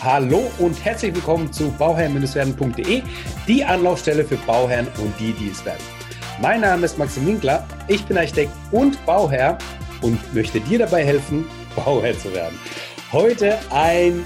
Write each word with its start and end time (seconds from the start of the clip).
Hallo 0.00 0.48
und 0.60 0.84
herzlich 0.84 1.12
willkommen 1.12 1.52
zu 1.52 1.72
bauherren-werden.de, 1.72 3.02
die 3.48 3.64
Anlaufstelle 3.64 4.24
für 4.24 4.36
Bauherren 4.36 4.86
und 5.02 5.12
die, 5.18 5.32
die 5.32 5.48
es 5.48 5.64
werden. 5.64 5.82
Mein 6.40 6.60
Name 6.60 6.84
ist 6.84 6.98
Maxim 6.98 7.26
Winkler, 7.26 7.66
ich 7.88 8.04
bin 8.04 8.16
Architekt 8.16 8.52
und 8.70 9.04
Bauherr 9.04 9.58
und 10.00 10.20
möchte 10.32 10.60
dir 10.60 10.78
dabei 10.78 11.04
helfen, 11.04 11.46
Bauherr 11.76 12.16
zu 12.16 12.32
werden. 12.32 12.56
Heute 13.10 13.58
ein, 13.72 14.24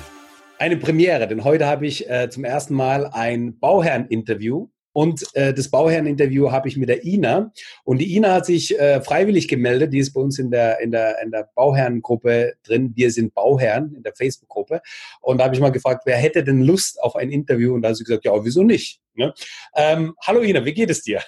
eine 0.58 0.76
Premiere, 0.76 1.26
denn 1.26 1.42
heute 1.42 1.66
habe 1.66 1.86
ich 1.86 2.08
äh, 2.08 2.28
zum 2.28 2.44
ersten 2.44 2.74
Mal 2.74 3.06
ein 3.06 3.58
Bauherren-Interview 3.58 4.68
und 4.92 5.24
äh, 5.34 5.54
das 5.54 5.70
Bauherren-Interview 5.70 6.50
habe 6.50 6.68
ich 6.68 6.76
mit 6.76 6.88
der 6.88 7.04
Ina. 7.04 7.52
Und 7.84 7.98
die 7.98 8.14
Ina 8.16 8.34
hat 8.34 8.46
sich 8.46 8.78
äh, 8.78 9.00
freiwillig 9.00 9.48
gemeldet. 9.48 9.92
Die 9.92 9.98
ist 9.98 10.12
bei 10.12 10.20
uns 10.20 10.38
in 10.38 10.50
der, 10.50 10.80
in 10.80 10.90
der, 10.90 11.20
in 11.22 11.30
der 11.30 11.48
Bauherrengruppe 11.54 12.54
drin. 12.62 12.92
Wir 12.94 13.10
sind 13.10 13.34
Bauherren 13.34 13.94
in 13.94 14.02
der 14.02 14.14
Facebook-Gruppe. 14.14 14.82
Und 15.20 15.38
da 15.38 15.44
habe 15.44 15.54
ich 15.54 15.60
mal 15.60 15.72
gefragt, 15.72 16.02
wer 16.04 16.16
hätte 16.16 16.44
denn 16.44 16.62
Lust 16.62 17.02
auf 17.02 17.16
ein 17.16 17.30
Interview? 17.30 17.74
Und 17.74 17.82
da 17.82 17.88
hat 17.88 17.96
sie 17.96 18.04
gesagt, 18.04 18.24
ja, 18.24 18.44
wieso 18.44 18.62
nicht? 18.62 19.00
Ne? 19.14 19.32
Ähm, 19.74 20.14
hallo 20.26 20.40
Ina, 20.40 20.64
wie 20.64 20.74
geht 20.74 20.90
es 20.90 21.02
dir? 21.02 21.22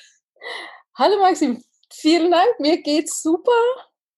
Hallo 0.95 1.19
Maxim, 1.19 1.62
vielen 1.93 2.30
Dank. 2.30 2.60
Mir 2.60 2.83
geht's 2.83 3.23
super. 3.23 3.51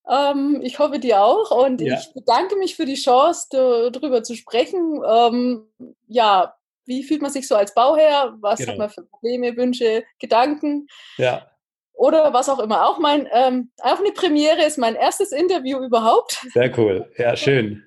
Ähm, 0.09 0.61
ich 0.63 0.79
hoffe 0.79 0.99
dir 0.99 1.23
auch. 1.23 1.51
Und 1.51 1.81
ja. 1.81 1.99
ich 1.99 2.13
bedanke 2.15 2.57
mich 2.57 2.75
für 2.75 2.85
die 2.85 2.95
Chance, 2.95 3.91
darüber 3.93 4.23
zu 4.23 4.35
sprechen. 4.35 5.01
Ähm, 5.09 5.69
ja, 6.09 6.56
wie 6.87 7.03
fühlt 7.03 7.23
man 7.23 7.31
sich 7.31 7.47
so 7.47 7.57
als 7.57 7.75
Bauherr? 7.75 8.37
Was 8.41 8.59
genau. 8.59 8.73
hat 8.73 8.79
man 8.79 8.91
für 8.91 9.03
Probleme, 9.03 9.57
Wünsche, 9.57 10.05
Gedanken? 10.19 10.87
Ja. 11.19 11.51
Oder 11.93 12.33
was 12.33 12.49
auch 12.49 12.59
immer. 12.59 12.89
Auch 12.89 12.99
mein, 12.99 13.29
ähm, 13.33 13.71
auch 13.81 13.99
eine 13.99 14.13
Premiere 14.13 14.65
ist 14.65 14.79
mein 14.79 14.95
erstes 14.95 15.33
Interview 15.33 15.79
überhaupt. 15.83 16.47
Sehr 16.53 16.77
cool. 16.79 17.11
Ja, 17.17 17.37
schön. 17.37 17.83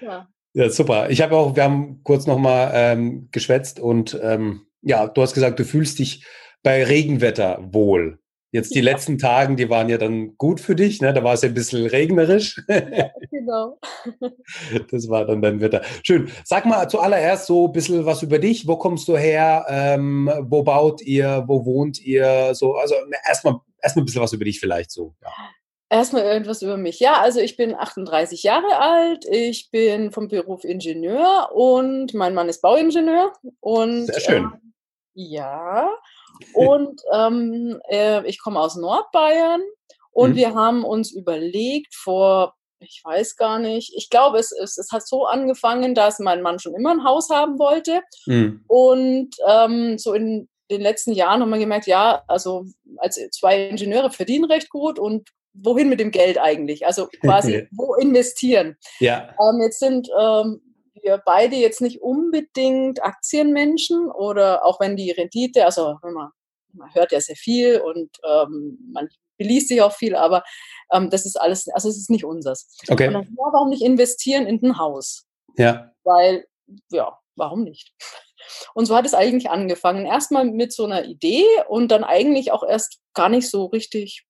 Ja. 0.00 0.28
Ja, 0.54 0.70
super. 0.70 1.10
Ich 1.10 1.20
habe 1.20 1.36
auch, 1.36 1.54
wir 1.56 1.62
haben 1.62 2.00
kurz 2.02 2.26
nochmal 2.26 2.72
ähm, 2.74 3.28
geschwätzt 3.30 3.78
und 3.80 4.18
ähm, 4.22 4.66
ja, 4.82 5.06
du 5.06 5.22
hast 5.22 5.34
gesagt, 5.34 5.58
du 5.58 5.64
fühlst 5.64 5.98
dich 5.98 6.24
bei 6.62 6.84
Regenwetter 6.84 7.58
wohl. 7.70 8.18
Jetzt 8.50 8.74
die 8.74 8.78
ja. 8.78 8.84
letzten 8.84 9.18
Tagen, 9.18 9.56
die 9.56 9.68
waren 9.68 9.90
ja 9.90 9.98
dann 9.98 10.36
gut 10.38 10.60
für 10.60 10.74
dich, 10.74 11.02
ne? 11.02 11.12
Da 11.12 11.22
war 11.22 11.34
es 11.34 11.42
ja 11.42 11.48
ein 11.48 11.54
bisschen 11.54 11.86
regnerisch. 11.86 12.62
Ja, 12.68 13.10
genau. 13.30 13.78
Das 14.90 15.08
war 15.08 15.26
dann 15.26 15.42
dein 15.42 15.60
Wetter. 15.60 15.82
Schön. 16.02 16.30
Sag 16.44 16.64
mal 16.64 16.88
zuallererst 16.88 17.46
so 17.46 17.66
ein 17.66 17.72
bisschen 17.72 18.06
was 18.06 18.22
über 18.22 18.38
dich. 18.38 18.66
Wo 18.66 18.76
kommst 18.76 19.06
du 19.08 19.16
her? 19.16 19.66
Ähm, 19.68 20.30
wo 20.42 20.62
baut 20.62 21.02
ihr? 21.02 21.44
Wo 21.46 21.66
wohnt 21.66 22.00
ihr? 22.00 22.54
So, 22.54 22.74
also 22.76 22.94
erstmal 23.26 23.56
erstmal 23.82 24.02
ein 24.02 24.06
bisschen 24.06 24.22
was 24.22 24.32
über 24.32 24.44
dich 24.44 24.60
vielleicht 24.60 24.90
so. 24.90 25.14
Ja. 25.22 25.30
Erstmal 25.90 26.24
irgendwas 26.24 26.60
über 26.60 26.76
mich. 26.76 27.00
Ja, 27.00 27.20
also 27.20 27.40
ich 27.40 27.56
bin 27.56 27.74
38 27.74 28.42
Jahre 28.42 28.78
alt, 28.78 29.24
ich 29.30 29.70
bin 29.70 30.12
vom 30.12 30.28
Beruf 30.28 30.64
Ingenieur 30.64 31.50
und 31.54 32.12
mein 32.12 32.34
Mann 32.34 32.50
ist 32.50 32.60
Bauingenieur. 32.60 33.32
Und, 33.60 34.06
Sehr 34.06 34.20
schön. 34.20 34.44
Äh, 34.44 34.58
ja, 35.14 35.88
und 36.54 37.00
ähm, 37.12 37.80
äh, 37.88 38.26
ich 38.26 38.40
komme 38.40 38.60
aus 38.60 38.76
Nordbayern 38.76 39.62
und 40.10 40.30
mhm. 40.30 40.36
wir 40.36 40.54
haben 40.54 40.84
uns 40.84 41.12
überlegt 41.12 41.94
vor, 41.94 42.54
ich 42.80 43.02
weiß 43.04 43.36
gar 43.36 43.58
nicht, 43.58 43.92
ich 43.96 44.08
glaube, 44.10 44.38
es, 44.38 44.52
es, 44.52 44.78
es 44.78 44.92
hat 44.92 45.06
so 45.06 45.26
angefangen, 45.26 45.94
dass 45.94 46.18
mein 46.18 46.42
Mann 46.42 46.58
schon 46.58 46.74
immer 46.74 46.92
ein 46.92 47.04
Haus 47.04 47.28
haben 47.30 47.58
wollte. 47.58 48.02
Mhm. 48.26 48.64
Und 48.68 49.30
ähm, 49.46 49.98
so 49.98 50.14
in 50.14 50.48
den 50.70 50.80
letzten 50.80 51.12
Jahren 51.12 51.40
haben 51.40 51.50
wir 51.50 51.58
gemerkt, 51.58 51.86
ja, 51.86 52.22
also 52.28 52.64
als 52.98 53.18
zwei 53.32 53.68
Ingenieure 53.68 54.10
verdienen 54.10 54.44
recht 54.44 54.70
gut 54.70 54.98
und 54.98 55.28
wohin 55.54 55.88
mit 55.88 56.00
dem 56.00 56.10
Geld 56.10 56.38
eigentlich? 56.38 56.86
Also 56.86 57.08
quasi, 57.20 57.66
wo 57.72 57.94
investieren? 57.94 58.76
Ja. 59.00 59.34
Ähm, 59.40 59.60
jetzt 59.60 59.80
sind 59.80 60.08
ähm, 60.18 60.60
wir 61.02 61.22
beide 61.24 61.56
jetzt 61.56 61.80
nicht 61.80 62.00
unbedingt 62.02 63.02
Aktienmenschen 63.02 64.10
oder 64.10 64.64
auch 64.64 64.80
wenn 64.80 64.96
die 64.96 65.10
Rendite, 65.10 65.64
also 65.64 65.98
man, 66.02 66.30
man 66.72 66.94
hört 66.94 67.12
ja 67.12 67.20
sehr 67.20 67.36
viel 67.36 67.80
und 67.80 68.10
ähm, 68.24 68.78
man 68.92 69.08
beliest 69.38 69.68
sich 69.68 69.80
auch 69.80 69.92
viel, 69.92 70.16
aber 70.16 70.42
ähm, 70.92 71.10
das 71.10 71.24
ist 71.24 71.40
alles, 71.40 71.68
also 71.68 71.88
es 71.88 71.96
ist 71.96 72.10
nicht 72.10 72.24
unseres. 72.24 72.76
Okay. 72.88 73.08
Und 73.08 73.14
dann, 73.14 73.22
ja, 73.24 73.52
warum 73.52 73.70
nicht 73.70 73.82
investieren 73.82 74.46
in 74.46 74.62
ein 74.62 74.78
Haus? 74.78 75.26
Ja. 75.56 75.92
Weil, 76.04 76.46
ja, 76.90 77.18
warum 77.36 77.62
nicht? 77.62 77.94
Und 78.74 78.86
so 78.86 78.96
hat 78.96 79.06
es 79.06 79.14
eigentlich 79.14 79.50
angefangen. 79.50 80.06
Erstmal 80.06 80.44
mit 80.44 80.72
so 80.72 80.84
einer 80.84 81.04
Idee 81.04 81.44
und 81.68 81.88
dann 81.88 82.04
eigentlich 82.04 82.52
auch 82.52 82.62
erst 82.62 83.00
gar 83.14 83.28
nicht 83.28 83.48
so 83.48 83.66
richtig, 83.66 84.24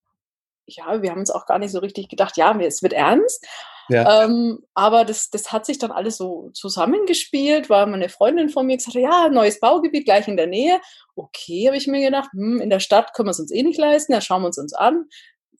ja, 0.67 1.03
wir 1.03 1.11
haben 1.11 1.21
uns 1.21 1.31
auch 1.31 1.47
gar 1.47 1.59
nicht 1.59 1.73
so 1.73 1.79
richtig 1.79 2.09
gedacht, 2.09 2.37
ja, 2.37 2.59
es 2.61 2.83
wird 2.83 2.93
ernst. 2.93 3.47
Ja. 3.89 4.25
Ähm, 4.25 4.61
aber 4.75 5.05
das, 5.05 5.31
das 5.31 5.53
hat 5.53 5.67
sich 5.67 5.79
dann 5.79 5.91
alles 5.91 6.17
so 6.17 6.51
zusammengespielt, 6.53 7.71
weil 7.71 7.87
meine 7.87 8.09
Freundin 8.09 8.49
von 8.49 8.67
mir 8.67 8.77
gesagt 8.77 8.97
hat, 8.97 9.03
ja, 9.03 9.29
neues 9.29 9.61
Baugebiet 9.61 10.05
gleich 10.05 10.29
in 10.29 10.37
der 10.37 10.47
Nähe. 10.47 10.81
Okay, 11.17 11.67
habe 11.67 11.77
ich 11.77 11.87
mir 11.87 12.01
gedacht, 12.01 12.31
hm, 12.33 12.61
in 12.61 12.71
der 12.71 12.81
Stadt 12.81 13.15
können 13.15 13.29
wir 13.29 13.33
es 13.33 13.41
uns 13.41 13.53
eh 13.53 13.63
nicht 13.63 13.79
leisten, 13.79 14.13
da 14.13 14.21
schauen 14.21 14.43
wir 14.43 14.47
uns 14.47 14.59
uns 14.59 14.75
an. 14.75 15.07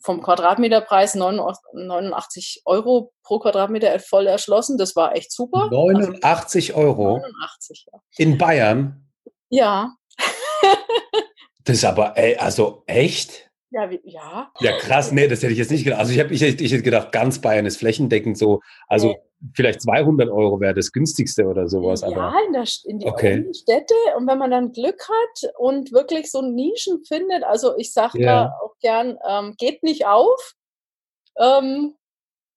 Vom 0.01 0.23
Quadratmeterpreis 0.23 1.17
89 1.17 2.63
Euro 2.65 3.13
pro 3.25 3.41
Quadratmeter 3.41 3.99
voll 3.99 4.29
erschlossen. 4.29 4.79
Das 4.79 4.95
war 4.95 5.17
echt 5.17 5.33
super. 5.33 5.69
89 5.71 6.77
also, 6.77 6.87
Euro? 6.87 7.19
89, 7.19 7.87
ja. 7.93 7.99
In 8.17 8.39
Bayern? 8.39 9.09
Ja. 9.49 9.95
das 11.65 11.79
ist 11.79 11.85
aber, 11.85 12.15
also 12.39 12.85
echt? 12.87 13.48
Ja, 13.71 13.91
wie, 13.91 14.01
ja. 14.05 14.51
Ja, 14.61 14.79
krass, 14.79 15.13
nee, 15.13 15.29
das 15.29 15.43
hätte 15.43 15.53
ich 15.53 15.59
jetzt 15.59 15.71
nicht 15.71 15.85
gedacht. 15.85 16.01
Also 16.01 16.13
ich, 16.13 16.21
hab, 16.21 16.31
ich, 16.31 16.43
ich 16.43 16.73
hätte 16.73 16.83
gedacht, 16.83 17.13
ganz 17.13 17.41
Bayern 17.41 17.67
ist 17.67 17.77
flächendeckend 17.77 18.39
so, 18.39 18.61
also 18.87 19.09
nee. 19.09 19.19
vielleicht 19.55 19.83
200 19.83 20.31
Euro 20.31 20.59
wäre 20.59 20.73
das 20.73 20.91
günstigste 20.91 21.45
oder 21.45 21.69
sowas. 21.69 22.01
Ja, 22.01 22.09
aber, 22.09 22.35
in, 22.47 22.53
der, 22.55 22.65
in 22.85 22.99
die 22.99 23.07
okay. 23.07 23.47
Städte 23.53 23.95
und 24.17 24.27
wenn 24.27 24.39
man 24.39 24.51
dann 24.51 24.73
Glück 24.73 25.07
hat 25.07 25.53
und 25.59 25.93
wirklich 25.93 26.31
so 26.31 26.41
Nischen 26.41 27.05
findet, 27.05 27.45
also 27.45 27.77
ich 27.77 27.93
sage 27.93 28.21
ja. 28.21 28.45
da 28.45 28.59
auch 28.63 28.75
gern, 28.81 29.19
ähm, 29.29 29.55
geht 29.59 29.83
nicht 29.83 30.07
auf, 30.07 30.55
ähm, 31.39 31.95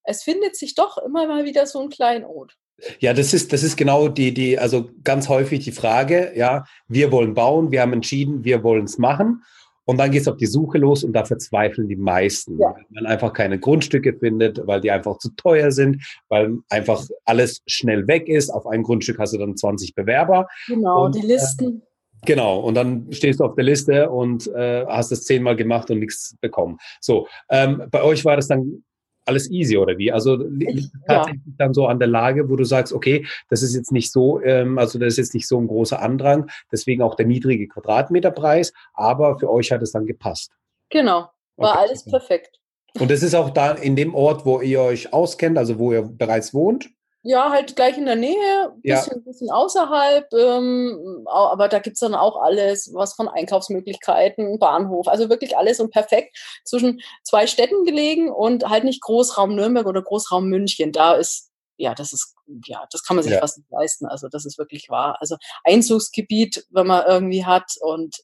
es 0.04 0.24
findet 0.24 0.56
sich 0.56 0.76
doch 0.76 0.98
immer 0.98 1.28
mal 1.28 1.44
wieder 1.44 1.66
so 1.66 1.82
ein 1.82 1.90
Kleinod. 1.90 2.56
Ja, 3.00 3.14
das 3.14 3.34
ist, 3.34 3.54
das 3.54 3.64
ist 3.64 3.78
genau 3.78 4.08
die, 4.08 4.34
die, 4.34 4.58
also 4.58 4.90
ganz 5.04 5.30
häufig 5.30 5.64
die 5.64 5.72
Frage, 5.72 6.32
ja, 6.36 6.66
wir 6.88 7.12
wollen 7.12 7.34
bauen, 7.34 7.72
wir 7.72 7.82
haben 7.82 7.94
entschieden, 7.94 8.44
wir 8.44 8.64
wollen 8.64 8.86
es 8.86 8.98
machen. 8.98 9.44
Und 9.92 9.98
dann 9.98 10.10
geht 10.10 10.22
es 10.22 10.28
auf 10.30 10.38
die 10.38 10.46
Suche 10.46 10.78
los 10.78 11.04
und 11.04 11.12
da 11.12 11.26
verzweifeln 11.26 11.90
die 11.90 11.98
meisten, 11.98 12.58
ja. 12.58 12.74
weil 12.74 12.86
man 12.92 13.06
einfach 13.08 13.34
keine 13.34 13.60
Grundstücke 13.60 14.14
findet, 14.14 14.66
weil 14.66 14.80
die 14.80 14.90
einfach 14.90 15.18
zu 15.18 15.32
teuer 15.36 15.70
sind, 15.72 16.02
weil 16.30 16.60
einfach 16.70 17.06
alles 17.26 17.62
schnell 17.68 18.08
weg 18.08 18.30
ist. 18.30 18.52
Auf 18.52 18.66
ein 18.68 18.84
Grundstück 18.84 19.20
hast 19.20 19.34
du 19.34 19.38
dann 19.38 19.58
20 19.58 19.94
Bewerber. 19.94 20.48
Genau, 20.66 21.08
und, 21.08 21.16
die 21.16 21.28
Listen. 21.28 21.82
Äh, 22.22 22.26
genau, 22.26 22.62
und 22.62 22.76
dann 22.76 23.12
stehst 23.12 23.42
du 23.42 23.44
auf 23.44 23.56
der 23.56 23.66
Liste 23.66 24.10
und 24.10 24.48
äh, 24.56 24.86
hast 24.86 25.12
es 25.12 25.26
zehnmal 25.26 25.58
gemacht 25.58 25.92
und 25.92 26.00
nichts 26.00 26.38
bekommen. 26.40 26.78
So, 27.02 27.28
ähm, 27.50 27.84
bei 27.92 28.02
euch 28.02 28.24
war 28.24 28.38
das 28.38 28.48
dann 28.48 28.86
alles 29.26 29.50
easy 29.50 29.78
oder 29.78 29.98
wie? 29.98 30.12
Also 30.12 30.36
liegt 30.36 30.92
tatsächlich 31.08 31.42
ja. 31.46 31.54
dann 31.58 31.74
so 31.74 31.88
an 31.88 32.00
der 32.00 32.08
Lage, 32.08 32.50
wo 32.50 32.56
du 32.56 32.64
sagst, 32.64 32.94
okay, 32.94 33.26
das 33.50 33.62
ist 33.64 33.76
jetzt 33.76 33.92
nicht 33.92 34.12
so, 34.12 34.42
ähm, 34.42 34.78
also 34.78 35.00
das 35.00 35.14
ist 35.14 35.18
jetzt 35.18 35.34
nicht 35.34 35.48
so 35.48 35.60
ein 35.60 35.68
großer 35.68 36.02
Andrang, 36.02 36.50
deswegen 36.72 37.02
auch 37.02 37.16
der 37.16 37.26
niedrige 37.26 37.68
Quadratmeterpreis, 37.68 38.74
aber 38.94 39.38
für 39.40 39.50
euch 39.50 39.72
hat 39.72 39.82
es 39.82 39.92
dann 39.92 40.06
gepasst. 40.06 40.52
Genau, 40.90 41.30
war 41.58 41.72
okay. 41.72 41.80
alles 41.80 42.06
perfekt. 42.06 42.60
Und 43.00 43.10
das 43.10 43.24
ist 43.24 43.36
auch 43.36 43.52
da 43.52 43.72
in 43.72 43.96
dem 43.96 44.14
Ort, 44.14 44.46
wo 44.46 44.60
ihr 44.60 44.82
euch 44.82 45.14
auskennt, 45.14 45.58
also 45.58 45.80
wo 45.80 45.94
ihr 45.94 46.02
bereits 46.02 46.54
wohnt? 46.54 46.90
Ja, 47.24 47.52
halt 47.52 47.76
gleich 47.76 48.00
in 48.00 48.08
der 48.08 48.16
Nähe, 48.16 48.74
bisschen, 48.82 49.18
ja. 49.18 49.24
bisschen 49.24 49.52
außerhalb, 49.52 50.34
ähm, 50.34 51.24
aber 51.28 51.68
da 51.68 51.78
gibt 51.78 51.96
es 51.96 52.00
dann 52.00 52.16
auch 52.16 52.42
alles, 52.42 52.92
was 52.96 53.14
von 53.14 53.28
Einkaufsmöglichkeiten, 53.28 54.58
Bahnhof, 54.58 55.08
also 55.08 55.30
wirklich 55.30 55.56
alles 55.56 55.80
und 55.80 55.92
perfekt 55.92 56.36
zwischen 56.66 57.00
zwei 57.24 57.46
Städten 57.46 57.86
gelegen 57.86 58.32
und 58.32 58.70
halt 58.70 58.86
nicht 58.86 59.02
Großraum 59.02 59.54
Nürnberg 59.54 59.86
oder 59.86 60.02
Großraum 60.02 60.48
München. 60.48 60.92
Da 60.92 61.14
ist, 61.14 61.52
ja, 61.78 61.94
das 61.94 62.12
ist, 62.12 62.34
ja, 62.66 62.88
das 62.92 63.04
kann 63.04 63.18
man 63.18 63.24
sich 63.24 63.34
ja. 63.34 63.40
fast 63.40 63.60
nicht 63.60 63.70
leisten. 63.70 64.08
Also 64.08 64.28
das 64.28 64.46
ist 64.46 64.58
wirklich 64.58 64.90
wahr. 64.90 65.18
Also 65.20 65.38
Einzugsgebiet, 65.64 66.66
wenn 66.72 66.88
man 66.88 67.06
irgendwie 67.06 67.46
hat 67.46 67.76
und 67.82 68.16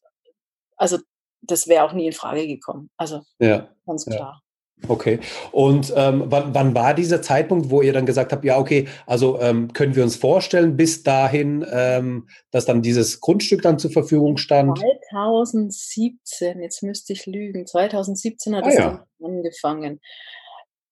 also 0.76 0.98
das 1.42 1.68
wäre 1.68 1.84
auch 1.84 1.94
nie 1.94 2.08
in 2.08 2.14
Frage 2.14 2.48
gekommen. 2.48 2.90
Also 2.98 3.22
ja. 3.38 3.68
ganz 3.86 4.06
klar. 4.06 4.42
Okay. 4.88 5.20
Und 5.52 5.92
ähm, 5.96 6.26
wann, 6.28 6.54
wann 6.54 6.76
war 6.76 6.94
dieser 6.94 7.22
Zeitpunkt, 7.22 7.70
wo 7.72 7.82
ihr 7.82 7.94
dann 7.94 8.06
gesagt 8.06 8.32
habt, 8.32 8.46
ja, 8.46 8.58
okay, 8.58 8.88
also 9.06 9.40
ähm, 9.42 9.74
können 9.74 9.96
wir 9.96 10.04
uns 10.04 10.16
vorstellen, 10.16 10.78
bis 10.78 11.04
dahin, 11.04 11.66
ähm, 11.72 12.28
dass 12.52 12.66
dann 12.66 12.82
dieses 12.82 13.20
Grundstück 13.20 13.64
dann 13.64 13.80
zur 13.80 13.92
Verfügung 13.92 14.38
stand? 14.38 14.80
2017, 15.10 16.62
jetzt 16.62 16.84
müsste 16.84 17.14
ich 17.14 17.26
lügen, 17.26 17.66
2017 17.66 18.56
hat 18.56 18.66
ah, 18.66 18.70
es 18.70 18.76
ja. 18.76 19.08
angefangen. 19.24 20.00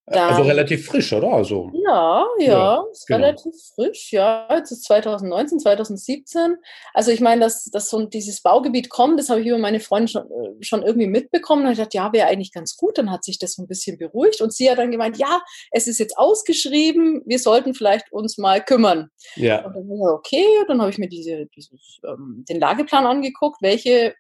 Also 0.08 0.44
relativ 0.44 0.86
frisch, 0.86 1.12
oder? 1.14 1.30
Also, 1.30 1.72
ja, 1.74 2.26
ja, 2.38 2.46
ja 2.46 2.84
ist 2.92 3.08
genau. 3.08 3.20
relativ 3.26 3.54
frisch, 3.74 4.12
ja. 4.12 4.48
Jetzt 4.52 4.72
ist 4.72 4.84
2019, 4.84 5.60
2017. 5.60 6.58
Also 6.94 7.12
ich 7.12 7.22
meine, 7.22 7.42
dass, 7.42 7.66
dass 7.66 7.90
so 7.90 8.06
dieses 8.06 8.42
Baugebiet 8.42 8.90
kommt, 8.90 9.20
das 9.20 9.30
habe 9.30 9.42
ich 9.42 9.48
über 9.48 9.58
meine 9.58 9.80
Freundin 9.80 10.08
schon, 10.08 10.24
äh, 10.24 10.64
schon 10.64 10.84
irgendwie 10.84 11.08
mitbekommen. 11.08 11.64
Habe 11.64 11.74
ich 11.74 11.80
gedacht, 11.80 11.96
ja, 11.96 12.14
wäre 12.14 12.28
eigentlich 12.28 12.52
ganz 12.52 12.78
gut. 12.78 13.00
Dann 13.00 13.10
hat 13.10 13.24
sich 13.24 13.40
das 13.40 13.54
so 13.54 13.64
ein 13.64 13.68
bisschen 13.68 13.98
beruhigt. 13.98 14.42
Und 14.42 14.54
sie 14.54 14.70
hat 14.70 14.78
dann 14.78 14.92
gemeint, 14.92 15.18
ja, 15.18 15.42
es 15.72 15.88
ist 15.88 15.98
jetzt 15.98 16.18
ausgeschrieben, 16.18 17.24
wir 17.26 17.40
sollten 17.40 17.74
vielleicht 17.74 18.12
uns 18.12 18.38
mal 18.38 18.64
kümmern. 18.64 19.10
Ja. 19.36 19.66
Und 19.66 19.76
dann 19.76 19.90
okay, 20.14 20.46
dann 20.68 20.82
habe 20.82 20.92
ich 20.92 21.00
mir 21.00 21.10
diese, 21.10 21.48
dieses, 21.48 22.00
ähm, 22.06 22.46
den 22.48 22.60
Lageplan 22.60 23.08
angeguckt, 23.08 23.58
welche 23.62 24.14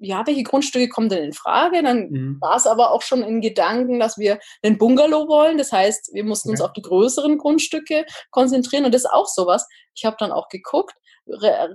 ja, 0.00 0.26
welche 0.26 0.42
Grundstücke 0.42 0.88
kommen 0.88 1.08
denn 1.08 1.24
in 1.24 1.32
Frage? 1.32 1.82
Dann 1.82 2.08
mhm. 2.10 2.36
war 2.40 2.56
es 2.56 2.66
aber 2.66 2.90
auch 2.90 3.02
schon 3.02 3.22
in 3.22 3.40
Gedanken, 3.40 4.00
dass 4.00 4.18
wir 4.18 4.38
einen 4.62 4.78
Bungalow 4.78 5.28
wollen. 5.28 5.58
Das 5.58 5.72
heißt, 5.72 6.10
wir 6.14 6.24
mussten 6.24 6.48
okay. 6.48 6.54
uns 6.54 6.60
auf 6.62 6.72
die 6.72 6.82
größeren 6.82 7.38
Grundstücke 7.38 8.06
konzentrieren 8.30 8.86
und 8.86 8.94
das 8.94 9.04
ist 9.04 9.10
auch 9.10 9.26
sowas. 9.26 9.68
Ich 9.94 10.04
habe 10.04 10.16
dann 10.18 10.32
auch 10.32 10.48
geguckt, 10.48 10.94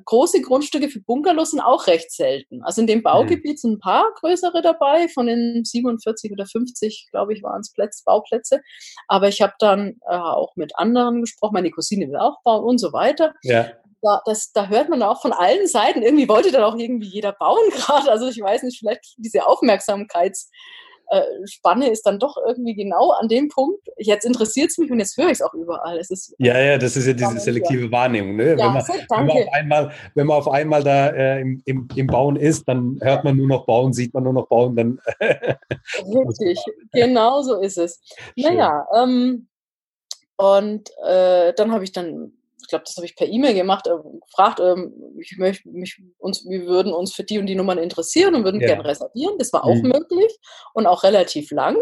große 0.06 0.42
Grundstücke 0.42 0.90
für 0.90 1.00
Bungalows 1.02 1.52
sind 1.52 1.62
auch 1.62 1.88
recht 1.88 2.12
selten. 2.12 2.64
Also 2.64 2.82
in 2.82 2.88
dem 2.88 3.00
mhm. 3.00 3.04
Baugebiet 3.04 3.60
sind 3.60 3.74
ein 3.74 3.80
paar 3.80 4.12
größere 4.20 4.62
dabei, 4.62 5.08
von 5.08 5.28
den 5.28 5.64
47 5.64 6.32
oder 6.32 6.46
50, 6.46 7.10
glaube 7.12 7.34
ich, 7.34 7.44
waren 7.44 7.62
es 7.62 7.72
Plätze, 7.72 8.04
Bauplätze. 8.06 8.62
Aber 9.08 9.28
ich 9.28 9.42
habe 9.42 9.54
dann 9.60 9.98
äh, 10.10 10.16
auch 10.16 10.56
mit 10.56 10.78
anderen 10.78 11.22
gesprochen, 11.22 11.54
meine 11.54 11.72
Cousine 11.72 12.08
will 12.08 12.18
auch 12.18 12.42
bauen 12.44 12.66
und 12.66 12.80
so 12.80 12.92
weiter. 12.92 13.34
Ja 13.44 13.68
da, 14.06 14.22
das, 14.26 14.52
da 14.54 14.68
hört 14.68 14.90
man 14.90 15.02
auch 15.02 15.22
von 15.22 15.34
allen 15.34 15.68
Seiten, 15.68 16.04
irgendwie 16.04 16.30
wollte 16.30 16.52
dann 16.52 16.64
auch 16.64 16.78
irgendwie 16.78 17.08
jeder 17.08 17.32
bauen 17.32 17.70
gerade. 17.72 18.12
Also 18.12 18.28
ich 18.28 18.40
weiß 18.40 18.62
nicht, 18.64 18.80
vielleicht 18.80 19.16
diese 19.18 19.48
Aufmerksamkeitsspanne 19.48 21.90
ist 21.90 22.06
dann 22.06 22.20
doch 22.20 22.38
irgendwie 22.46 22.76
genau 22.76 23.12
an 23.12 23.28
dem 23.28 23.50
Punkt. 23.50 23.88
Jetzt 23.98 24.26
interessiert 24.26 24.70
es 24.70 24.78
mich 24.78 24.92
und 24.92 25.00
jetzt 25.00 25.18
höre 25.18 25.26
ich 25.28 25.34
es 25.34 25.42
auch 25.42 25.56
überall. 25.56 25.98
Es 25.98 26.12
ist, 26.12 26.36
ja, 26.38 26.60
ja, 26.60 26.78
das 26.78 26.96
ist 26.96 27.08
ja 27.08 27.14
diese 27.14 27.40
selektive 27.40 27.92
Wahrnehmung. 27.92 28.36
Ne? 28.36 28.56
Ja, 28.58 28.68
wenn, 28.68 28.74
man, 28.74 28.84
wenn, 28.88 29.26
man 29.26 29.32
auf 29.32 29.54
einmal, 29.54 29.92
wenn 30.14 30.28
man 30.28 30.38
auf 30.38 30.48
einmal 30.48 30.84
da 30.84 31.08
äh, 31.08 31.42
im, 31.42 31.64
im, 31.66 31.88
im 31.96 32.08
Bauen 32.08 32.36
ist, 32.36 32.68
dann 32.68 33.00
hört 33.02 33.24
man 33.24 33.36
nur 33.36 33.48
noch 33.48 33.66
Bauen, 33.66 33.92
sieht 33.92 34.14
man 34.14 34.22
nur 34.24 34.34
noch 34.34 34.48
Bauen. 34.48 34.76
Dann 34.76 35.00
Richtig, 35.20 36.64
genau 36.92 37.42
so 37.42 37.60
ist 37.60 37.80
es. 37.80 38.00
Naja, 38.36 38.86
ähm, 38.96 39.48
und 40.38 40.92
äh, 41.08 41.54
dann 41.54 41.72
habe 41.72 41.86
ich 41.86 41.94
dann 41.94 42.34
ich 42.66 42.70
glaube, 42.70 42.84
das 42.86 42.96
habe 42.98 43.06
ich 43.06 43.16
per 43.16 43.28
E-Mail 43.28 43.54
gemacht, 43.54 43.88
äh, 43.88 43.92
gefragt, 44.26 44.60
ähm, 44.60 44.94
ich 45.20 45.38
möchte 45.38 45.70
mich, 45.70 46.02
uns, 46.18 46.44
wir 46.48 46.66
würden 46.66 46.94
uns 46.94 47.14
für 47.14 47.24
die 47.24 47.38
und 47.38 47.46
die 47.46 47.56
Nummern 47.56 47.78
interessieren 47.78 48.34
und 48.34 48.44
würden 48.44 48.60
ja. 48.60 48.68
gerne 48.68 48.86
reservieren. 48.86 49.38
Das 49.38 49.54
war 49.54 49.64
auch 49.64 49.76
mhm. 49.76 49.90
möglich 49.90 50.38
und 50.74 50.88
auch 50.88 51.04
relativ 51.04 51.52
lang. 51.52 51.78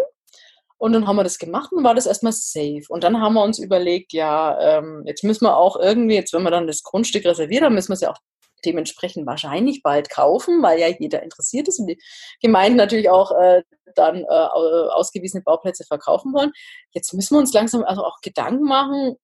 Und 0.78 0.92
dann 0.92 1.08
haben 1.08 1.16
wir 1.16 1.24
das 1.24 1.38
gemacht 1.38 1.72
und 1.72 1.86
war 1.86 1.96
das 1.96 2.06
erstmal 2.06 2.34
safe. 2.34 2.84
Und 2.90 3.06
dann 3.06 3.22
haben 3.22 3.36
wir 3.36 3.44
uns 3.44 3.58
überlegt, 3.58 4.12
ja, 4.12 4.60
ähm, 4.60 5.04
jetzt 5.06 5.24
müssen 5.24 5.46
wir 5.46 5.56
auch 5.56 5.78
irgendwie, 5.78 6.16
jetzt 6.16 6.34
wenn 6.34 6.44
wir 6.44 6.52
dann 6.52 6.68
das 6.68 6.84
Grundstück 6.84 7.24
reserviert 7.24 7.64
haben, 7.64 7.74
müssen 7.74 7.90
wir 7.90 7.94
es 7.94 8.02
ja 8.02 8.12
auch 8.12 8.20
dementsprechend 8.66 9.26
wahrscheinlich 9.26 9.82
bald 9.82 10.10
kaufen, 10.10 10.62
weil 10.62 10.80
ja 10.80 10.88
jeder 10.88 11.24
interessiert 11.24 11.68
ist 11.68 11.80
und 11.80 11.88
die 11.88 12.02
Gemeinden 12.42 12.78
natürlich 12.78 13.10
auch 13.10 13.32
äh, 13.32 13.64
dann 13.96 14.24
äh, 14.24 14.28
ausgewiesene 14.28 15.44
Bauplätze 15.44 15.86
verkaufen 15.86 16.34
wollen. 16.34 16.52
Jetzt 16.92 17.14
müssen 17.14 17.36
wir 17.36 17.40
uns 17.40 17.54
langsam 17.54 17.84
also 17.84 18.04
auch 18.04 18.20
Gedanken 18.22 18.64
machen, 18.64 19.16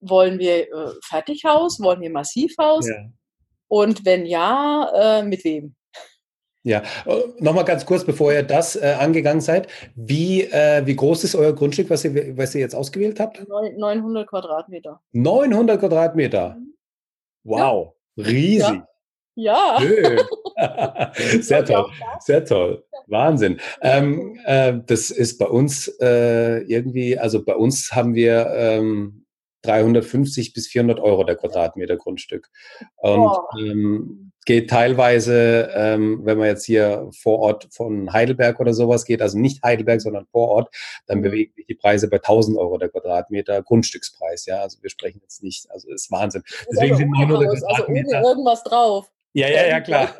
wollen 0.00 0.38
wir 0.38 0.72
äh, 0.72 0.92
Fertighaus? 1.04 1.80
Wollen 1.80 2.00
wir 2.00 2.10
Massivhaus? 2.10 2.88
Ja. 2.88 2.96
Und 3.68 4.04
wenn 4.04 4.26
ja, 4.26 5.20
äh, 5.20 5.22
mit 5.22 5.44
wem? 5.44 5.74
Ja, 6.64 6.82
äh, 7.06 7.22
nochmal 7.38 7.64
ganz 7.64 7.86
kurz, 7.86 8.04
bevor 8.04 8.32
ihr 8.32 8.42
das 8.42 8.76
äh, 8.76 8.96
angegangen 8.98 9.40
seid. 9.40 9.68
Wie, 9.94 10.42
äh, 10.42 10.84
wie 10.84 10.96
groß 10.96 11.24
ist 11.24 11.34
euer 11.34 11.54
Grundstück, 11.54 11.88
was 11.88 12.04
ihr, 12.04 12.36
was 12.36 12.54
ihr 12.54 12.60
jetzt 12.60 12.74
ausgewählt 12.74 13.20
habt? 13.20 13.42
900 13.48 14.26
Quadratmeter. 14.28 15.00
900 15.12 15.80
Quadratmeter. 15.80 16.56
Mhm. 16.58 16.74
Wow, 17.44 17.94
ja. 18.16 18.24
riesig. 18.24 18.82
Ja. 19.34 19.80
ja. 19.80 21.12
sehr 21.40 21.64
toll, 21.64 21.90
sehr 22.20 22.44
toll. 22.44 22.84
Wahnsinn. 23.06 23.60
Ähm, 23.80 24.38
äh, 24.44 24.74
das 24.84 25.10
ist 25.10 25.38
bei 25.38 25.46
uns 25.46 25.88
äh, 26.00 26.58
irgendwie, 26.64 27.18
also 27.18 27.44
bei 27.44 27.54
uns 27.54 27.92
haben 27.92 28.14
wir 28.14 28.46
ähm, 28.54 29.24
350 29.62 30.52
bis 30.52 30.68
400 30.68 31.00
Euro 31.00 31.24
der 31.24 31.36
Quadratmeter 31.36 31.96
Grundstück. 31.96 32.50
Und 32.96 33.20
oh. 33.20 33.58
ähm, 33.58 34.32
geht 34.44 34.70
teilweise, 34.70 35.70
ähm, 35.74 36.20
wenn 36.24 36.38
man 36.38 36.46
jetzt 36.46 36.64
hier 36.64 37.10
vor 37.12 37.38
Ort 37.40 37.68
von 37.70 38.12
Heidelberg 38.12 38.60
oder 38.60 38.72
sowas 38.72 39.04
geht, 39.04 39.20
also 39.20 39.38
nicht 39.38 39.62
Heidelberg, 39.62 40.00
sondern 40.00 40.26
vor 40.26 40.48
Ort, 40.48 40.74
dann 41.06 41.18
mhm. 41.18 41.22
bewegen 41.22 41.52
sich 41.54 41.66
die 41.66 41.74
Preise 41.74 42.08
bei 42.08 42.16
1000 42.16 42.56
Euro 42.56 42.78
der 42.78 42.88
Quadratmeter 42.88 43.62
Grundstückspreis. 43.62 44.46
Ja, 44.46 44.62
also 44.62 44.78
wir 44.80 44.90
sprechen 44.90 45.20
jetzt 45.22 45.42
nicht, 45.42 45.70
also 45.70 45.90
ist 45.90 46.10
Wahnsinn. 46.10 46.42
Deswegen 46.70 46.96
sind 46.96 47.10
900 47.10 47.58
Quadratmeter. 47.58 48.08
Also 48.08 48.18
ohne 48.18 48.28
irgendwas 48.28 48.62
drauf. 48.62 49.10
Ja, 49.34 49.48
ja, 49.48 49.66
ja, 49.66 49.80
klar. 49.80 50.16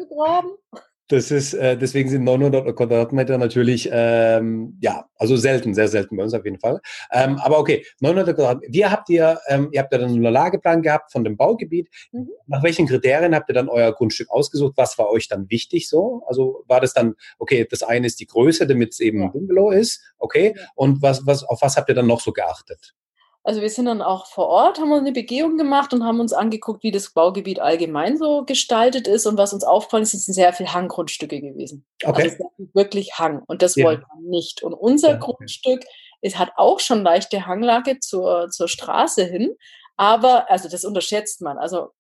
Das 1.09 1.31
ist, 1.31 1.55
äh, 1.55 1.79
deswegen 1.79 2.11
sind 2.11 2.25
900 2.25 2.77
Quadratmeter 2.77 3.39
natürlich, 3.39 3.89
ähm, 3.91 4.77
ja, 4.81 5.07
also 5.17 5.37
selten, 5.37 5.75
sehr 5.75 5.89
selten 5.89 6.19
bei 6.19 6.23
uns 6.23 6.35
auf 6.35 6.45
jeden 6.45 6.61
Fall. 6.61 6.81
Ähm, 7.11 7.39
aber 7.39 7.59
okay, 7.59 7.85
900 8.01 8.37
Quadratmeter. 8.37 8.73
Wie 8.73 8.85
habt 8.85 9.09
ihr, 9.09 9.41
ähm, 9.49 9.71
ihr 9.73 9.81
habt 9.81 9.93
ja 9.93 9.99
dann 9.99 10.11
einen 10.11 10.23
Lageplan 10.23 10.83
gehabt 10.83 11.11
von 11.11 11.25
dem 11.25 11.39
Baugebiet. 11.39 11.89
Mhm. 12.13 12.29
Nach 12.47 12.63
welchen 12.63 12.87
Kriterien 12.87 13.35
habt 13.35 13.49
ihr 13.49 13.55
dann 13.55 13.71
euer 13.71 13.93
Grundstück 13.93 14.29
ausgesucht? 14.31 14.75
Was 14.77 14.99
war 14.99 15.09
euch 15.11 15.29
dann 15.29 15.49
wichtig 15.49 15.89
so? 15.89 16.23
Also 16.27 16.63
war 16.67 16.83
das 16.83 16.93
dann, 16.93 17.15
okay, 17.39 17.67
das 17.69 17.83
eine 17.83 18.07
ist 18.07 18.21
die 18.21 18.27
Größe, 18.27 18.67
damit 18.67 18.93
es 18.93 19.01
eben 19.01 19.21
ja. 19.21 19.27
ein 19.27 19.33
Bungalow 19.33 19.71
ist, 19.71 20.03
okay. 20.19 20.55
Und 20.75 21.01
was, 21.01 21.27
was, 21.27 21.43
auf 21.43 21.63
was 21.63 21.79
habt 21.79 21.89
ihr 21.89 21.95
dann 21.95 22.07
noch 22.07 22.21
so 22.21 22.33
geachtet? 22.33 22.95
Also 23.45 23.63
wir 23.63 23.71
sind 23.71 23.87
dann 23.87 24.03
auch 24.03 24.27
vor 24.27 24.49
Ort, 24.49 24.79
haben 24.79 24.93
uns 24.93 25.01
eine 25.01 25.13
Begehung 25.13 25.57
gemacht 25.57 25.95
und 25.95 26.05
haben 26.05 26.21
uns 26.21 26.33
angeguckt, 26.33 26.83
wie 26.83 26.91
das 26.91 27.13
Baugebiet 27.13 27.61
allgemein 27.61 28.19
so 28.19 28.45
gestaltet 28.45 29.07
ist. 29.07 29.27
Und 29.27 29.39
was 29.39 29.55
uns 29.55 29.65
aufgefallen 29.65 30.03
ist, 30.03 30.11
sind 30.11 30.35
sehr 30.35 30.53
viele 30.53 30.75
Hanggrundstücke 30.75 31.41
gewesen. 31.41 31.87
Okay. 32.05 32.31
Also 32.31 32.53
wirklich 32.75 33.19
Hang. 33.19 33.43
Und 33.47 33.63
das 33.63 33.77
ja. 33.77 33.87
wollten 33.87 34.03
wir 34.03 34.29
nicht. 34.29 34.63
Und 34.63 34.75
unser 34.75 35.11
ja, 35.11 35.17
okay. 35.17 35.33
Grundstück 35.33 35.85
es 36.21 36.39
hat 36.39 36.53
auch 36.57 36.81
schon 36.81 37.03
leichte 37.03 37.47
Hanglage 37.47 38.01
zur, 38.01 38.49
zur 38.51 38.69
Straße 38.69 39.25
hin. 39.25 39.55
Aber, 39.97 40.51
also 40.51 40.69
das 40.69 40.85
unterschätzt 40.85 41.41
man. 41.43 41.59
Also 41.59 41.91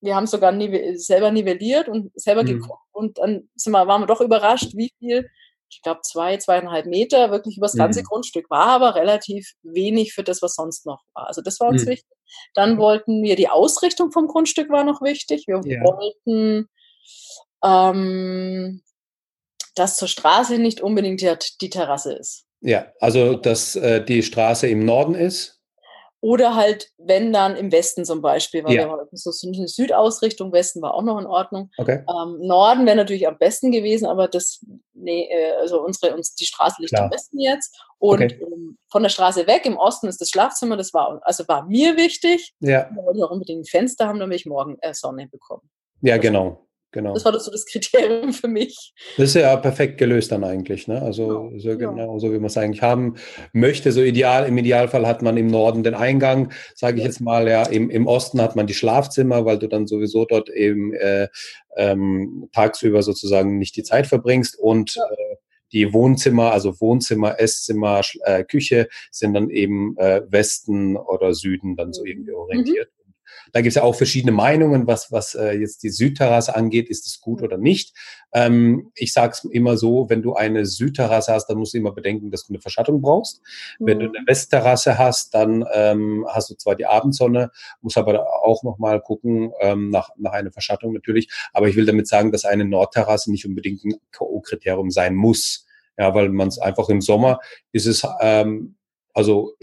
wir 0.00 0.14
haben 0.14 0.26
sogar 0.26 0.56
selber 0.96 1.30
nivelliert 1.30 1.88
und 1.88 2.10
selber 2.14 2.42
mhm. 2.42 2.46
geguckt. 2.46 2.82
Und 2.92 3.18
dann 3.18 3.48
sind 3.54 3.72
wir, 3.72 3.86
waren 3.86 4.02
wir 4.02 4.06
doch 4.06 4.20
überrascht, 4.20 4.74
wie 4.74 4.92
viel 4.98 5.28
ich 5.70 5.82
glaube, 5.82 6.00
zwei, 6.02 6.36
zweieinhalb 6.36 6.86
Meter 6.86 7.30
wirklich 7.30 7.56
übers 7.56 7.74
ganze 7.74 8.00
mhm. 8.00 8.04
Grundstück, 8.04 8.50
war 8.50 8.66
aber 8.66 8.94
relativ 8.94 9.52
wenig 9.62 10.12
für 10.12 10.22
das, 10.22 10.42
was 10.42 10.54
sonst 10.54 10.86
noch 10.86 11.02
war. 11.14 11.26
Also 11.26 11.42
das 11.42 11.60
war 11.60 11.68
uns 11.68 11.84
mhm. 11.84 11.90
wichtig. 11.90 12.16
Dann 12.54 12.78
wollten 12.78 13.22
wir, 13.22 13.36
die 13.36 13.48
Ausrichtung 13.48 14.12
vom 14.12 14.26
Grundstück 14.26 14.70
war 14.70 14.84
noch 14.84 15.02
wichtig. 15.02 15.44
Wir 15.46 15.60
ja. 15.64 15.82
wollten, 15.82 16.68
ähm, 17.64 18.82
dass 19.74 19.96
zur 19.96 20.08
Straße 20.08 20.58
nicht 20.58 20.80
unbedingt 20.80 21.20
die, 21.20 21.32
die 21.60 21.70
Terrasse 21.70 22.14
ist. 22.14 22.44
Ja, 22.60 22.92
also 23.00 23.34
dass 23.34 23.76
äh, 23.76 24.04
die 24.04 24.22
Straße 24.22 24.66
im 24.66 24.84
Norden 24.84 25.14
ist 25.14 25.57
oder 26.20 26.56
halt, 26.56 26.90
wenn 26.98 27.32
dann 27.32 27.56
im 27.56 27.70
Westen 27.70 28.04
zum 28.04 28.22
Beispiel, 28.22 28.64
weil 28.64 28.74
ja. 28.74 28.88
wir 28.88 29.08
so 29.12 29.30
eine 29.46 29.68
Südausrichtung, 29.68 30.52
Westen 30.52 30.82
war 30.82 30.94
auch 30.94 31.02
noch 31.02 31.18
in 31.18 31.26
Ordnung. 31.26 31.70
Okay. 31.78 32.04
Ähm, 32.08 32.38
Norden 32.40 32.86
wäre 32.86 32.96
natürlich 32.96 33.28
am 33.28 33.38
besten 33.38 33.70
gewesen, 33.70 34.06
aber 34.06 34.26
das, 34.26 34.64
nee, 34.94 35.28
äh, 35.30 35.52
also 35.60 35.80
unsere, 35.80 36.14
uns, 36.14 36.34
die 36.34 36.44
Straße 36.44 36.80
liegt 36.80 36.92
Klar. 36.92 37.04
am 37.04 37.10
besten 37.10 37.38
jetzt. 37.38 37.80
Und 37.98 38.22
okay. 38.22 38.40
ähm, 38.40 38.78
von 38.90 39.02
der 39.02 39.10
Straße 39.10 39.46
weg, 39.46 39.64
im 39.64 39.76
Osten 39.76 40.08
ist 40.08 40.20
das 40.20 40.30
Schlafzimmer, 40.30 40.76
das 40.76 40.92
war, 40.92 41.20
also 41.22 41.46
war 41.46 41.66
mir 41.66 41.96
wichtig. 41.96 42.54
Ja. 42.60 42.90
Wir 42.92 43.04
wollten 43.04 43.22
auch 43.22 43.30
unbedingt 43.30 43.62
ein 43.62 43.64
Fenster 43.64 44.08
haben, 44.08 44.18
damit 44.18 44.40
ich 44.40 44.46
morgen 44.46 44.76
äh, 44.80 44.94
Sonne 44.94 45.28
bekomme. 45.28 45.62
Ja, 46.00 46.16
genau. 46.16 46.67
Genau. 46.90 47.12
Das 47.12 47.24
war 47.26 47.32
das 47.32 47.44
so 47.44 47.50
das 47.50 47.66
Kriterium 47.66 48.32
für 48.32 48.48
mich. 48.48 48.94
Das 49.18 49.30
ist 49.30 49.34
ja 49.34 49.54
perfekt 49.56 49.98
gelöst 49.98 50.32
dann 50.32 50.42
eigentlich, 50.42 50.88
ne? 50.88 51.02
Also 51.02 51.26
genau. 51.26 51.58
so 51.58 51.76
genau 51.76 52.18
so 52.18 52.32
wie 52.32 52.38
man 52.38 52.46
es 52.46 52.56
eigentlich 52.56 52.80
haben 52.80 53.16
möchte. 53.52 53.92
So 53.92 54.00
ideal, 54.00 54.46
im 54.46 54.56
Idealfall 54.56 55.06
hat 55.06 55.20
man 55.20 55.36
im 55.36 55.48
Norden 55.48 55.82
den 55.82 55.94
Eingang, 55.94 56.50
sage 56.74 56.96
ich 56.96 57.02
ja. 57.02 57.08
jetzt 57.08 57.20
mal, 57.20 57.46
ja. 57.46 57.64
Im, 57.64 57.90
Im 57.90 58.06
Osten 58.06 58.40
hat 58.40 58.56
man 58.56 58.66
die 58.66 58.74
Schlafzimmer, 58.74 59.44
weil 59.44 59.58
du 59.58 59.68
dann 59.68 59.86
sowieso 59.86 60.24
dort 60.24 60.48
eben 60.48 60.94
äh, 60.94 61.28
ähm, 61.76 62.48
tagsüber 62.54 63.02
sozusagen 63.02 63.58
nicht 63.58 63.76
die 63.76 63.82
Zeit 63.82 64.06
verbringst 64.06 64.58
und 64.58 64.94
ja. 64.94 65.04
äh, 65.04 65.36
die 65.72 65.92
Wohnzimmer, 65.92 66.52
also 66.52 66.80
Wohnzimmer, 66.80 67.38
Esszimmer, 67.38 68.00
äh, 68.24 68.44
Küche 68.44 68.88
sind 69.10 69.34
dann 69.34 69.50
eben 69.50 69.94
äh, 69.98 70.22
Westen 70.26 70.96
oder 70.96 71.34
Süden 71.34 71.76
dann 71.76 71.92
so 71.92 72.06
irgendwie 72.06 72.30
mhm. 72.30 72.38
orientiert. 72.38 72.88
Mhm. 72.90 72.97
Da 73.52 73.60
gibt 73.60 73.70
es 73.70 73.74
ja 73.76 73.82
auch 73.82 73.94
verschiedene 73.94 74.32
Meinungen, 74.32 74.86
was, 74.86 75.12
was 75.12 75.34
äh, 75.34 75.52
jetzt 75.52 75.82
die 75.82 75.90
Südterrasse 75.90 76.54
angeht, 76.54 76.88
ist 76.88 77.06
es 77.06 77.20
gut 77.20 77.42
oder 77.42 77.58
nicht. 77.58 77.94
Ähm, 78.32 78.90
ich 78.94 79.12
sage 79.12 79.32
es 79.32 79.44
immer 79.44 79.76
so, 79.76 80.08
wenn 80.08 80.22
du 80.22 80.34
eine 80.34 80.66
Südterrasse 80.66 81.32
hast, 81.32 81.46
dann 81.46 81.58
musst 81.58 81.74
du 81.74 81.78
immer 81.78 81.92
bedenken, 81.92 82.30
dass 82.30 82.46
du 82.46 82.52
eine 82.52 82.60
Verschattung 82.60 83.00
brauchst. 83.00 83.40
Mhm. 83.78 83.86
Wenn 83.86 83.98
du 84.00 84.08
mhm. 84.08 84.16
eine 84.16 84.26
Westterrasse 84.26 84.98
hast, 84.98 85.34
dann 85.34 85.64
ähm, 85.72 86.26
hast 86.28 86.50
du 86.50 86.54
zwar 86.54 86.76
die 86.76 86.86
Abendsonne, 86.86 87.50
musst 87.80 87.98
aber 87.98 88.26
auch 88.44 88.62
nochmal 88.62 89.00
gucken 89.00 89.52
ähm, 89.60 89.90
nach, 89.90 90.10
nach 90.16 90.32
einer 90.32 90.52
Verschattung 90.52 90.92
natürlich. 90.92 91.28
Aber 91.52 91.68
ich 91.68 91.76
will 91.76 91.86
damit 91.86 92.08
sagen, 92.08 92.32
dass 92.32 92.44
eine 92.44 92.64
Nordterrasse 92.64 93.30
nicht 93.30 93.46
unbedingt 93.46 93.84
ein 93.84 93.94
K.O.-Kriterium 94.12 94.90
sein 94.90 95.14
muss. 95.14 95.64
Ja, 96.00 96.14
weil 96.14 96.28
man 96.28 96.46
es 96.46 96.60
einfach 96.60 96.88
im 96.90 97.00
Sommer 97.00 97.40
ist 97.72 97.86
es 97.86 98.06
ähm, 98.20 98.76
also 99.18 99.54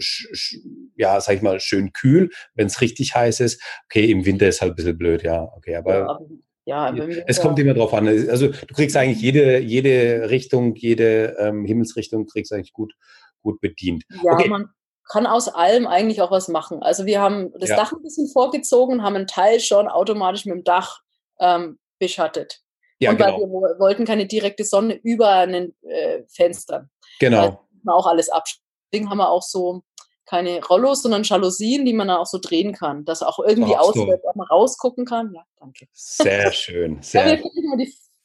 ja, 0.96 1.20
sag 1.20 1.36
ich 1.36 1.42
mal, 1.42 1.58
schön 1.60 1.92
kühl, 1.92 2.30
wenn 2.54 2.66
es 2.66 2.80
richtig 2.80 3.14
heiß 3.14 3.40
ist. 3.40 3.62
Okay, 3.86 4.10
im 4.10 4.24
Winter 4.24 4.46
ist 4.46 4.60
halt 4.60 4.72
ein 4.72 4.76
bisschen 4.76 4.98
blöd, 4.98 5.22
ja. 5.22 5.50
Okay, 5.56 5.76
aber 5.76 6.20
ja, 6.66 6.94
ja 6.94 7.06
es 7.26 7.40
kommt 7.40 7.58
immer 7.58 7.74
drauf 7.74 7.94
an. 7.94 8.06
Also 8.06 8.48
du 8.48 8.74
kriegst 8.74 8.96
eigentlich 8.96 9.20
jede, 9.20 9.58
jede 9.58 10.30
Richtung, 10.30 10.74
jede 10.74 11.36
ähm, 11.38 11.64
Himmelsrichtung 11.64 12.26
kriegst 12.26 12.52
eigentlich 12.52 12.72
gut, 12.72 12.94
gut 13.42 13.60
bedient. 13.60 14.04
Ja, 14.22 14.32
okay. 14.32 14.48
man 14.48 14.68
kann 15.08 15.26
aus 15.26 15.48
allem 15.48 15.86
eigentlich 15.86 16.20
auch 16.20 16.30
was 16.30 16.48
machen. 16.48 16.82
Also 16.82 17.06
wir 17.06 17.20
haben 17.20 17.52
das 17.58 17.70
ja. 17.70 17.76
Dach 17.76 17.92
ein 17.92 18.02
bisschen 18.02 18.28
vorgezogen, 18.28 19.02
haben 19.02 19.16
einen 19.16 19.26
Teil 19.26 19.60
schon 19.60 19.88
automatisch 19.88 20.44
mit 20.44 20.54
dem 20.54 20.64
Dach 20.64 21.00
ähm, 21.38 21.78
beschattet. 21.98 22.60
Ja, 22.98 23.10
und 23.10 23.18
genau. 23.18 23.32
weil 23.32 23.40
wir 23.40 23.78
wollten 23.78 24.04
keine 24.04 24.26
direkte 24.26 24.64
Sonne 24.64 24.94
über 24.94 25.30
einen 25.30 25.76
äh, 25.82 26.22
Fenstern. 26.28 26.90
Genau. 27.20 27.66
Man 27.84 27.94
auch 27.94 28.06
alles 28.06 28.28
abschließen. 28.28 28.65
Deswegen 28.92 29.10
haben 29.10 29.18
wir 29.18 29.30
auch 29.30 29.42
so 29.42 29.82
keine 30.26 30.60
Rollos, 30.64 31.02
sondern 31.02 31.22
Jalousien, 31.22 31.84
die 31.84 31.92
man 31.92 32.08
dann 32.08 32.18
auch 32.18 32.26
so 32.26 32.38
drehen 32.38 32.72
kann, 32.72 33.04
dass 33.04 33.22
auch 33.22 33.38
irgendwie 33.38 33.70
so. 33.70 33.78
aussieht, 33.78 34.08
dass 34.08 34.34
man 34.34 34.46
rausgucken 34.48 35.04
kann. 35.04 35.32
Ja, 35.34 35.42
danke. 35.58 35.86
Sehr 35.92 36.52
schön. 36.52 36.98
Sehr. 37.00 37.38
Ja, 37.38 37.44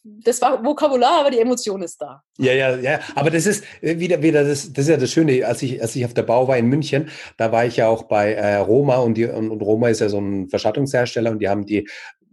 das 0.04 0.42
war 0.42 0.66
Vokabular, 0.66 1.20
aber 1.20 1.30
die 1.30 1.40
Emotion 1.40 1.84
ist 1.84 2.02
da. 2.02 2.24
Ja, 2.40 2.54
ja, 2.54 2.76
ja. 2.78 3.00
Aber 3.14 3.30
das 3.30 3.46
ist 3.46 3.64
äh, 3.82 4.00
wieder, 4.00 4.22
wieder 4.24 4.44
das, 4.44 4.74
das 4.74 4.86
ist 4.86 4.90
ja 4.90 4.98
das 4.98 5.12
Schöne. 5.12 5.46
Als 5.46 5.62
ich, 5.62 5.80
als 5.80 5.96
ich 5.96 6.04
auf 6.04 6.16
der 6.16 6.24
Bau 6.24 6.48
war 6.48 6.58
in 6.58 6.66
München, 6.66 7.10
da 7.38 7.52
war 7.52 7.66
ich 7.66 7.78
ja 7.78 7.88
auch 7.88 8.04
bei 8.04 8.34
äh, 8.34 8.56
Roma 8.56 8.98
und, 8.98 9.14
die, 9.14 9.26
und, 9.26 9.52
und 9.52 9.62
Roma 9.62 9.90
ist 9.90 10.02
ja 10.02 10.10
so 10.10 10.20
ein 10.20 10.50
Verschattungshersteller 10.50 11.30
und 11.30 11.40
die 11.40 11.50
haben 11.50 11.68
die 11.68 11.88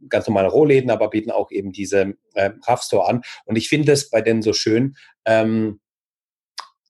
ganz 0.08 0.26
normale 0.26 0.48
Rohläden, 0.48 0.90
aber 0.90 1.10
bieten 1.10 1.30
auch 1.30 1.50
eben 1.50 1.72
diese 1.72 2.14
äh, 2.32 2.50
Raffstore 2.66 3.06
an. 3.06 3.22
Und 3.44 3.56
ich 3.56 3.68
finde 3.68 3.92
es 3.92 4.08
bei 4.08 4.22
denen 4.22 4.40
so 4.40 4.54
schön, 4.54 4.96
ähm, 5.26 5.80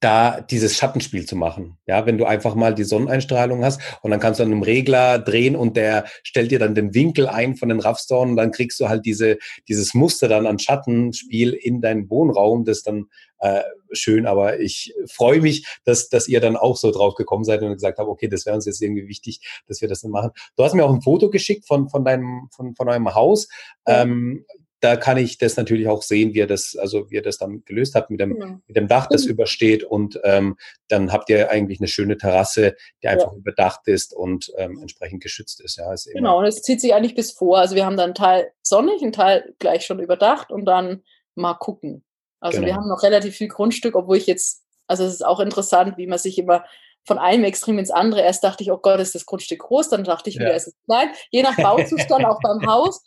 da 0.01 0.41
dieses 0.41 0.77
Schattenspiel 0.77 1.27
zu 1.27 1.35
machen. 1.35 1.77
Ja, 1.87 2.07
wenn 2.07 2.19
du 2.19 2.25
einfach 2.25 2.55
mal 2.55 2.75
die 2.75 2.85
Sonneneinstrahlung 2.85 3.65
hast 3.65 3.81
und 4.03 4.11
dann 4.11 4.21
kannst 4.21 4.39
du 4.39 4.45
an 4.45 4.53
einem 4.53 4.63
Regler 4.63 5.19
drehen 5.19 5.57
und 5.57 5.77
der 5.77 6.05
stellt 6.23 6.51
dir 6.51 6.59
dann 6.59 6.75
den 6.75 6.95
Winkel 6.95 7.27
ein 7.27 7.57
von 7.57 7.69
den 7.69 7.81
Raffstoren 7.81 8.31
und 8.31 8.37
dann 8.37 8.53
kriegst 8.53 8.79
du 8.79 8.89
halt 8.89 9.05
diese, 9.07 9.39
dieses 9.67 9.95
Muster 9.95 10.29
dann 10.29 10.47
an 10.47 10.59
Schattenspiel 10.59 11.53
in 11.53 11.81
deinen 11.81 12.09
Wohnraum. 12.11 12.65
Das 12.65 12.79
ist 12.79 12.87
dann 12.87 13.07
äh, 13.41 13.63
schön, 13.93 14.27
aber 14.27 14.61
ich 14.61 14.95
freue 15.11 15.41
mich, 15.41 15.67
dass, 15.85 16.09
dass 16.09 16.29
ihr 16.29 16.41
dann 16.41 16.57
auch 16.57 16.77
so 16.77 16.91
drauf 16.93 17.15
gekommen 17.15 17.45
seid 17.45 17.63
und 17.63 17.73
gesagt 17.73 17.99
habt, 17.99 18.09
okay, 18.09 18.29
das 18.29 18.47
wäre 18.47 18.55
uns 18.55 18.67
jetzt 18.67 18.83
irgendwie 18.83 19.09
wichtig, 19.09 19.41
dass 19.67 19.81
wir 19.81 19.89
das 19.89 20.03
dann 20.03 20.11
machen. 20.13 20.31
Du 20.57 20.63
hast 20.63 20.75
mir 20.75 20.85
auch 20.85 20.95
ein 20.95 21.03
Foto 21.03 21.31
geschickt 21.31 21.67
von, 21.67 21.89
von 21.89 22.05
deinem, 22.05 22.49
von, 22.53 22.75
von 22.77 22.89
eurem 22.89 23.15
Haus. 23.15 23.49
Ähm, 23.87 24.45
da 24.81 24.97
kann 24.97 25.17
ich 25.17 25.39
das 25.39 25.57
natürlich 25.57 25.89
auch 25.89 26.03
sehen, 26.03 26.35
wie 26.35 26.41
er 26.41 26.47
das, 26.47 26.77
also 26.77 27.11
wie 27.11 27.17
er 27.17 27.23
das 27.23 27.39
dann 27.39 27.65
gelöst 27.65 27.95
hat 27.95 28.11
mit 28.11 28.21
dem. 28.21 28.35
Genau. 28.35 28.61
mit 28.67 28.77
dem 28.77 28.87
Dach, 28.87 29.09
das 29.09 29.25
mhm. 29.25 29.33
übersteht. 29.33 29.83
Und 29.83 30.21
ähm, 30.25 30.57
dann 30.89 31.13
habt 31.13 31.31
ihr 31.31 31.51
eigentlich 31.51 31.81
eine 31.81 31.89
schöne 31.89 32.17
Terrasse, 32.17 32.77
die 33.03 33.09
einfach 33.09 33.33
ja. 33.33 33.39
überdacht 33.39 33.89
ist 33.89 34.15
und 34.15 34.53
ähm, 34.57 34.79
entsprechend 34.81 35.23
geschützt 35.23 35.61
ist. 35.61 35.77
Ja, 35.77 35.93
ist 35.93 36.09
genau, 36.13 36.39
und 36.39 36.47
es 36.47 36.63
zieht 36.63 36.81
sich 36.81 36.95
eigentlich 36.95 37.15
bis 37.15 37.33
vor. 37.33 37.59
Also 37.59 37.75
wir 37.75 37.85
haben 37.85 37.97
dann 37.97 38.07
einen 38.07 38.15
Teil 38.15 38.53
sonnig, 38.63 39.03
einen 39.03 39.13
Teil 39.13 39.55
gleich 39.59 39.85
schon 39.85 40.01
überdacht 40.01 40.51
und 40.51 40.65
dann 40.65 41.03
mal 41.35 41.55
gucken. 41.55 42.05
Also 42.41 42.59
genau. 42.59 42.69
wir 42.69 42.77
haben 42.77 42.89
noch 42.89 43.03
relativ 43.03 43.35
viel 43.35 43.49
Grundstück, 43.49 43.97
obwohl 43.97 44.17
ich 44.17 44.27
jetzt, 44.27 44.63
also 44.87 45.05
es 45.05 45.15
ist 45.15 45.27
auch 45.27 45.41
interessant, 45.41 45.97
wie 45.97 46.07
man 46.07 46.19
sich 46.19 46.39
immer 46.39 46.65
von 47.05 47.19
einem 47.19 47.45
Extrem 47.45 47.79
ins 47.79 47.91
andere. 47.91 48.21
Erst 48.21 48.45
dachte 48.45 48.63
ich, 48.63 48.71
oh 48.71 48.79
Gott, 48.79 49.01
ist 49.01 49.15
das 49.15 49.27
Grundstück 49.27 49.61
groß, 49.61 49.89
dann 49.89 50.05
dachte 50.05 50.31
ich 50.31 50.37
wieder, 50.37 50.51
ja. 50.51 50.57
ist 50.57 50.69
es 50.69 50.77
klein. 50.85 51.09
Je 51.31 51.43
nach 51.43 51.57
Bauzustand, 51.57 52.25
auch 52.25 52.39
beim 52.41 52.65
Haus 52.67 53.03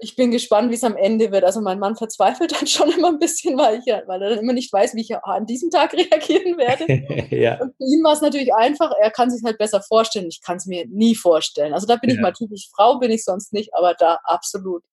ich 0.00 0.14
bin 0.14 0.30
gespannt, 0.30 0.70
wie 0.70 0.76
es 0.76 0.84
am 0.84 0.96
Ende 0.96 1.32
wird. 1.32 1.44
Also 1.44 1.60
mein 1.60 1.80
Mann 1.80 1.96
verzweifelt 1.96 2.52
dann 2.52 2.66
schon 2.68 2.90
immer 2.90 3.08
ein 3.08 3.18
bisschen, 3.18 3.58
weil, 3.58 3.80
ich, 3.80 3.86
weil 3.86 4.22
er 4.22 4.30
dann 4.30 4.38
immer 4.38 4.52
nicht 4.52 4.72
weiß, 4.72 4.94
wie 4.94 5.00
ich 5.00 5.16
an 5.16 5.46
diesem 5.46 5.70
Tag 5.70 5.92
reagieren 5.94 6.56
werde. 6.56 6.86
ja. 7.36 7.60
Und 7.60 7.74
für 7.76 7.84
ihn 7.84 8.04
war 8.04 8.12
es 8.12 8.20
natürlich 8.20 8.54
einfach, 8.54 8.92
er 9.00 9.10
kann 9.10 9.30
sich 9.30 9.42
halt 9.44 9.58
besser 9.58 9.82
vorstellen. 9.82 10.28
Ich 10.28 10.40
kann 10.40 10.58
es 10.58 10.66
mir 10.66 10.86
nie 10.86 11.16
vorstellen. 11.16 11.74
Also 11.74 11.86
da 11.86 11.96
bin 11.96 12.10
ja. 12.10 12.16
ich 12.16 12.22
mal 12.22 12.32
typisch 12.32 12.68
Frau, 12.74 12.98
bin 12.98 13.10
ich 13.10 13.24
sonst 13.24 13.52
nicht, 13.52 13.74
aber 13.74 13.94
da 13.94 14.18
absolut 14.22 14.84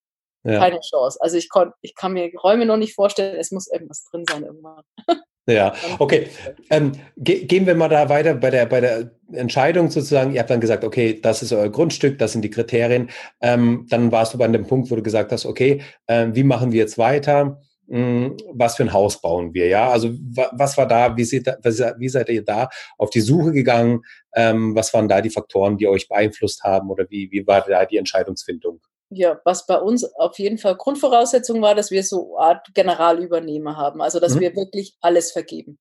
ja. 0.44 0.60
keine 0.60 0.80
Chance. 0.80 1.20
Also 1.22 1.38
ich, 1.38 1.50
kon, 1.50 1.72
ich 1.82 1.94
kann 1.94 2.14
mir 2.14 2.32
Räume 2.44 2.66
noch 2.66 2.78
nicht 2.78 2.96
vorstellen, 2.96 3.38
es 3.38 3.52
muss 3.52 3.72
irgendwas 3.72 4.04
drin 4.06 4.26
sein 4.28 4.44
irgendwann. 4.44 4.84
Ja, 5.48 5.76
okay. 6.00 6.28
Ähm, 6.72 6.94
ge 7.18 7.46
gehen 7.46 7.68
wir 7.68 7.76
mal 7.76 7.88
da 7.88 8.10
weiter 8.10 8.34
bei 8.34 8.50
der, 8.50 8.66
bei 8.66 8.82
der 8.82 9.12
Entscheidung 9.32 9.92
sozusagen. 9.92 10.34
Ihr 10.34 10.40
habt 10.40 10.50
dann 10.50 10.60
gesagt, 10.60 10.84
okay, 10.84 11.20
das 11.22 11.44
ist 11.44 11.54
euer 11.54 11.70
Grundstück, 11.70 12.18
das 12.18 12.32
sind 12.32 12.42
die 12.42 12.50
Kriterien. 12.50 13.10
Ähm, 13.42 13.86
dann 13.90 14.12
warst 14.12 14.34
du 14.34 14.40
bei 14.40 14.48
dem 14.48 14.66
Punkt, 14.66 14.90
wo 14.90 14.96
du 14.96 15.04
gesagt 15.04 15.32
hast, 15.32 15.46
okay, 15.46 15.82
äh, 16.08 16.28
wie 16.32 16.44
machen 16.44 16.72
wir 16.72 16.80
jetzt 16.80 16.98
weiter? 16.98 17.62
Hm, 17.88 18.36
was 18.54 18.78
für 18.78 18.84
ein 18.84 18.94
Haus 18.94 19.22
bauen 19.22 19.54
wir? 19.54 19.68
Ja, 19.68 19.92
also 19.92 20.10
was 20.54 20.78
war 20.78 20.88
da? 20.88 21.16
Wie, 21.16 21.24
seht, 21.24 21.46
wie 21.46 22.10
seid 22.10 22.30
ihr 22.30 22.44
da 22.44 22.70
auf 22.98 23.12
die 23.12 23.22
Suche 23.22 23.52
gegangen? 23.52 24.02
Ähm, 24.34 24.76
was 24.76 24.94
waren 24.96 25.08
da 25.08 25.22
die 25.22 25.30
Faktoren, 25.30 25.78
die 25.78 25.88
euch 25.88 26.08
beeinflusst 26.08 26.64
haben? 26.64 26.90
Oder 26.90 27.06
wie, 27.10 27.30
wie 27.32 27.46
war 27.46 27.62
da 27.62 27.86
die 27.86 27.98
Entscheidungsfindung? 27.98 28.82
Ja, 29.10 29.40
was 29.46 29.66
bei 29.66 29.78
uns 29.78 30.04
auf 30.16 30.40
jeden 30.40 30.58
Fall 30.58 30.76
Grundvoraussetzung 30.76 31.62
war, 31.62 31.76
dass 31.76 31.92
wir 31.92 32.04
so 32.04 32.38
eine 32.38 32.48
Art 32.48 32.68
Generalübernehmer 32.74 33.78
haben, 33.78 34.02
also 34.02 34.20
dass 34.20 34.36
mhm. 34.36 34.40
wir 34.42 34.56
wirklich 34.56 34.98
alles 35.02 35.32
vergeben, 35.32 35.78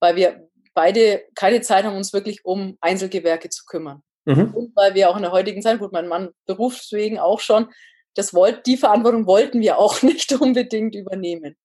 weil 0.00 0.16
wir 0.16 0.48
beide 0.74 1.24
keine 1.34 1.60
Zeit 1.60 1.84
haben, 1.84 1.96
uns 1.96 2.12
wirklich 2.12 2.44
um 2.44 2.78
Einzelgewerke 2.80 3.48
zu 3.48 3.64
kümmern. 3.66 4.02
Mhm. 4.26 4.54
Und 4.54 4.76
weil 4.76 4.94
wir 4.94 5.10
auch 5.10 5.16
in 5.16 5.22
der 5.22 5.32
heutigen 5.32 5.62
Zeit, 5.62 5.78
gut, 5.80 5.92
mein 5.92 6.06
Mann 6.06 6.30
berufswegen 6.46 7.18
auch 7.18 7.40
schon, 7.40 7.68
das 8.14 8.34
wollt, 8.34 8.66
die 8.66 8.76
Verantwortung 8.76 9.26
wollten 9.26 9.60
wir 9.60 9.78
auch 9.78 10.02
nicht 10.02 10.32
unbedingt 10.32 10.94
übernehmen. 10.94 11.56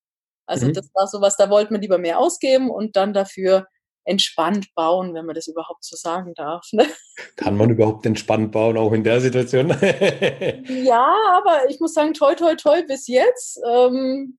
Also 0.46 0.67
mhm. 0.67 0.74
das 0.74 0.89
war 0.93 1.08
so 1.08 1.22
was, 1.22 1.38
da 1.38 1.50
wollten 1.50 1.74
wir 1.74 1.82
lieber 1.82 1.98
mehr 1.98 2.20
ausgeben 2.20 2.70
und 2.70 2.96
dann 2.96 3.13
dafür 3.13 3.67
entspannt 4.05 4.74
bauen, 4.75 5.13
wenn 5.13 5.25
man 5.25 5.36
das 5.36 5.48
überhaupt 5.48 5.83
so 5.83 5.95
sagen 5.95 6.33
darf. 6.36 6.67
Ne? 6.72 6.86
Kann 7.36 7.57
man 7.57 7.69
überhaupt 7.69 8.05
entspannt 8.05 8.51
bauen, 8.51 8.77
auch 8.77 8.91
in 8.91 9.03
der 9.03 9.22
Situation? 9.22 9.69
ja, 10.83 11.15
aber 11.36 11.69
ich 11.69 11.79
muss 11.79 11.93
sagen, 11.93 12.13
toi, 12.13 12.36
toi, 12.36 12.55
toi, 12.55 12.83
bis 12.86 13.07
jetzt, 13.07 13.60
ähm, 13.69 14.38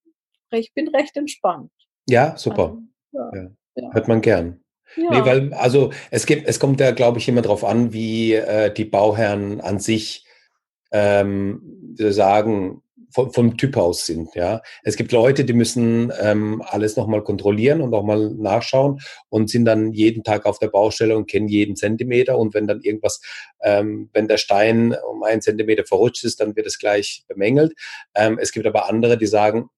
ich 0.51 0.73
bin 0.75 0.89
recht 0.89 1.17
entspannt. 1.17 1.71
Ja, 2.09 2.37
super. 2.37 2.77
Also, 3.13 3.37
ja. 3.37 3.51
Ja. 3.77 3.93
Hört 3.93 4.09
man 4.09 4.21
gern. 4.21 4.61
Ja. 4.97 5.11
Nee, 5.11 5.25
weil, 5.25 5.55
also 5.55 5.93
es 6.11 6.27
gibt, 6.27 6.47
es 6.47 6.61
kommt 6.61 6.81
ja, 6.81 6.93
glaube 6.93 7.19
ich, 7.19 7.29
immer 7.29 7.43
darauf 7.43 7.65
an, 7.65 7.93
wie 7.93 8.35
äh, 8.35 8.73
die 8.73 8.85
Bauherren 8.85 9.61
an 9.61 9.81
sich 9.81 10.27
ähm, 10.93 11.95
sagen, 11.97 12.84
vom, 13.15 13.33
vom 13.33 13.57
Typ 13.57 13.77
aus 13.77 14.07
sind. 14.07 14.35
Ja, 14.35 14.61
es 14.83 14.97
gibt 14.97 15.13
Leute, 15.13 15.45
die 15.45 15.53
müssen 15.53 16.13
ähm, 16.21 16.63
alles 16.67 16.97
nochmal 16.97 17.23
kontrollieren 17.23 17.81
und 17.81 17.91
nochmal 17.91 18.31
nachschauen 18.31 19.01
und 19.29 19.49
sind 19.49 19.65
dann 19.65 19.93
jeden 19.93 20.25
Tag 20.25 20.47
auf 20.47 20.59
der 20.59 20.69
Baustelle 20.69 21.17
und 21.17 21.31
kennen 21.31 21.49
jeden 21.49 21.77
Zentimeter. 21.77 22.37
Und 22.37 22.55
wenn 22.55 22.67
dann 22.67 22.81
irgendwas, 22.81 23.21
ähm, 23.63 24.11
wenn 24.13 24.27
der 24.27 24.39
Stein 24.39 24.97
um 25.11 25.23
einen 25.23 25.43
Zentimeter 25.43 25.85
verrutscht 25.85 26.25
ist, 26.25 26.41
dann 26.41 26.57
wird 26.57 26.67
es 26.67 26.79
gleich 26.79 27.25
bemängelt. 27.29 27.73
Ähm, 28.15 28.39
es 28.41 28.51
gibt 28.51 28.67
aber 28.67 28.91
andere, 28.91 29.17
die 29.17 29.27
sagen, 29.27 29.69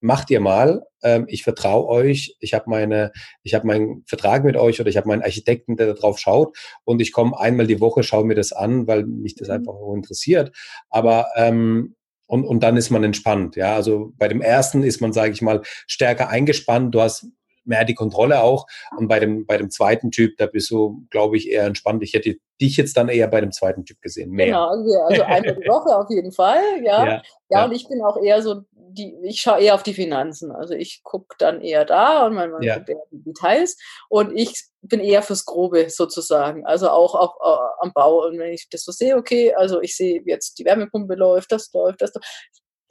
macht 0.00 0.30
ihr 0.30 0.40
mal, 0.40 0.84
ähm, 1.04 1.26
ich 1.28 1.44
vertraue 1.44 1.86
euch, 1.86 2.36
ich 2.40 2.54
habe 2.54 2.68
meine, 2.68 3.12
ich 3.44 3.54
habe 3.54 3.68
meinen 3.68 4.02
Vertrag 4.06 4.42
mit 4.42 4.56
euch 4.56 4.80
oder 4.80 4.90
ich 4.90 4.96
habe 4.96 5.06
meinen 5.06 5.22
Architekten, 5.22 5.76
der 5.76 5.94
darauf 5.94 6.18
schaut 6.18 6.56
und 6.82 7.00
ich 7.00 7.12
komme 7.12 7.38
einmal 7.38 7.68
die 7.68 7.80
Woche, 7.80 8.02
schaue 8.02 8.24
mir 8.24 8.34
das 8.34 8.52
an, 8.52 8.88
weil 8.88 9.04
mich 9.04 9.36
das 9.36 9.46
mhm. 9.46 9.54
einfach 9.54 9.74
interessiert. 9.94 10.50
Aber 10.90 11.28
ähm, 11.36 11.94
und, 12.32 12.46
und 12.46 12.62
dann 12.62 12.78
ist 12.78 12.88
man 12.88 13.04
entspannt. 13.04 13.56
Ja, 13.56 13.74
also 13.74 14.14
bei 14.16 14.26
dem 14.26 14.40
ersten 14.40 14.84
ist 14.84 15.02
man, 15.02 15.12
sage 15.12 15.32
ich 15.32 15.42
mal, 15.42 15.60
stärker 15.86 16.30
eingespannt. 16.30 16.94
Du 16.94 17.02
hast 17.02 17.26
mehr 17.64 17.84
die 17.84 17.94
Kontrolle 17.94 18.42
auch. 18.42 18.66
Und 18.96 19.08
bei 19.08 19.20
dem, 19.20 19.44
bei 19.44 19.58
dem 19.58 19.70
zweiten 19.70 20.10
Typ, 20.10 20.38
da 20.38 20.46
bist 20.46 20.70
du, 20.70 21.06
glaube 21.10 21.36
ich, 21.36 21.50
eher 21.50 21.66
entspannt. 21.66 22.02
Ich 22.02 22.14
hätte 22.14 22.36
dich 22.58 22.78
jetzt 22.78 22.96
dann 22.96 23.10
eher 23.10 23.28
bei 23.28 23.42
dem 23.42 23.52
zweiten 23.52 23.84
Typ 23.84 24.00
gesehen. 24.00 24.30
Mehr. 24.30 24.46
Genau, 24.46 24.68
also, 25.04 25.22
einmal 25.24 25.56
die 25.56 25.68
Woche 25.68 25.94
auf 25.94 26.08
jeden 26.08 26.32
Fall, 26.32 26.62
ja. 26.82 27.04
Ja, 27.04 27.06
ja. 27.06 27.22
ja. 27.50 27.64
und 27.66 27.72
ich 27.72 27.86
bin 27.86 28.00
auch 28.00 28.16
eher 28.16 28.40
so, 28.40 28.62
die, 28.92 29.16
ich 29.22 29.40
schaue 29.40 29.60
eher 29.60 29.74
auf 29.74 29.82
die 29.82 29.94
Finanzen. 29.94 30.52
Also 30.52 30.74
ich 30.74 31.02
gucke 31.02 31.34
dann 31.38 31.60
eher 31.60 31.84
da 31.84 32.26
und 32.26 32.34
mein 32.34 32.50
Mann 32.50 32.62
ja. 32.62 32.76
guckt 32.76 32.88
eher 32.90 33.02
die 33.10 33.22
Details. 33.22 33.76
Und 34.08 34.36
ich 34.36 34.64
bin 34.82 35.00
eher 35.00 35.22
fürs 35.22 35.44
Grobe 35.44 35.88
sozusagen. 35.90 36.66
Also 36.66 36.90
auch 36.90 37.14
auf, 37.14 37.30
uh, 37.40 37.84
am 37.84 37.92
Bau. 37.92 38.26
Und 38.26 38.38
wenn 38.38 38.52
ich 38.52 38.68
das 38.70 38.84
so 38.84 38.92
sehe, 38.92 39.16
okay, 39.16 39.54
also 39.54 39.80
ich 39.80 39.96
sehe 39.96 40.22
jetzt, 40.26 40.58
die 40.58 40.64
Wärmepumpe 40.64 41.14
läuft, 41.14 41.52
das 41.52 41.72
läuft, 41.72 42.02
das 42.02 42.12
läuft. 42.14 42.26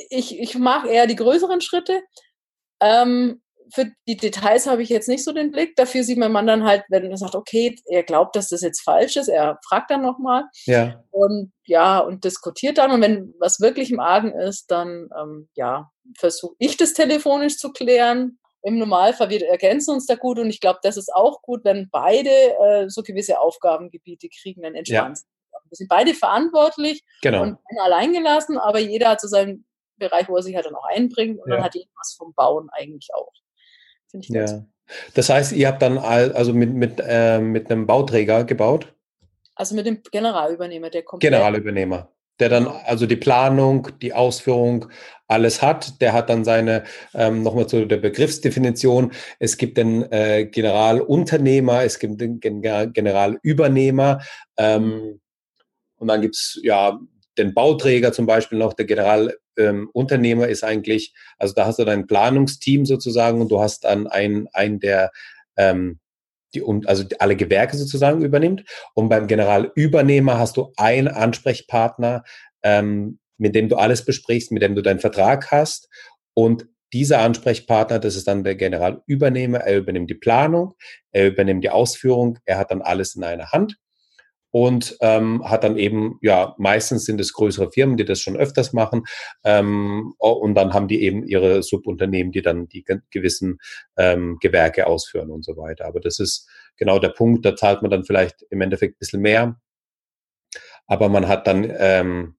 Ich, 0.09 0.39
ich 0.39 0.57
mag 0.57 0.87
eher 0.87 1.07
die 1.07 1.15
größeren 1.15 1.61
Schritte. 1.61 2.01
Ähm, 2.79 3.41
für 3.73 3.91
die 4.07 4.17
Details 4.17 4.67
habe 4.67 4.83
ich 4.83 4.89
jetzt 4.89 5.07
nicht 5.07 5.23
so 5.23 5.31
den 5.31 5.51
Blick. 5.51 5.75
Dafür 5.75 6.03
sieht 6.03 6.17
mein 6.17 6.31
Mann 6.31 6.47
dann 6.47 6.63
halt, 6.63 6.83
wenn 6.89 7.09
er 7.09 7.17
sagt, 7.17 7.35
okay, 7.35 7.75
er 7.85 8.03
glaubt, 8.03 8.35
dass 8.35 8.49
das 8.49 8.61
jetzt 8.61 8.81
falsch 8.81 9.15
ist, 9.15 9.29
er 9.29 9.59
fragt 9.67 9.91
dann 9.91 10.01
nochmal. 10.01 10.45
Ja. 10.65 11.03
Und 11.11 11.53
ja, 11.65 11.99
und 11.99 12.23
diskutiert 12.23 12.77
dann. 12.77 12.91
Und 12.91 13.01
wenn 13.01 13.33
was 13.39 13.59
wirklich 13.59 13.91
im 13.91 13.99
Argen 13.99 14.33
ist, 14.33 14.71
dann 14.71 15.09
ähm, 15.17 15.49
ja, 15.55 15.90
versuche 16.17 16.55
ich 16.59 16.77
das 16.77 16.93
telefonisch 16.93 17.57
zu 17.57 17.71
klären. 17.71 18.39
Im 18.63 18.77
Normalfall, 18.77 19.29
wir 19.29 19.47
ergänzen 19.47 19.95
uns 19.95 20.05
da 20.05 20.15
gut 20.15 20.37
und 20.37 20.49
ich 20.49 20.59
glaube, 20.59 20.79
das 20.83 20.95
ist 20.95 21.11
auch 21.13 21.41
gut, 21.41 21.63
wenn 21.63 21.89
beide 21.89 22.29
äh, 22.29 22.89
so 22.89 23.01
gewisse 23.01 23.39
Aufgabengebiete 23.39 24.29
kriegen, 24.29 24.61
dann 24.61 24.75
entspannt. 24.75 25.17
Ja. 25.17 25.59
Wir 25.67 25.75
sind 25.75 25.89
beide 25.89 26.13
verantwortlich 26.13 27.03
genau. 27.21 27.41
und 27.41 27.57
allein 27.79 28.13
gelassen, 28.13 28.57
aber 28.57 28.79
jeder 28.79 29.09
hat 29.09 29.21
so 29.21 29.27
seinen 29.27 29.65
Bereich, 29.97 30.29
wo 30.29 30.35
er 30.35 30.43
sich 30.43 30.55
halt 30.55 30.65
dann 30.65 30.75
auch 30.75 30.85
einbringt 30.85 31.39
und 31.39 31.49
ja. 31.49 31.55
dann 31.55 31.65
hat 31.65 31.75
jeder 31.75 31.89
was 31.97 32.13
vom 32.13 32.33
Bauen 32.35 32.69
eigentlich 32.71 33.09
auch. 33.13 33.33
Finde 34.09 34.27
ich 34.27 34.33
ganz 34.33 34.51
ja. 34.51 34.65
Das 35.13 35.29
heißt, 35.29 35.53
ihr 35.53 35.67
habt 35.67 35.81
dann 35.81 35.97
also 35.97 36.53
mit, 36.53 36.73
mit, 36.73 37.01
äh, 37.03 37.39
mit 37.39 37.71
einem 37.71 37.87
Bauträger 37.87 38.43
gebaut? 38.43 38.93
Also 39.55 39.75
mit 39.75 39.85
dem 39.85 40.01
Generalübernehmer, 40.03 40.89
der 40.89 41.03
kommt. 41.03 41.21
Generalübernehmer, 41.21 42.11
der 42.41 42.49
dann 42.49 42.65
genau. 42.65 42.81
also 42.85 43.05
die 43.05 43.15
Planung, 43.15 43.87
die 44.01 44.13
Ausführung, 44.13 44.87
alles 45.27 45.61
hat. 45.61 46.01
Der 46.01 46.11
hat 46.11 46.29
dann 46.29 46.43
seine, 46.43 46.83
ähm, 47.13 47.41
nochmal 47.41 47.67
zu 47.67 47.85
der 47.85 47.97
Begriffsdefinition, 47.97 49.13
es 49.39 49.57
gibt 49.57 49.77
den 49.77 50.11
äh, 50.11 50.45
Generalunternehmer, 50.45 51.83
es 51.83 51.99
gibt 51.99 52.19
den 52.19 52.41
Generalübernehmer 52.41 54.21
ähm, 54.57 54.83
mhm. 54.83 55.21
und 55.97 56.07
dann 56.09 56.21
gibt's 56.21 56.59
ja 56.63 56.99
den 57.37 57.53
Bauträger 57.53 58.11
zum 58.11 58.25
Beispiel 58.25 58.57
noch, 58.57 58.73
der 58.73 58.85
Generalunternehmer 58.85 60.45
ähm, 60.45 60.49
ist 60.49 60.65
eigentlich, 60.65 61.13
also 61.37 61.53
da 61.53 61.65
hast 61.65 61.79
du 61.79 61.85
dein 61.85 62.07
Planungsteam 62.07 62.85
sozusagen 62.85 63.39
und 63.39 63.49
du 63.51 63.61
hast 63.61 63.85
dann 63.85 64.07
einen, 64.07 64.47
einen 64.51 64.81
der 64.81 65.11
ähm, 65.55 65.99
die, 66.53 66.63
also 66.85 67.03
alle 67.19 67.35
Gewerke 67.35 67.77
sozusagen 67.77 68.23
übernimmt. 68.23 68.63
Und 68.93 69.09
beim 69.09 69.27
Generalübernehmer 69.27 70.37
hast 70.37 70.57
du 70.57 70.73
einen 70.77 71.07
Ansprechpartner, 71.07 72.23
ähm, 72.63 73.19
mit 73.37 73.55
dem 73.55 73.69
du 73.69 73.75
alles 73.75 74.05
besprichst, 74.05 74.51
mit 74.51 74.61
dem 74.61 74.75
du 74.75 74.81
deinen 74.81 74.99
Vertrag 74.99 75.51
hast. 75.51 75.89
Und 76.33 76.67
dieser 76.93 77.19
Ansprechpartner, 77.19 77.99
das 77.99 78.15
ist 78.15 78.27
dann 78.27 78.43
der 78.43 78.55
Generalübernehmer, 78.55 79.59
er 79.59 79.77
übernimmt 79.77 80.09
die 80.09 80.15
Planung, 80.15 80.73
er 81.11 81.27
übernimmt 81.27 81.63
die 81.63 81.69
Ausführung, 81.69 82.39
er 82.45 82.57
hat 82.57 82.71
dann 82.71 82.81
alles 82.81 83.15
in 83.15 83.23
einer 83.23 83.51
Hand 83.51 83.77
und 84.51 84.97
ähm, 85.01 85.43
hat 85.49 85.63
dann 85.63 85.77
eben, 85.77 86.19
ja, 86.21 86.55
meistens 86.57 87.05
sind 87.05 87.19
es 87.19 87.33
größere 87.33 87.71
Firmen, 87.71 87.97
die 87.97 88.05
das 88.05 88.19
schon 88.19 88.37
öfters 88.37 88.73
machen 88.73 89.03
ähm, 89.43 90.13
und 90.17 90.55
dann 90.55 90.73
haben 90.73 90.87
die 90.87 91.01
eben 91.01 91.23
ihre 91.25 91.63
Subunternehmen, 91.63 92.31
die 92.31 92.41
dann 92.41 92.67
die 92.67 92.85
gewissen 93.09 93.59
ähm, 93.97 94.37
Gewerke 94.41 94.87
ausführen 94.87 95.31
und 95.31 95.43
so 95.43 95.57
weiter. 95.57 95.85
Aber 95.85 95.99
das 95.99 96.19
ist 96.19 96.49
genau 96.77 96.99
der 96.99 97.09
Punkt, 97.09 97.45
da 97.45 97.55
zahlt 97.55 97.81
man 97.81 97.91
dann 97.91 98.03
vielleicht 98.03 98.45
im 98.49 98.61
Endeffekt 98.61 98.95
ein 98.95 98.99
bisschen 98.99 99.21
mehr, 99.21 99.59
aber 100.85 101.09
man 101.09 101.27
hat 101.27 101.47
dann 101.47 101.71
ähm, 101.77 102.35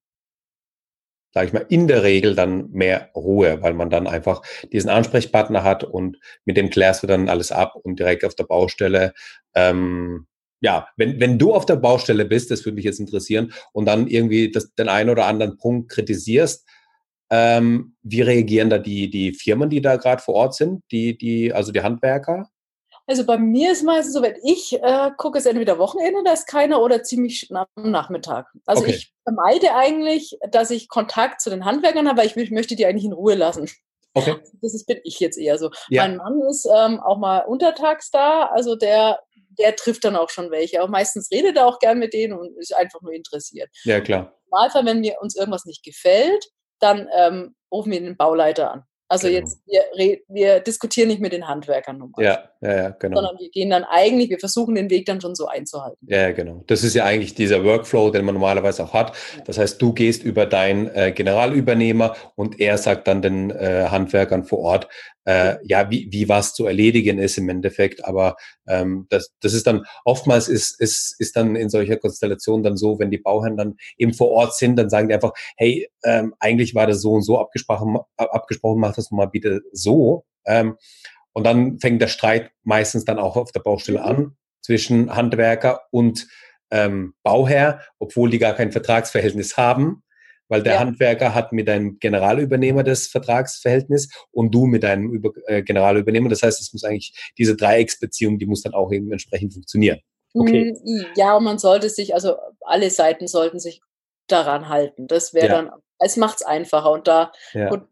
sage 1.34 1.46
ich 1.46 1.52
mal, 1.52 1.66
in 1.68 1.88
der 1.88 2.02
Regel 2.02 2.34
dann 2.34 2.70
mehr 2.72 3.10
Ruhe, 3.14 3.62
weil 3.62 3.72
man 3.72 3.88
dann 3.88 4.06
einfach 4.06 4.42
diesen 4.70 4.90
Ansprechpartner 4.90 5.64
hat 5.64 5.82
und 5.82 6.18
mit 6.44 6.56
dem 6.56 6.68
klärst 6.68 7.02
du 7.02 7.06
dann 7.06 7.28
alles 7.28 7.52
ab 7.52 7.74
und 7.74 7.98
direkt 7.98 8.24
auf 8.24 8.34
der 8.34 8.44
Baustelle 8.44 9.14
ähm, 9.54 10.26
ja, 10.62 10.88
wenn, 10.96 11.20
wenn 11.20 11.38
du 11.38 11.52
auf 11.52 11.66
der 11.66 11.76
Baustelle 11.76 12.24
bist, 12.24 12.50
das 12.50 12.64
würde 12.64 12.76
mich 12.76 12.84
jetzt 12.84 13.00
interessieren, 13.00 13.52
und 13.72 13.86
dann 13.86 14.06
irgendwie 14.06 14.50
das, 14.50 14.72
den 14.74 14.88
einen 14.88 15.10
oder 15.10 15.26
anderen 15.26 15.58
Punkt 15.58 15.90
kritisierst, 15.90 16.66
ähm, 17.30 17.96
wie 18.02 18.22
reagieren 18.22 18.70
da 18.70 18.78
die, 18.78 19.10
die 19.10 19.34
Firmen, 19.34 19.68
die 19.68 19.82
da 19.82 19.96
gerade 19.96 20.22
vor 20.22 20.34
Ort 20.34 20.54
sind, 20.54 20.82
die, 20.90 21.18
die, 21.18 21.52
also 21.52 21.72
die 21.72 21.82
Handwerker? 21.82 22.48
Also 23.06 23.26
bei 23.26 23.36
mir 23.36 23.72
ist 23.72 23.82
meistens 23.82 24.14
so, 24.14 24.22
wenn 24.22 24.36
ich 24.44 24.74
äh, 24.80 25.10
gucke, 25.16 25.38
ist 25.38 25.46
entweder 25.46 25.78
Wochenende, 25.78 26.22
da 26.24 26.32
ist 26.32 26.46
keiner 26.46 26.80
oder 26.80 27.02
ziemlich 27.02 27.48
am 27.52 27.66
Nachmittag. 27.90 28.46
Also 28.64 28.82
okay. 28.82 28.92
ich 28.92 29.12
vermeide 29.24 29.74
eigentlich, 29.74 30.38
dass 30.50 30.70
ich 30.70 30.88
Kontakt 30.88 31.40
zu 31.40 31.50
den 31.50 31.64
Handwerkern 31.64 32.06
habe, 32.06 32.18
weil 32.18 32.26
ich, 32.26 32.36
ich 32.36 32.52
möchte 32.52 32.76
die 32.76 32.86
eigentlich 32.86 33.04
in 33.04 33.12
Ruhe 33.12 33.34
lassen. 33.34 33.68
Okay. 34.14 34.36
Das 34.60 34.74
ist, 34.74 34.86
bin 34.86 34.98
ich 35.02 35.18
jetzt 35.18 35.38
eher 35.38 35.58
so. 35.58 35.70
Ja. 35.88 36.02
Mein 36.02 36.18
Mann 36.18 36.40
ist 36.42 36.66
ähm, 36.66 37.00
auch 37.00 37.18
mal 37.18 37.40
untertags 37.40 38.10
da, 38.10 38.44
also 38.44 38.76
der 38.76 39.18
der 39.58 39.76
trifft 39.76 40.04
dann 40.04 40.16
auch 40.16 40.30
schon 40.30 40.50
welche. 40.50 40.80
Aber 40.80 40.90
meistens 40.90 41.30
redet 41.30 41.56
er 41.56 41.66
auch 41.66 41.78
gern 41.78 41.98
mit 41.98 42.12
denen 42.12 42.34
und 42.34 42.56
ist 42.58 42.74
einfach 42.74 43.00
nur 43.02 43.12
interessiert. 43.12 43.70
Ja, 43.84 44.00
klar. 44.00 44.34
Im 44.44 44.50
Normalfall, 44.50 44.86
wenn 44.86 45.00
mir 45.00 45.16
uns 45.20 45.36
irgendwas 45.36 45.64
nicht 45.64 45.84
gefällt, 45.84 46.46
dann 46.80 47.08
ähm, 47.16 47.54
rufen 47.72 47.92
wir 47.92 48.00
den 48.00 48.16
Bauleiter 48.16 48.72
an. 48.72 48.82
Also 49.08 49.28
genau. 49.28 49.40
jetzt, 49.40 49.62
wir, 49.66 50.20
wir 50.28 50.60
diskutieren 50.60 51.08
nicht 51.08 51.20
mit 51.20 51.32
den 51.32 51.46
Handwerkern 51.46 51.98
nochmal. 51.98 52.24
Ja, 52.24 52.51
ja, 52.62 52.76
ja, 52.76 52.90
genau. 52.90 53.16
Sondern 53.16 53.40
wir 53.40 53.50
gehen 53.50 53.70
dann 53.70 53.82
eigentlich, 53.82 54.30
wir 54.30 54.38
versuchen 54.38 54.76
den 54.76 54.88
Weg 54.88 55.04
dann 55.06 55.20
schon 55.20 55.34
so 55.34 55.48
einzuhalten. 55.48 56.06
Ja, 56.08 56.30
genau. 56.30 56.62
Das 56.68 56.84
ist 56.84 56.94
ja 56.94 57.04
eigentlich 57.04 57.34
dieser 57.34 57.64
Workflow, 57.64 58.10
den 58.10 58.24
man 58.24 58.34
normalerweise 58.34 58.84
auch 58.84 58.92
hat. 58.92 59.16
Das 59.46 59.58
heißt, 59.58 59.82
du 59.82 59.92
gehst 59.92 60.22
über 60.22 60.46
deinen 60.46 60.86
äh, 60.94 61.10
Generalübernehmer 61.10 62.14
und 62.36 62.60
er 62.60 62.78
sagt 62.78 63.08
dann 63.08 63.20
den 63.20 63.50
äh, 63.50 63.88
Handwerkern 63.90 64.44
vor 64.44 64.60
Ort, 64.60 64.88
äh, 65.24 65.56
ja, 65.64 65.90
wie, 65.90 66.06
wie 66.12 66.28
was 66.28 66.54
zu 66.54 66.64
erledigen 66.64 67.18
ist 67.18 67.36
im 67.36 67.48
Endeffekt. 67.48 68.04
Aber 68.04 68.36
ähm, 68.68 69.06
das, 69.10 69.34
das 69.40 69.54
ist 69.54 69.66
dann, 69.66 69.84
oftmals 70.04 70.46
ist, 70.46 70.80
ist, 70.80 71.16
ist 71.18 71.34
dann 71.34 71.56
in 71.56 71.68
solcher 71.68 71.96
Konstellation 71.96 72.62
dann 72.62 72.76
so, 72.76 73.00
wenn 73.00 73.10
die 73.10 73.18
Bauherren 73.18 73.56
dann 73.56 73.74
eben 73.98 74.14
vor 74.14 74.30
Ort 74.30 74.54
sind, 74.54 74.76
dann 74.76 74.88
sagen 74.88 75.08
die 75.08 75.14
einfach, 75.14 75.32
hey, 75.56 75.88
ähm, 76.04 76.32
eigentlich 76.38 76.76
war 76.76 76.86
das 76.86 77.02
so 77.02 77.10
und 77.10 77.22
so 77.22 77.40
abgesprochen, 77.40 77.98
abgesprochen, 78.16 78.78
mach 78.78 78.94
das 78.94 79.10
mal 79.10 79.26
bitte 79.26 79.62
so. 79.72 80.24
Ähm, 80.46 80.76
und 81.32 81.44
dann 81.44 81.78
fängt 81.78 82.02
der 82.02 82.08
Streit 82.08 82.50
meistens 82.62 83.04
dann 83.04 83.18
auch 83.18 83.36
auf 83.36 83.52
der 83.52 83.60
Baustelle 83.60 84.00
mhm. 84.00 84.04
an 84.04 84.36
zwischen 84.60 85.14
Handwerker 85.14 85.82
und 85.90 86.28
ähm, 86.70 87.14
Bauherr, 87.22 87.80
obwohl 87.98 88.30
die 88.30 88.38
gar 88.38 88.54
kein 88.54 88.72
Vertragsverhältnis 88.72 89.56
haben 89.56 90.02
weil 90.52 90.62
der 90.62 90.74
ja. 90.74 90.80
Handwerker 90.80 91.34
hat 91.34 91.52
mit 91.52 91.66
einem 91.70 91.98
Generalübernehmer 91.98 92.82
das 92.82 93.06
Vertragsverhältnis 93.06 94.10
und 94.32 94.54
du 94.54 94.66
mit 94.66 94.82
deinem 94.82 95.10
Über 95.10 95.30
äh, 95.46 95.62
Generalübernehmer. 95.62 96.28
Das 96.28 96.42
heißt, 96.42 96.60
es 96.60 96.74
muss 96.74 96.84
eigentlich 96.84 97.14
diese 97.38 97.56
Dreiecksbeziehung, 97.56 98.38
die 98.38 98.44
muss 98.44 98.60
dann 98.60 98.74
auch 98.74 98.92
eben 98.92 99.10
entsprechend 99.10 99.54
funktionieren. 99.54 100.00
Okay. 100.34 100.74
Mm, 100.84 101.04
ja, 101.16 101.34
und 101.38 101.44
man 101.44 101.58
sollte 101.58 101.88
sich, 101.88 102.12
also 102.14 102.36
alle 102.60 102.90
Seiten 102.90 103.28
sollten 103.28 103.60
sich 103.60 103.80
daran 104.26 104.68
halten. 104.68 105.06
Das 105.06 105.32
wäre 105.32 105.46
ja. 105.46 105.52
dann, 105.54 105.70
es 106.02 106.16
macht 106.16 106.36
es 106.36 106.46
einfacher. 106.46 106.90
Und 106.90 107.08
da, 107.08 107.32
ja. 107.52 107.68
gut, 107.68 107.82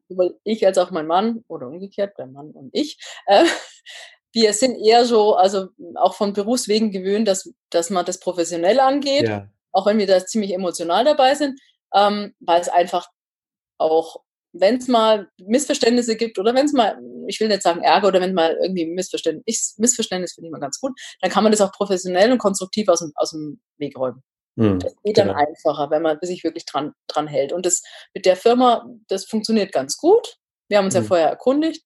ich 0.44 0.66
als 0.66 0.78
auch 0.78 0.90
mein 0.90 1.06
Mann 1.06 1.44
oder 1.48 1.66
umgekehrt, 1.66 2.14
mein 2.18 2.32
Mann 2.32 2.50
und 2.50 2.70
ich, 2.72 2.98
äh, 3.26 3.44
wir 4.32 4.52
sind 4.52 4.76
eher 4.76 5.04
so, 5.04 5.34
also 5.34 5.68
auch 5.96 6.14
von 6.14 6.32
Berufswegen 6.32 6.90
gewöhnt, 6.90 7.26
dass, 7.26 7.52
dass 7.70 7.90
man 7.90 8.04
das 8.04 8.20
professionell 8.20 8.78
angeht, 8.78 9.28
ja. 9.28 9.48
auch 9.72 9.86
wenn 9.86 9.98
wir 9.98 10.06
da 10.06 10.24
ziemlich 10.24 10.54
emotional 10.54 11.04
dabei 11.04 11.34
sind 11.34 11.58
ähm, 11.94 12.34
weil 12.40 12.60
es 12.60 12.68
einfach 12.68 13.08
auch, 13.78 14.22
wenn 14.52 14.76
es 14.76 14.88
mal 14.88 15.28
Missverständnisse 15.38 16.16
gibt 16.16 16.38
oder 16.38 16.54
wenn 16.54 16.66
es 16.66 16.72
mal, 16.72 16.98
ich 17.28 17.38
will 17.40 17.48
nicht 17.48 17.62
sagen 17.62 17.82
Ärger 17.82 18.08
oder 18.08 18.20
wenn 18.20 18.34
mal 18.34 18.56
irgendwie 18.62 18.86
Missverständnis, 18.86 19.44
ich, 19.46 19.78
Missverständnis 19.78 20.34
finde 20.34 20.48
ich 20.48 20.52
mal 20.52 20.60
ganz 20.60 20.80
gut, 20.80 20.98
dann 21.20 21.30
kann 21.30 21.44
man 21.44 21.52
das 21.52 21.60
auch 21.60 21.72
professionell 21.72 22.32
und 22.32 22.38
konstruktiv 22.38 22.88
aus 22.88 23.00
dem, 23.00 23.12
aus 23.14 23.30
dem 23.30 23.60
Weg 23.78 23.96
räumen. 23.96 24.22
Mhm, 24.60 24.78
das 24.78 24.94
geht 25.02 25.16
genau. 25.16 25.32
dann 25.32 25.46
einfacher, 25.46 25.90
wenn 25.90 26.02
man 26.02 26.18
sich 26.20 26.44
wirklich 26.44 26.66
dran, 26.66 26.92
dran 27.08 27.26
hält. 27.26 27.52
Und 27.52 27.64
das 27.64 27.82
mit 28.12 28.26
der 28.26 28.36
Firma, 28.36 28.86
das 29.08 29.24
funktioniert 29.24 29.72
ganz 29.72 29.96
gut. 29.96 30.36
Wir 30.68 30.78
haben 30.78 30.84
uns 30.84 30.94
mhm. 30.94 31.02
ja 31.02 31.06
vorher 31.06 31.28
erkundigt 31.28 31.84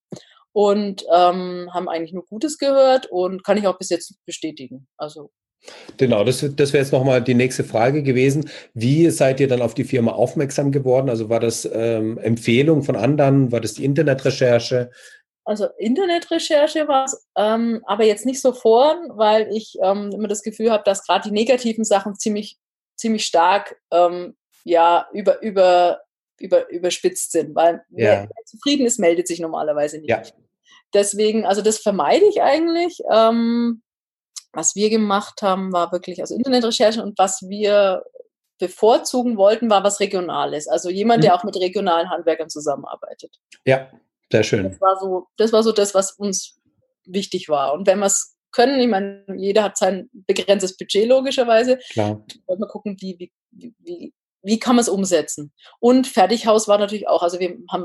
und 0.53 1.05
ähm, 1.13 1.71
haben 1.73 1.89
eigentlich 1.89 2.13
nur 2.13 2.25
Gutes 2.27 2.59
gehört 2.59 3.07
und 3.07 3.45
kann 3.45 3.59
ich 3.59 3.67
auch 3.67 3.79
bis 3.79 3.91
jetzt 3.91 4.15
bestätigen. 4.27 4.89
Also 4.97 5.31
Genau, 5.97 6.25
das, 6.25 6.45
das 6.57 6.75
wäre 6.75 6.83
jetzt 6.83 6.93
nochmal 6.93 7.23
die 7.23 7.33
nächste 7.33 7.65
Frage 7.65 8.03
gewesen. 8.03 8.51
Wie 8.75 9.09
seid 9.09 9.41
ihr 9.41 9.49
dann 9.49 9.63
auf 9.63 9.73
die 9.73 9.85
Firma 9.85 10.13
aufmerksam 10.13 10.73
geworden? 10.73 11.09
Also 11.09 11.31
war 11.31 11.41
das 11.41 11.67
ähm, 11.73 12.19
Empfehlung 12.19 12.83
von 12.83 12.97
anderen? 12.97 13.51
War 13.51 13.63
das 13.63 13.75
die 13.75 13.85
Internetrecherche? 13.85 14.91
Also 15.47 15.67
Internetrecherche 15.79 16.89
war 16.89 17.05
es, 17.05 17.27
ähm, 17.37 17.83
aber 17.87 18.05
jetzt 18.05 18.25
nicht 18.25 18.41
so 18.41 18.53
vorn, 18.53 19.11
weil 19.11 19.55
ich 19.55 19.77
ähm, 19.83 20.11
immer 20.13 20.29
das 20.29 20.43
Gefühl 20.43 20.71
habe, 20.71 20.85
dass 20.85 21.07
gerade 21.07 21.29
die 21.29 21.35
negativen 21.35 21.85
Sachen 21.85 22.15
ziemlich, 22.15 22.59
ziemlich 22.97 23.27
stark 23.27 23.77
ähm, 23.91 24.37
ja, 24.65 25.09
über, 25.13 25.43
über, 25.43 26.01
über, 26.39 26.69
überspitzt 26.71 27.33
sind, 27.33 27.55
weil 27.55 27.83
ja. 27.91 28.27
wer, 28.27 28.29
zufrieden 28.47 28.87
ist, 28.87 28.99
meldet 28.99 29.29
sich 29.29 29.41
normalerweise 29.41 29.99
nicht. 29.99 30.11
Ja. 30.11 30.23
Deswegen, 30.93 31.45
also 31.45 31.61
das 31.61 31.79
vermeide 31.79 32.27
ich 32.27 32.43
eigentlich. 32.43 33.01
Ähm, 33.11 33.83
was 34.53 34.77
wir 34.77 34.89
gemacht 34.89 35.43
haben, 35.43 35.73
war 35.73 35.91
wirklich 35.93 36.23
aus 36.23 36.31
Internetrecherchen 36.31 37.03
und 37.03 37.19
was 37.19 37.43
wir 37.43 38.05
bevorzugen 38.59 39.37
wollten, 39.37 39.69
war 39.69 39.83
was 39.83 39.99
Regionales. 40.01 40.69
Also 40.69 40.91
jemand, 40.91 41.19
mhm. 41.19 41.23
der 41.23 41.35
auch 41.35 41.45
mit 41.45 41.57
regionalen 41.57 42.09
Handwerkern 42.09 42.49
zusammenarbeitet. 42.49 43.37
Ja, 43.65 43.91
sehr 44.31 44.45
schön. 44.45 44.71
Das 44.71 44.81
war 44.81 44.99
so 45.01 45.27
das, 45.37 45.53
war 45.53 45.63
so 45.63 45.73
das 45.73 45.95
was 45.95 46.13
uns 46.13 46.57
wichtig 47.05 47.49
war. 47.49 47.73
Und 47.75 47.87
wenn 47.87 47.99
wir 47.99 48.07
es 48.07 48.34
können, 48.55 48.81
ich 48.81 48.89
meine, 48.89 49.25
jeder 49.37 49.65
hat 49.65 49.77
sein 49.77 50.09
begrenztes 50.13 50.77
Budget 50.77 51.09
logischerweise. 51.09 51.79
Klar. 51.91 52.25
Wollen 52.47 52.61
wir 52.61 52.69
gucken, 52.69 52.97
wie, 53.01 53.33
wie, 53.51 53.75
wie, 53.79 54.15
wie 54.43 54.59
kann 54.59 54.77
man 54.77 54.83
es 54.83 54.89
umsetzen? 54.89 55.53
Und 55.81 56.07
Fertighaus 56.07 56.69
war 56.69 56.79
natürlich 56.79 57.09
auch, 57.09 57.23
also 57.23 57.41
wir 57.41 57.57
haben, 57.71 57.85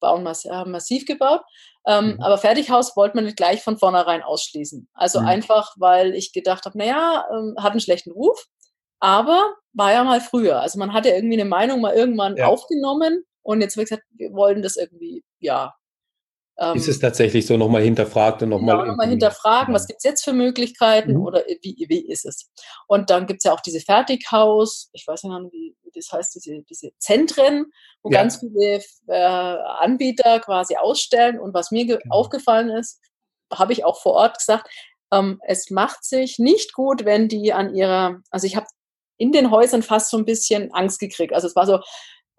bauen 0.00 0.22
massiv, 0.22 0.50
haben 0.50 0.72
massiv 0.72 1.06
gebaut, 1.06 1.42
ähm, 1.86 2.14
mhm. 2.14 2.20
aber 2.20 2.36
Fertighaus 2.36 2.96
wollte 2.96 3.16
man 3.16 3.24
nicht 3.24 3.36
gleich 3.36 3.62
von 3.62 3.78
vornherein 3.78 4.22
ausschließen. 4.22 4.88
Also 4.92 5.20
mhm. 5.20 5.26
einfach, 5.26 5.74
weil 5.78 6.14
ich 6.14 6.32
gedacht 6.32 6.66
habe, 6.66 6.76
naja, 6.76 7.24
ähm, 7.32 7.54
hat 7.58 7.72
einen 7.72 7.80
schlechten 7.80 8.10
Ruf, 8.10 8.46
aber 8.98 9.54
war 9.72 9.92
ja 9.92 10.04
mal 10.04 10.20
früher. 10.20 10.60
Also 10.60 10.78
man 10.78 10.92
hatte 10.92 11.10
irgendwie 11.10 11.40
eine 11.40 11.48
Meinung 11.48 11.80
mal 11.80 11.94
irgendwann 11.94 12.36
ja. 12.36 12.46
aufgenommen 12.46 13.24
und 13.42 13.60
jetzt 13.60 13.76
ich 13.76 13.88
gesagt, 13.88 14.02
wir 14.10 14.32
wollen 14.32 14.62
das 14.62 14.76
irgendwie, 14.76 15.24
ja, 15.38 15.74
ist 16.74 16.88
es 16.88 16.98
tatsächlich 16.98 17.46
so 17.46 17.56
nochmal 17.56 17.82
hinterfragt 17.82 18.42
und 18.42 18.50
nochmal. 18.50 18.76
Genau, 18.76 18.90
nochmal 18.90 19.08
hinterfragen, 19.08 19.74
was 19.74 19.86
gibt 19.86 19.98
es 19.98 20.04
jetzt 20.04 20.24
für 20.24 20.34
Möglichkeiten 20.34 21.14
mhm. 21.14 21.22
oder 21.22 21.42
wie, 21.62 21.86
wie 21.88 22.06
ist 22.06 22.26
es? 22.26 22.50
Und 22.86 23.08
dann 23.08 23.26
gibt 23.26 23.38
es 23.38 23.44
ja 23.44 23.52
auch 23.52 23.60
diese 23.60 23.80
Fertighaus, 23.80 24.90
ich 24.92 25.06
weiß 25.06 25.24
nicht, 25.24 25.52
wie, 25.52 25.74
wie 25.82 25.90
das 25.94 26.12
heißt, 26.12 26.34
diese, 26.34 26.62
diese 26.68 26.90
Zentren, 26.98 27.66
wo 28.02 28.10
ja. 28.10 28.20
ganz 28.20 28.40
viele 28.40 28.82
äh, 29.06 29.56
Anbieter 29.78 30.40
quasi 30.40 30.76
ausstellen. 30.76 31.38
Und 31.38 31.54
was 31.54 31.70
mir 31.70 31.86
genau. 31.86 32.00
aufgefallen 32.10 32.68
ist, 32.68 33.00
habe 33.52 33.72
ich 33.72 33.84
auch 33.84 34.00
vor 34.00 34.12
Ort 34.12 34.38
gesagt, 34.38 34.68
ähm, 35.12 35.40
es 35.46 35.70
macht 35.70 36.04
sich 36.04 36.38
nicht 36.38 36.74
gut, 36.74 37.04
wenn 37.04 37.28
die 37.28 37.52
an 37.52 37.74
ihrer, 37.74 38.20
also 38.30 38.46
ich 38.46 38.56
habe 38.56 38.66
in 39.16 39.32
den 39.32 39.50
Häusern 39.50 39.82
fast 39.82 40.10
so 40.10 40.16
ein 40.16 40.24
bisschen 40.24 40.72
Angst 40.72 40.98
gekriegt. 40.98 41.32
Also 41.32 41.46
es 41.46 41.56
war 41.56 41.66
so, 41.66 41.80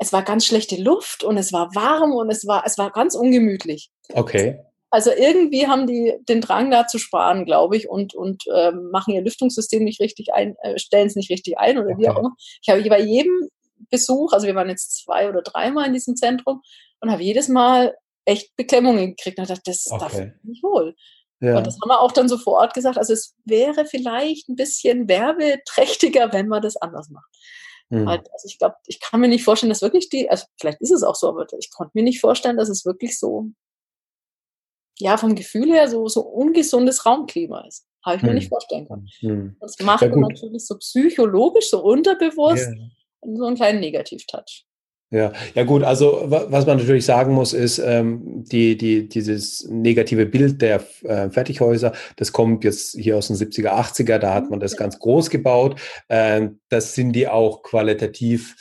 es 0.02 0.12
war 0.12 0.24
ganz 0.24 0.48
schlechte 0.48 0.82
Luft 0.82 1.24
und 1.24 1.38
es 1.38 1.54
war 1.54 1.76
warm 1.76 2.12
und 2.14 2.32
es 2.32 2.48
war, 2.48 2.64
es 2.66 2.80
war 2.80 2.90
ganz 2.92 3.14
ungemütlich. 3.14 3.92
Okay. 4.12 4.60
Also 4.90 5.12
irgendwie 5.12 5.68
haben 5.68 5.86
die 5.86 6.16
den 6.28 6.42
Drang 6.42 6.72
da 6.72 6.88
zu 6.88 6.98
sparen, 6.98 7.46
glaube 7.46 7.78
ich, 7.78 7.88
und, 7.88 8.16
und 8.16 8.44
äh, 8.52 8.72
machen 8.72 9.14
ihr 9.14 9.22
Lüftungssystem 9.22 9.84
nicht 9.84 10.02
richtig 10.02 10.34
ein, 10.34 10.56
äh, 10.64 10.80
stellen 10.80 11.06
es 11.06 11.16
nicht 11.16 11.30
richtig 11.30 11.60
ein 11.60 11.78
oder 11.78 11.92
okay. 11.92 11.98
wie 12.00 12.10
auch 12.10 12.18
immer. 12.18 12.32
Ich 12.64 12.70
habe 12.70 12.84
bei 12.90 13.00
jedem 13.00 13.48
Besuch, 13.92 14.34
also 14.34 14.48
wir 14.48 14.56
waren 14.56 14.70
jetzt 14.70 15.04
zwei 15.04 15.30
oder 15.30 15.44
dreimal 15.44 15.86
in 15.86 15.94
diesem 15.94 16.16
Zentrum 16.16 16.64
und 17.00 17.12
habe 17.12 17.22
jedes 17.22 17.48
Mal 17.48 17.96
echt 18.26 18.56
Beklemmungen 18.56 19.16
gekriegt 19.16 19.38
und 19.38 19.48
dachte, 19.48 19.62
das 19.66 19.86
okay. 19.88 20.00
darf 20.00 20.20
ich 20.20 20.44
nicht 20.44 20.64
wohl. 20.64 20.96
Ja. 21.42 21.58
Und 21.58 21.68
das 21.68 21.78
haben 21.80 21.90
wir 21.90 22.02
auch 22.02 22.12
dann 22.12 22.28
so 22.28 22.40
vor 22.40 22.54
Ort 22.54 22.74
gesagt. 22.74 22.98
Also 22.98 23.14
es 23.14 23.36
wäre 23.46 23.86
vielleicht 23.86 24.50
ein 24.50 24.56
bisschen 24.56 25.08
werbeträchtiger, 25.08 26.34
wenn 26.34 26.48
man 26.48 26.64
das 26.64 26.76
anders 26.76 27.10
macht. 27.10 27.30
Mhm. 27.92 28.08
Also 28.08 28.48
ich 28.48 28.58
glaube, 28.58 28.76
ich 28.88 29.00
kann 29.00 29.20
mir 29.20 29.28
nicht 29.28 29.44
vorstellen, 29.44 29.70
dass 29.70 29.82
wirklich 29.82 30.10
die, 30.10 30.30
also 30.30 30.46
vielleicht 30.60 30.82
ist 30.82 30.92
es 30.92 31.04
auch 31.04 31.16
so, 31.16 31.30
aber 31.30 31.46
ich 31.60 31.70
konnte 31.72 31.92
mir 31.94 32.04
nicht 32.04 32.22
vorstellen, 32.22 32.58
dass 32.58 32.70
es 32.70 32.86
wirklich 32.86 33.20
so 33.20 33.52
ja, 34.98 35.18
vom 35.18 35.36
Gefühl 35.36 35.72
her 35.72 35.88
so, 35.90 36.08
so 36.08 36.22
ungesundes 36.22 37.06
Raumklima 37.06 37.66
ist. 37.68 37.88
Habe 38.06 38.18
ich 38.18 38.24
mir 38.24 38.30
hm. 38.30 38.36
nicht 38.36 38.50
vorstellen 38.50 38.88
können. 38.88 39.08
Hm. 39.20 39.58
Das 39.60 39.78
macht 39.80 40.04
ja, 40.04 40.16
natürlich 40.16 40.66
so 40.66 40.78
psychologisch, 40.78 41.70
so 41.70 41.84
unterbewusst 41.84 42.70
ja. 42.70 43.36
so 43.36 43.46
einen 43.46 43.56
kleinen 43.56 43.80
Negativ-Touch. 43.80 44.66
Ja, 45.14 45.34
ja 45.56 45.64
gut, 45.66 45.84
also 45.84 46.24
was 46.26 46.66
man 46.66 46.78
natürlich 46.78 47.06
sagen 47.06 47.34
muss, 47.34 47.52
ist, 47.52 47.80
ähm, 47.80 48.46
die, 48.46 48.78
die, 48.78 49.10
dieses 49.10 49.68
negative 49.70 50.26
Bild 50.26 50.62
der 50.62 50.82
äh, 51.04 51.30
Fertighäuser, 51.30 51.92
das 52.16 52.32
kommt 52.32 52.64
jetzt 52.64 52.98
hier 52.98 53.18
aus 53.18 53.28
den 53.28 53.36
70er, 53.36 53.72
80er, 53.72 54.20
da 54.20 54.34
hat 54.34 54.50
man 54.50 54.62
das 54.62 54.78
ganz 54.78 55.00
groß 55.00 55.30
gebaut. 55.30 55.82
Ähm, 56.08 56.62
das 56.70 56.96
sind 56.96 57.12
die 57.12 57.28
auch 57.28 57.62
qualitativ 57.62 58.56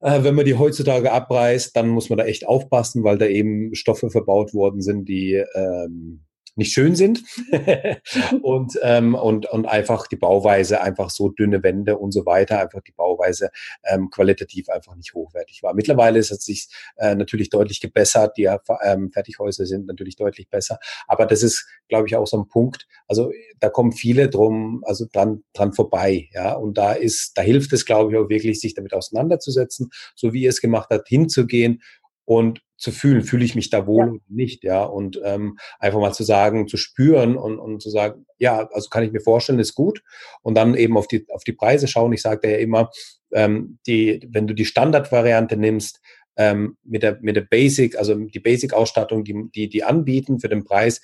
äh, 0.00 0.22
wenn 0.22 0.34
man 0.34 0.44
die 0.44 0.56
heutzutage 0.56 1.12
abreißt, 1.12 1.76
dann 1.76 1.88
muss 1.88 2.08
man 2.08 2.18
da 2.18 2.24
echt 2.24 2.46
aufpassen, 2.46 3.04
weil 3.04 3.18
da 3.18 3.26
eben 3.26 3.74
Stoffe 3.74 4.08
verbaut 4.10 4.54
worden 4.54 4.80
sind, 4.80 5.08
die 5.08 5.44
ähm, 5.54 6.24
nicht 6.56 6.72
schön 6.72 6.94
sind. 6.94 7.22
Und, 8.42 8.78
ähm, 8.82 9.14
und, 9.14 9.46
und 9.46 9.66
einfach 9.66 10.06
die 10.06 10.16
Bauweise, 10.16 10.80
einfach 10.80 11.10
so 11.10 11.28
dünne 11.28 11.62
Wände 11.62 11.98
und 11.98 12.12
so 12.12 12.26
weiter, 12.26 12.60
einfach 12.60 12.80
die 12.80 12.92
Bauweise 12.92 13.50
ähm, 13.84 14.10
qualitativ 14.10 14.68
einfach 14.68 14.94
nicht 14.96 15.14
hochwertig 15.14 15.62
war. 15.62 15.74
Mittlerweile 15.74 16.18
ist 16.18 16.30
es 16.30 16.44
sich 16.44 16.68
äh, 16.96 17.14
natürlich 17.14 17.50
deutlich 17.50 17.80
gebessert, 17.80 18.36
die 18.36 18.48
ähm, 18.84 19.10
Fertighäuser 19.12 19.66
sind 19.66 19.86
natürlich 19.86 20.16
deutlich 20.16 20.48
besser, 20.48 20.78
aber 21.06 21.26
das 21.26 21.42
ist, 21.42 21.66
glaube 21.88 22.08
ich, 22.08 22.16
auch 22.16 22.26
so 22.26 22.38
ein 22.38 22.48
Punkt, 22.48 22.86
also 23.06 23.32
da 23.58 23.68
kommen 23.68 23.92
viele 23.92 24.28
drum, 24.28 24.82
also 24.86 25.06
dran, 25.10 25.42
dran 25.52 25.72
vorbei, 25.72 26.28
ja, 26.32 26.54
und 26.54 26.78
da 26.78 26.92
ist, 26.92 27.36
da 27.36 27.42
hilft 27.42 27.72
es, 27.72 27.84
glaube 27.84 28.12
ich, 28.12 28.18
auch 28.18 28.28
wirklich, 28.28 28.60
sich 28.60 28.74
damit 28.74 28.94
auseinanderzusetzen, 28.94 29.90
so 30.14 30.32
wie 30.32 30.42
ihr 30.42 30.50
es 30.50 30.60
gemacht 30.60 30.88
habt, 30.90 31.08
hinzugehen 31.08 31.82
und 32.24 32.60
zu 32.80 32.92
fühlen, 32.92 33.22
fühle 33.22 33.44
ich 33.44 33.54
mich 33.54 33.70
da 33.70 33.86
wohl 33.86 34.06
ja. 34.06 34.12
oder 34.12 34.24
nicht, 34.28 34.64
ja, 34.64 34.82
und 34.82 35.20
ähm, 35.22 35.58
einfach 35.78 36.00
mal 36.00 36.12
zu 36.12 36.24
sagen, 36.24 36.66
zu 36.66 36.76
spüren 36.76 37.36
und, 37.36 37.58
und 37.58 37.80
zu 37.80 37.90
sagen, 37.90 38.26
ja, 38.38 38.68
also 38.72 38.88
kann 38.88 39.04
ich 39.04 39.12
mir 39.12 39.20
vorstellen, 39.20 39.58
ist 39.58 39.74
gut 39.74 40.02
und 40.42 40.56
dann 40.56 40.74
eben 40.74 40.96
auf 40.96 41.06
die 41.06 41.26
auf 41.30 41.44
die 41.44 41.52
Preise 41.52 41.86
schauen. 41.86 42.12
Ich 42.12 42.22
sage 42.22 42.50
ja 42.50 42.56
immer, 42.56 42.90
ähm, 43.32 43.78
die, 43.86 44.26
wenn 44.32 44.46
du 44.46 44.54
die 44.54 44.64
Standardvariante 44.64 45.56
nimmst, 45.56 46.00
ähm, 46.36 46.78
mit 46.82 47.02
der 47.02 47.18
mit 47.20 47.36
der 47.36 47.42
Basic, 47.42 47.96
also 47.96 48.14
die 48.14 48.40
Basic-Ausstattung, 48.40 49.24
die, 49.24 49.50
die 49.54 49.68
die 49.68 49.84
anbieten 49.84 50.40
für 50.40 50.48
den 50.48 50.64
Preis, 50.64 51.02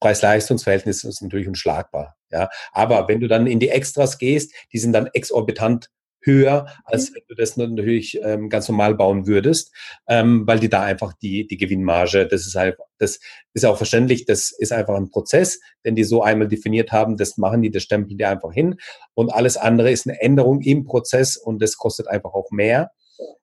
Preis-Leistungs-Verhältnis 0.00 1.04
ist 1.04 1.22
natürlich 1.22 1.48
unschlagbar. 1.48 2.16
Ja, 2.30 2.50
aber 2.72 3.08
wenn 3.08 3.20
du 3.20 3.28
dann 3.28 3.46
in 3.46 3.60
die 3.60 3.70
Extras 3.70 4.18
gehst, 4.18 4.52
die 4.72 4.78
sind 4.78 4.92
dann 4.92 5.08
exorbitant 5.14 5.88
höher, 6.24 6.66
als 6.84 7.10
mhm. 7.10 7.14
wenn 7.14 7.22
du 7.28 7.34
das 7.34 7.56
natürlich 7.56 8.20
ähm, 8.22 8.48
ganz 8.48 8.68
normal 8.68 8.94
bauen 8.94 9.26
würdest, 9.26 9.72
ähm, 10.08 10.46
weil 10.46 10.58
die 10.58 10.68
da 10.68 10.82
einfach 10.82 11.12
die, 11.14 11.46
die 11.46 11.56
Gewinnmarge, 11.56 12.26
das 12.26 12.46
ist 12.46 12.54
halt, 12.54 12.76
das 12.98 13.20
ist 13.52 13.64
auch 13.64 13.76
verständlich, 13.76 14.24
das 14.24 14.50
ist 14.50 14.72
einfach 14.72 14.94
ein 14.94 15.10
Prozess, 15.10 15.60
den 15.84 15.94
die 15.94 16.04
so 16.04 16.22
einmal 16.22 16.48
definiert 16.48 16.92
haben, 16.92 17.16
das 17.16 17.36
machen 17.36 17.62
die, 17.62 17.70
das 17.70 17.82
stempeln 17.82 18.18
die 18.18 18.24
einfach 18.24 18.52
hin 18.52 18.76
und 19.14 19.32
alles 19.32 19.56
andere 19.56 19.90
ist 19.90 20.06
eine 20.06 20.20
Änderung 20.20 20.60
im 20.62 20.84
Prozess 20.84 21.36
und 21.36 21.60
das 21.62 21.76
kostet 21.76 22.08
einfach 22.08 22.32
auch 22.32 22.50
mehr. 22.50 22.90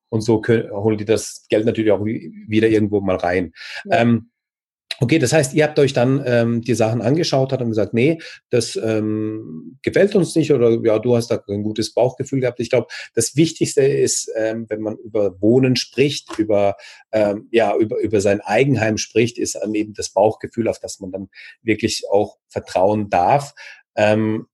Und 0.10 0.20
so 0.20 0.42
können, 0.42 0.70
holen 0.72 0.98
die 0.98 1.06
das 1.06 1.46
Geld 1.48 1.66
natürlich 1.66 1.92
auch 1.92 2.04
wieder 2.04 2.68
irgendwo 2.68 3.00
mal 3.00 3.16
rein. 3.16 3.54
Ja. 3.86 4.02
Ähm, 4.02 4.31
Okay, 5.04 5.18
das 5.18 5.34
heißt, 5.34 5.56
ihr 5.56 5.64
habt 5.64 5.80
euch 5.80 5.94
dann 5.94 6.22
ähm, 6.28 6.62
die 6.62 6.76
Sachen 6.76 7.02
angeschaut, 7.02 7.52
hat 7.52 7.60
und 7.60 7.70
gesagt, 7.70 7.96
nee, 7.96 8.20
das 8.52 8.76
ähm, 8.76 9.80
gefällt 9.82 10.16
uns 10.16 10.36
nicht 10.36 10.52
oder 10.54 10.78
ja, 10.84 11.00
du 11.00 11.16
hast 11.16 11.30
da 11.32 11.44
ein 11.50 11.64
gutes 11.64 11.96
Bauchgefühl 11.96 12.40
gehabt. 12.40 12.60
Ich 12.60 12.70
glaube, 12.70 12.86
das 13.16 13.36
Wichtigste 13.36 13.82
ist, 13.82 14.32
ähm, 14.38 14.68
wenn 14.70 14.82
man 14.82 14.98
über 14.98 15.42
Wohnen 15.42 15.76
spricht, 15.76 16.38
über 16.38 16.76
ähm, 17.12 17.48
ja 17.52 17.76
über 17.76 18.00
über 18.00 18.22
sein 18.22 18.42
Eigenheim 18.42 19.00
spricht, 19.00 19.40
ist 19.40 19.58
eben 19.74 19.96
das 19.96 20.12
Bauchgefühl, 20.12 20.68
auf 20.68 20.78
das 20.78 21.00
man 21.00 21.12
dann 21.12 21.30
wirklich 21.64 22.04
auch 22.12 22.38
vertrauen 22.48 23.10
darf. 23.10 23.56
Ähm, 23.96 24.46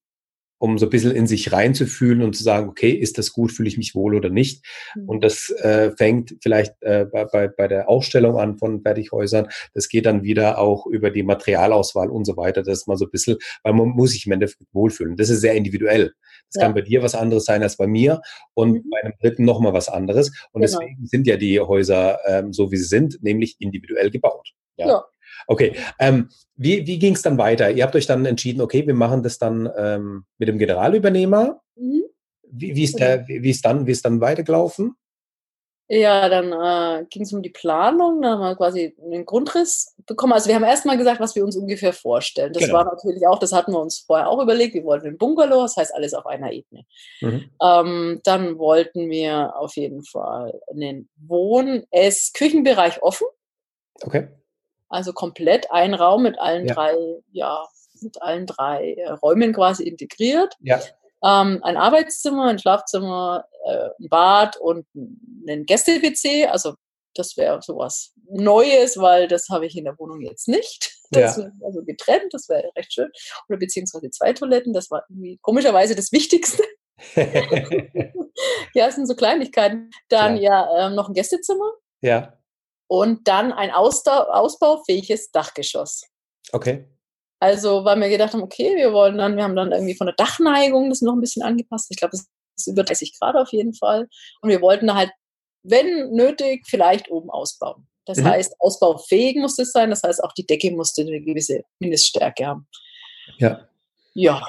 um 0.59 0.77
so 0.77 0.87
ein 0.87 0.89
bisschen 0.89 1.11
in 1.11 1.27
sich 1.27 1.51
reinzufühlen 1.51 2.21
und 2.21 2.35
zu 2.35 2.43
sagen, 2.43 2.69
okay, 2.69 2.91
ist 2.91 3.17
das 3.17 3.31
gut, 3.31 3.51
fühle 3.51 3.69
ich 3.69 3.77
mich 3.77 3.93
wohl 3.93 4.15
oder 4.15 4.29
nicht? 4.29 4.65
Mhm. 4.95 5.09
Und 5.09 5.23
das 5.23 5.49
äh, 5.49 5.91
fängt 5.91 6.35
vielleicht 6.41 6.73
äh, 6.81 7.05
bei, 7.11 7.25
bei, 7.25 7.47
bei 7.47 7.67
der 7.67 7.89
Ausstellung 7.89 8.39
an 8.39 8.57
von 8.57 8.81
Fertighäusern. 8.81 9.47
Das 9.73 9.89
geht 9.89 10.05
dann 10.05 10.23
wieder 10.23 10.57
auch 10.57 10.85
über 10.87 11.11
die 11.11 11.23
Materialauswahl 11.23 12.09
und 12.09 12.25
so 12.25 12.37
weiter. 12.37 12.63
Das 12.63 12.79
ist 12.79 12.87
mal 12.87 12.97
so 12.97 13.05
ein 13.05 13.11
bisschen, 13.11 13.37
weil 13.63 13.73
man 13.73 13.89
muss 13.89 14.11
sich 14.11 14.25
im 14.25 14.31
Endeffekt 14.31 14.73
wohlfühlen. 14.73 15.15
Das 15.15 15.29
ist 15.29 15.41
sehr 15.41 15.53
individuell. 15.53 16.13
Das 16.51 16.61
ja. 16.61 16.63
kann 16.63 16.73
bei 16.73 16.81
dir 16.81 17.03
was 17.03 17.15
anderes 17.15 17.45
sein 17.45 17.61
als 17.61 17.77
bei 17.77 17.87
mir 17.87 18.21
und 18.53 18.73
mhm. 18.73 18.89
bei 18.89 19.03
einem 19.03 19.13
Dritten 19.21 19.45
nochmal 19.45 19.73
was 19.73 19.89
anderes. 19.89 20.29
Und 20.51 20.61
genau. 20.61 20.79
deswegen 20.79 21.05
sind 21.05 21.27
ja 21.27 21.37
die 21.37 21.59
Häuser 21.59 22.19
ähm, 22.25 22.53
so, 22.53 22.71
wie 22.71 22.77
sie 22.77 22.85
sind, 22.85 23.21
nämlich 23.21 23.57
individuell 23.59 24.09
gebaut. 24.09 24.53
ja. 24.77 24.87
ja. 24.87 25.03
Okay, 25.47 25.75
ähm, 25.97 26.29
wie, 26.55 26.85
wie 26.85 26.99
ging 26.99 27.13
es 27.13 27.21
dann 27.21 27.37
weiter? 27.37 27.71
Ihr 27.71 27.83
habt 27.83 27.95
euch 27.95 28.05
dann 28.05 28.25
entschieden, 28.25 28.61
okay, 28.61 28.85
wir 28.85 28.93
machen 28.93 29.23
das 29.23 29.39
dann 29.39 29.69
ähm, 29.77 30.25
mit 30.37 30.49
dem 30.49 30.59
Generalübernehmer. 30.59 31.61
Mhm. 31.75 32.03
Wie, 32.49 32.75
wie, 32.75 32.83
ist 32.83 32.99
der, 32.99 33.27
wie, 33.27 33.49
ist 33.49 33.65
dann, 33.65 33.87
wie 33.87 33.91
ist 33.91 34.05
dann 34.05 34.21
weitergelaufen? 34.21 34.95
Ja, 35.89 36.27
dann 36.27 36.51
äh, 36.51 37.05
ging 37.09 37.21
es 37.21 37.31
um 37.31 37.41
die 37.41 37.49
Planung, 37.49 38.21
dann 38.21 38.33
haben 38.33 38.41
wir 38.41 38.55
quasi 38.57 38.93
einen 39.01 39.25
Grundriss 39.25 39.95
bekommen. 40.05 40.33
Also 40.33 40.49
wir 40.49 40.55
haben 40.55 40.65
erstmal 40.65 40.97
gesagt, 40.97 41.21
was 41.21 41.33
wir 41.33 41.45
uns 41.45 41.55
ungefähr 41.55 41.93
vorstellen. 41.93 42.51
Das 42.51 42.63
genau. 42.63 42.79
war 42.79 42.85
natürlich 42.85 43.25
auch, 43.25 43.39
das 43.39 43.53
hatten 43.53 43.71
wir 43.71 43.79
uns 43.79 43.99
vorher 43.99 44.27
auch 44.27 44.41
überlegt, 44.41 44.73
wir 44.73 44.83
wollten 44.83 45.07
ein 45.07 45.17
Bungalow, 45.17 45.61
das 45.61 45.77
heißt 45.77 45.95
alles 45.95 46.13
auf 46.13 46.25
einer 46.25 46.51
Ebene. 46.51 46.83
Mhm. 47.21 47.51
Ähm, 47.63 48.21
dann 48.25 48.57
wollten 48.57 49.09
wir 49.09 49.55
auf 49.55 49.77
jeden 49.77 50.03
Fall 50.03 50.59
einen 50.69 51.07
Wohn-, 51.25 51.85
Ess-, 51.91 52.33
Küchenbereich 52.33 53.01
offen. 53.01 53.27
Okay. 54.01 54.27
Also 54.89 55.13
komplett 55.13 55.71
ein 55.71 55.93
Raum 55.93 56.23
mit 56.23 56.39
allen 56.39 56.67
ja. 56.67 56.73
drei, 56.73 56.95
ja, 57.31 57.67
mit 58.01 58.21
allen 58.21 58.45
drei 58.45 58.93
äh, 58.93 59.11
Räumen 59.11 59.53
quasi 59.53 59.83
integriert. 59.83 60.55
Ja. 60.61 60.79
Ähm, 61.23 61.59
ein 61.63 61.77
Arbeitszimmer, 61.77 62.45
ein 62.45 62.59
Schlafzimmer, 62.59 63.45
äh, 63.65 63.89
ein 63.99 64.09
Bad 64.09 64.57
und 64.57 64.85
ein 64.95 65.65
Gäste-WC. 65.65 66.47
Also 66.47 66.75
das 67.15 67.35
wäre 67.37 67.61
sowas 67.61 68.13
Neues, 68.29 68.97
weil 68.97 69.27
das 69.27 69.49
habe 69.49 69.65
ich 69.65 69.75
in 69.75 69.85
der 69.85 69.97
Wohnung 69.97 70.21
jetzt 70.21 70.47
nicht. 70.47 70.93
Das 71.09 71.37
ja. 71.37 71.49
also 71.63 71.85
getrennt, 71.85 72.33
das 72.33 72.49
wäre 72.49 72.69
recht 72.75 72.91
schön. 72.91 73.09
Oder 73.47 73.59
beziehungsweise 73.59 74.09
zwei 74.09 74.33
Toiletten, 74.33 74.73
das 74.73 74.91
war 74.91 75.05
irgendwie 75.07 75.39
komischerweise 75.41 75.95
das 75.95 76.11
Wichtigste. 76.11 76.61
ja, 78.73 78.87
es 78.87 78.95
sind 78.95 79.07
so 79.07 79.15
Kleinigkeiten. 79.15 79.89
Dann 80.09 80.35
ja, 80.35 80.67
ja 80.69 80.87
ähm, 80.87 80.95
noch 80.95 81.07
ein 81.07 81.13
Gästezimmer. 81.13 81.71
Ja 82.01 82.36
und 82.87 83.27
dann 83.27 83.51
ein 83.51 83.71
ausbaufähiges 83.71 85.31
Dachgeschoss. 85.31 86.03
Okay. 86.51 86.87
Also, 87.39 87.85
weil 87.85 87.99
wir 87.99 88.09
gedacht 88.09 88.33
haben, 88.33 88.41
okay, 88.41 88.75
wir 88.75 88.93
wollen 88.93 89.17
dann, 89.17 89.35
wir 89.35 89.43
haben 89.43 89.55
dann 89.55 89.71
irgendwie 89.71 89.95
von 89.95 90.07
der 90.07 90.15
Dachneigung 90.15 90.89
das 90.89 91.01
noch 91.01 91.13
ein 91.13 91.21
bisschen 91.21 91.43
angepasst. 91.43 91.87
Ich 91.91 91.97
glaube, 91.97 92.11
das 92.11 92.25
ist 92.57 92.67
über 92.67 92.83
30 92.83 93.17
Grad 93.19 93.35
auf 93.35 93.51
jeden 93.51 93.73
Fall. 93.73 94.07
Und 94.41 94.49
wir 94.49 94.61
wollten 94.61 94.93
halt, 94.93 95.11
wenn 95.63 96.11
nötig, 96.11 96.65
vielleicht 96.67 97.11
oben 97.11 97.29
ausbauen. 97.29 97.87
Das 98.05 98.17
mhm. 98.17 98.25
heißt, 98.25 98.55
ausbaufähig 98.59 99.35
muss 99.35 99.59
es 99.59 99.71
sein. 99.71 99.89
Das 99.89 100.01
heißt, 100.01 100.23
auch 100.23 100.31
die 100.31 100.45
Decke 100.45 100.71
musste 100.71 101.01
eine 101.01 101.21
gewisse 101.21 101.63
Mindeststärke 101.79 102.45
haben. 102.45 102.67
Ja. 103.37 103.67
Ja, 104.13 104.41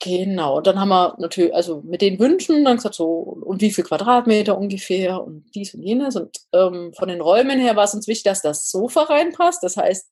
Genau, 0.00 0.60
dann 0.60 0.78
haben 0.78 0.90
wir 0.90 1.16
natürlich, 1.18 1.54
also 1.54 1.80
mit 1.82 2.02
den 2.02 2.18
Wünschen 2.18 2.64
dann 2.64 2.76
gesagt, 2.76 2.94
so, 2.94 3.06
und 3.06 3.62
wie 3.62 3.72
viel 3.72 3.84
Quadratmeter 3.84 4.58
ungefähr 4.58 5.22
und 5.22 5.50
dies 5.54 5.74
und 5.74 5.82
jenes. 5.82 6.16
Und 6.16 6.36
ähm, 6.52 6.92
von 6.94 7.08
den 7.08 7.22
Räumen 7.22 7.58
her 7.58 7.76
war 7.76 7.84
es 7.84 7.94
uns 7.94 8.06
wichtig, 8.06 8.24
dass 8.24 8.42
das 8.42 8.70
Sofa 8.70 9.04
reinpasst. 9.04 9.62
Das 9.62 9.76
heißt, 9.76 10.10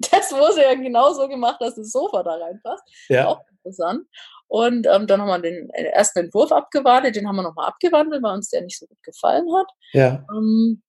das 0.12 0.32
wurde 0.32 0.62
ja 0.62 0.74
genauso 0.74 1.28
gemacht, 1.28 1.56
dass 1.60 1.74
das 1.74 1.90
Sofa 1.90 2.22
da 2.22 2.34
reinpasst. 2.34 2.84
Ja. 3.08 3.28
Auch 3.28 3.40
interessant. 3.50 4.06
Und 4.46 4.86
ähm, 4.86 5.06
dann 5.08 5.20
haben 5.20 5.28
wir 5.28 5.38
den 5.40 5.68
äh, 5.70 5.84
ersten 5.84 6.20
Entwurf 6.20 6.52
abgewartet, 6.52 7.16
den 7.16 7.26
haben 7.26 7.36
wir 7.36 7.42
nochmal 7.42 7.66
abgewandelt, 7.66 8.22
weil 8.22 8.34
uns 8.34 8.50
der 8.50 8.62
nicht 8.62 8.78
so 8.78 8.86
gut 8.86 9.02
gefallen 9.02 9.46
hat. 9.56 9.66
Ja. 9.92 10.24
Ähm, 10.32 10.82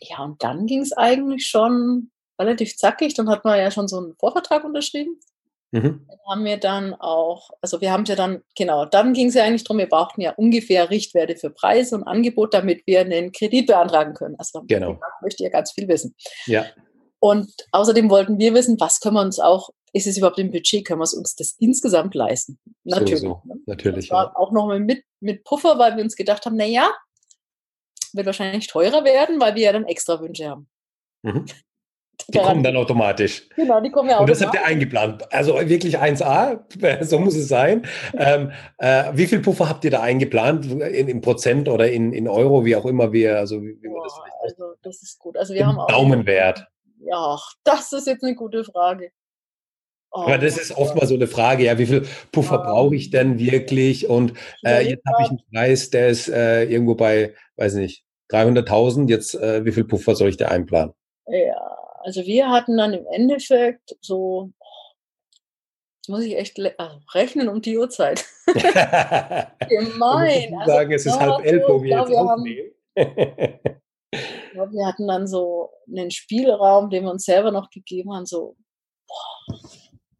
ja, 0.00 0.22
und 0.24 0.42
dann 0.42 0.66
ging 0.66 0.82
es 0.82 0.92
eigentlich 0.92 1.46
schon 1.46 2.10
relativ 2.38 2.76
zackig. 2.76 3.14
Dann 3.14 3.30
hat 3.30 3.44
man 3.44 3.58
ja 3.58 3.70
schon 3.70 3.88
so 3.88 3.98
einen 3.98 4.14
Vorvertrag 4.18 4.64
unterschrieben. 4.64 5.18
Mhm. 5.72 6.06
Dann 6.06 6.18
haben 6.28 6.44
wir 6.44 6.58
dann 6.58 6.94
auch, 6.94 7.50
also 7.62 7.80
wir 7.80 7.90
haben 7.90 8.04
ja 8.04 8.14
dann, 8.14 8.42
genau, 8.56 8.84
dann 8.84 9.14
ging 9.14 9.28
es 9.28 9.34
ja 9.34 9.44
eigentlich 9.44 9.64
darum, 9.64 9.78
wir 9.78 9.88
brauchten 9.88 10.20
ja 10.20 10.32
ungefähr 10.32 10.90
Richtwerte 10.90 11.36
für 11.36 11.50
Preise 11.50 11.96
und 11.96 12.04
Angebot, 12.04 12.52
damit 12.52 12.86
wir 12.86 13.00
einen 13.00 13.32
Kredit 13.32 13.66
beantragen 13.66 14.12
können. 14.12 14.36
Also 14.38 14.62
genau. 14.66 15.00
möchte 15.22 15.42
ja 15.42 15.48
ganz 15.48 15.72
viel 15.72 15.88
wissen. 15.88 16.14
Ja. 16.46 16.66
Und 17.20 17.50
außerdem 17.70 18.10
wollten 18.10 18.38
wir 18.38 18.52
wissen, 18.52 18.78
was 18.80 19.00
können 19.00 19.14
wir 19.16 19.22
uns 19.22 19.40
auch, 19.40 19.70
ist 19.94 20.06
es 20.06 20.18
überhaupt 20.18 20.38
im 20.38 20.50
Budget, 20.50 20.86
können 20.86 21.00
wir 21.00 21.04
es 21.04 21.14
uns 21.14 21.34
das 21.36 21.56
insgesamt 21.58 22.14
leisten? 22.14 22.58
Natürlich. 22.84 23.20
So, 23.20 23.40
so. 23.44 23.48
Ne? 23.48 23.60
Natürlich. 23.66 24.08
Das 24.08 24.14
war 24.14 24.26
ja. 24.26 24.36
auch 24.36 24.52
nochmal 24.52 24.80
mit, 24.80 25.04
mit 25.20 25.44
Puffer, 25.44 25.78
weil 25.78 25.96
wir 25.96 26.04
uns 26.04 26.16
gedacht 26.16 26.44
haben, 26.44 26.56
naja, 26.56 26.90
wird 28.12 28.26
wahrscheinlich 28.26 28.66
teurer 28.66 29.04
werden, 29.04 29.40
weil 29.40 29.54
wir 29.54 29.62
ja 29.62 29.72
dann 29.72 29.86
extra 29.86 30.20
Wünsche 30.20 30.50
haben. 30.50 30.68
Mhm. 31.22 31.46
Die 32.28 32.38
kommen 32.38 32.62
dann 32.62 32.76
automatisch. 32.76 33.48
Genau, 33.56 33.80
die 33.80 33.90
kommen 33.90 34.08
ja 34.08 34.16
automatisch. 34.16 34.42
Und 34.46 34.54
das 34.54 34.54
habt 34.54 34.54
ihr 34.54 34.64
eingeplant. 34.64 35.32
Also 35.32 35.54
wirklich 35.68 35.98
1A, 35.98 37.04
so 37.04 37.18
muss 37.18 37.34
es 37.34 37.48
sein. 37.48 37.86
Ähm, 38.16 38.52
äh, 38.78 39.10
wie 39.14 39.26
viel 39.26 39.40
Puffer 39.40 39.68
habt 39.68 39.84
ihr 39.84 39.90
da 39.90 40.00
eingeplant? 40.00 40.66
In, 40.66 41.08
in 41.08 41.20
Prozent 41.20 41.68
oder 41.68 41.90
in, 41.90 42.12
in 42.12 42.28
Euro, 42.28 42.64
wie 42.64 42.76
auch 42.76 42.86
immer 42.86 43.12
wir, 43.12 43.38
also 43.38 43.62
wie, 43.62 43.76
wie 43.80 43.88
man 43.88 44.02
das 44.04 44.20
Also 44.42 44.74
das 44.82 45.02
ist 45.02 45.18
gut. 45.18 45.36
Also 45.36 45.54
wir 45.54 45.66
haben 45.66 45.78
auch 45.78 45.88
Daumenwert. 45.88 46.66
Ja, 47.04 47.36
das 47.64 47.92
ist 47.92 48.06
jetzt 48.06 48.22
eine 48.22 48.34
gute 48.34 48.64
Frage. 48.64 49.10
Oh, 50.12 50.22
Aber 50.22 50.38
das 50.38 50.58
ist 50.58 50.76
oft 50.76 50.94
mal 50.94 51.06
so 51.06 51.14
eine 51.14 51.26
Frage, 51.26 51.64
ja, 51.64 51.78
wie 51.78 51.86
viel 51.86 52.06
Puffer 52.32 52.56
ja. 52.56 52.70
brauche 52.70 52.94
ich 52.94 53.10
denn 53.10 53.38
wirklich? 53.38 54.08
Und 54.08 54.34
äh, 54.62 54.86
jetzt 54.86 55.04
habe 55.06 55.22
ich 55.22 55.30
einen 55.30 55.40
Preis, 55.50 55.88
der 55.88 56.08
ist 56.08 56.28
äh, 56.28 56.64
irgendwo 56.64 56.94
bei, 56.94 57.34
weiß 57.56 57.74
nicht, 57.74 58.04
300.000. 58.30 59.08
Jetzt, 59.08 59.34
äh, 59.34 59.64
wie 59.64 59.72
viel 59.72 59.84
Puffer 59.84 60.14
soll 60.14 60.28
ich 60.28 60.36
da 60.36 60.48
einplanen? 60.48 60.92
Ja, 61.26 61.81
also 62.02 62.24
wir 62.24 62.50
hatten 62.50 62.76
dann 62.76 62.92
im 62.92 63.06
Endeffekt 63.06 63.96
so, 64.00 64.50
jetzt 65.96 66.08
muss 66.08 66.24
ich 66.24 66.36
echt 66.36 66.58
also 66.78 67.00
rechnen 67.12 67.48
um 67.48 67.62
die 67.62 67.78
Uhrzeit. 67.78 68.24
Gemein. 68.46 70.48
Ich 70.48 70.58
also, 70.58 70.72
sagen, 70.72 70.92
es 70.92 71.06
ist 71.06 71.20
halb 71.20 71.44
elf, 71.44 71.62
wo 71.68 71.82
wir 71.82 71.98
jetzt 71.98 72.14
aufnehmen. 72.14 72.72
ich 74.12 74.50
glaube, 74.52 74.72
wir 74.72 74.86
hatten 74.86 75.06
dann 75.06 75.26
so 75.26 75.70
einen 75.88 76.10
Spielraum, 76.10 76.90
den 76.90 77.04
wir 77.04 77.10
uns 77.10 77.24
selber 77.24 77.50
noch 77.50 77.70
gegeben 77.70 78.12
haben, 78.12 78.26
so, 78.26 78.56
boah, 79.06 79.60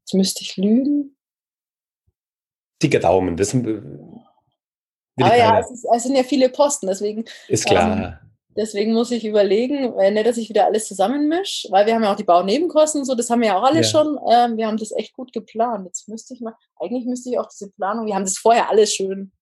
jetzt 0.01 0.15
müsste 0.15 0.43
ich 0.43 0.57
lügen. 0.57 1.17
Dicke 2.83 2.99
Daumen, 2.99 3.37
das 3.37 3.51
sind, 3.51 3.67
Aber 5.21 5.37
ja, 5.37 5.61
es, 5.61 5.71
ist, 5.71 5.85
es, 5.85 6.03
sind 6.03 6.17
ja 6.17 6.25
viele 6.25 6.49
Posten, 6.49 6.87
deswegen. 6.87 7.25
Ist 7.49 7.67
klar. 7.67 8.19
Ähm, 8.23 8.32
Deswegen 8.55 8.93
muss 8.93 9.11
ich 9.11 9.25
überlegen, 9.25 9.95
nicht, 9.97 10.27
dass 10.27 10.37
ich 10.37 10.49
wieder 10.49 10.67
alles 10.67 10.87
zusammenmische, 10.87 11.69
weil 11.71 11.87
wir 11.87 11.95
haben 11.95 12.03
ja 12.03 12.13
auch 12.13 12.17
die 12.17 12.25
Baunebenkosten 12.25 13.01
und 13.01 13.07
so, 13.07 13.15
das 13.15 13.31
haben 13.31 13.41
wir 13.41 13.49
ja 13.49 13.59
auch 13.59 13.63
alle 13.63 13.81
ja. 13.81 13.85
schon. 13.85 14.19
Ähm, 14.29 14.57
wir 14.57 14.67
haben 14.67 14.77
das 14.77 14.93
echt 14.93 15.15
gut 15.15 15.33
geplant. 15.33 15.87
Jetzt 15.87 16.09
müsste 16.09 16.35
ich 16.35 16.41
mal, 16.41 16.55
eigentlich 16.77 17.07
müsste 17.07 17.31
ich 17.31 17.39
auch 17.39 17.49
diese 17.49 17.71
Planung, 17.71 18.07
wir 18.07 18.15
haben 18.15 18.25
das 18.25 18.37
vorher 18.37 18.69
alles 18.69 18.95
schön, 18.95 19.33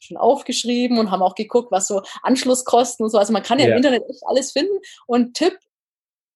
schön 0.00 0.16
aufgeschrieben 0.16 0.98
und 0.98 1.10
haben 1.10 1.22
auch 1.22 1.34
geguckt, 1.34 1.72
was 1.72 1.88
so 1.88 2.02
Anschlusskosten 2.22 3.04
und 3.04 3.10
so. 3.10 3.18
Also 3.18 3.32
man 3.32 3.42
kann 3.42 3.58
ja, 3.58 3.66
ja. 3.66 3.72
im 3.72 3.78
Internet 3.78 4.04
echt 4.08 4.22
alles 4.26 4.52
finden. 4.52 4.78
Und 5.06 5.34
Tipp, 5.34 5.58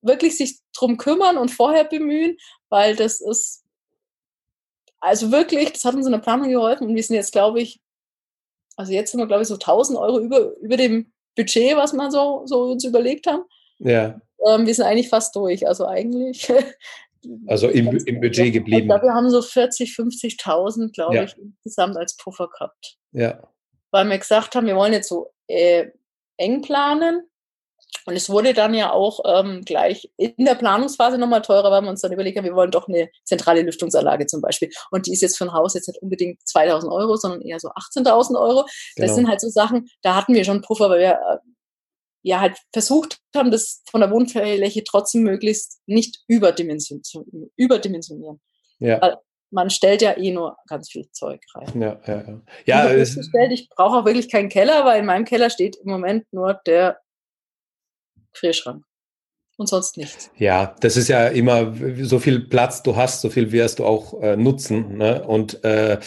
wirklich 0.03 0.37
sich 0.37 0.59
drum 0.77 0.97
kümmern 0.99 1.39
und 1.39 1.51
vorher 1.51 1.85
bemühen, 1.85 2.37
weil 2.69 2.97
das 2.97 3.21
ist, 3.21 3.65
also 5.01 5.31
wirklich, 5.33 5.73
das 5.73 5.85
hat 5.85 5.95
uns 5.95 6.07
in 6.07 6.13
der 6.13 6.19
Planung 6.19 6.49
geholfen 6.49 6.89
und 6.89 6.95
wir 6.95 7.03
sind 7.03 7.17
jetzt, 7.17 7.33
glaube 7.33 7.61
ich, 7.61 7.81
also 8.77 8.93
jetzt 8.93 9.13
sind 9.13 9.21
wir, 9.21 9.27
glaube 9.27 9.43
ich, 9.43 9.49
so 9.49 9.55
1000 9.55 9.99
Euro 9.99 10.19
über, 10.19 10.57
über 10.59 10.77
dem 10.77 11.14
Budget, 11.37 11.77
was 11.77 11.93
wir 11.93 12.11
so, 12.11 12.43
so 12.47 12.73
uns 12.73 12.85
überlegt 12.85 13.27
haben. 13.27 13.45
Ja. 13.79 14.21
Ähm, 14.47 14.67
wir 14.67 14.75
sind 14.75 14.85
eigentlich 14.85 15.09
fast 15.09 15.35
durch. 15.37 15.67
Also 15.67 15.87
eigentlich. 15.87 16.53
Also 17.47 17.69
im, 17.69 17.97
im 18.05 18.21
Budget 18.21 18.53
geblieben. 18.53 18.89
Glaube, 18.89 19.05
wir 19.05 19.15
haben 19.15 19.31
so 19.31 19.41
40, 19.41 19.93
50.000, 19.93 20.93
glaube 20.93 21.17
ja. 21.17 21.23
ich, 21.23 21.35
insgesamt 21.39 21.97
als 21.97 22.19
Puffer 22.19 22.49
gehabt. 22.49 22.99
Ja. 23.13 23.43
Weil 23.91 24.11
wir 24.11 24.19
gesagt 24.19 24.55
haben, 24.55 24.67
wir 24.67 24.77
wollen 24.77 24.93
jetzt 24.93 25.09
so 25.09 25.31
äh, 25.49 25.87
eng 26.37 26.61
planen 26.61 27.23
und 28.07 28.17
es 28.17 28.29
wurde 28.29 28.53
dann 28.53 28.75
ja 28.75 28.93
auch 28.93 29.21
ähm, 29.25 29.63
gleich 29.65 30.11
in 30.17 30.45
der 30.45 30.55
Planungsphase 30.55 31.19
nochmal 31.19 31.43
teurer, 31.43 31.71
weil 31.71 31.83
wir 31.83 31.89
uns 31.89 32.03
dann 32.03 32.13
überlegt 32.13 32.37
haben, 32.37 32.45
wir 32.45 32.55
wollen 32.55 32.71
doch 32.71 32.89
eine 32.89 33.09
zentrale 33.25 33.63
Lüftungsanlage 33.63 34.27
zum 34.27 34.41
Beispiel. 34.43 34.71
Und 34.91 35.07
die 35.07 35.13
ist 35.13 35.23
jetzt 35.23 35.39
für 35.39 35.45
ein 35.45 35.53
Haus 35.53 35.75
jetzt 35.75 35.89
nicht 35.89 36.03
unbedingt 36.03 36.47
2000 36.47 36.93
Euro, 36.93 37.17
sondern 37.17 37.41
eher 37.41 37.59
so 37.61 37.69
18.000 37.69 38.39
Euro. 38.39 38.67
Genau. 38.97 39.07
Das 39.07 39.17
sind 39.17 39.29
halt 39.29 39.41
so 39.41 39.49
Sachen, 39.49 39.89
da 40.03 40.15
hatten 40.17 40.35
wir 40.35 40.45
schon 40.45 40.61
Puffer, 40.61 40.91
weil 40.91 41.01
wir 41.01 41.13
äh, 41.13 41.39
ja 42.23 42.41
halt 42.41 42.59
versucht 42.73 43.19
haben, 43.35 43.51
das 43.51 43.83
von 43.91 44.01
der 44.01 44.11
Wohnfläche 44.11 44.85
trotzdem 44.85 45.23
möglichst 45.23 45.81
nicht 45.87 46.23
überdimensionieren. 46.29 47.51
überdimensionieren. 47.57 48.41
Ja. 48.81 49.01
Weil 49.01 49.17
man 49.51 49.71
stellt 49.71 50.03
ja 50.03 50.17
eh 50.17 50.33
nur 50.33 50.57
ganz 50.69 50.91
viel 50.91 51.09
Zeug 51.13 51.41
rein. 51.55 51.81
Ja, 51.81 52.01
ja, 52.07 52.25
ja. 52.27 52.41
ja 52.67 52.91
es, 52.91 53.17
ich 53.17 53.69
brauche 53.71 53.99
auch 53.99 54.05
wirklich 54.05 54.31
keinen 54.31 54.49
Keller, 54.49 54.85
weil 54.85 55.01
in 55.01 55.07
meinem 55.07 55.25
Keller 55.25 55.49
steht 55.49 55.77
im 55.77 55.91
Moment 55.91 56.27
nur 56.33 56.55
der 56.67 56.99
Gefrierschrank 58.35 58.85
und 59.57 59.69
sonst 59.69 59.97
nichts. 59.97 60.31
Ja, 60.37 60.75
das 60.81 60.97
ist 60.97 61.09
ja 61.09 61.29
immer 61.29 61.75
so 62.03 62.19
viel 62.19 62.41
Platz 62.41 62.83
du 62.83 62.97
hast, 62.97 63.21
so 63.21 63.31
viel 63.31 63.53
wirst 63.53 63.79
du 63.79 63.85
auch 63.85 64.21
äh, 64.21 64.37
nutzen. 64.37 64.99
Ne? 64.99 65.23
Und 65.25 65.63
äh, 65.65 65.99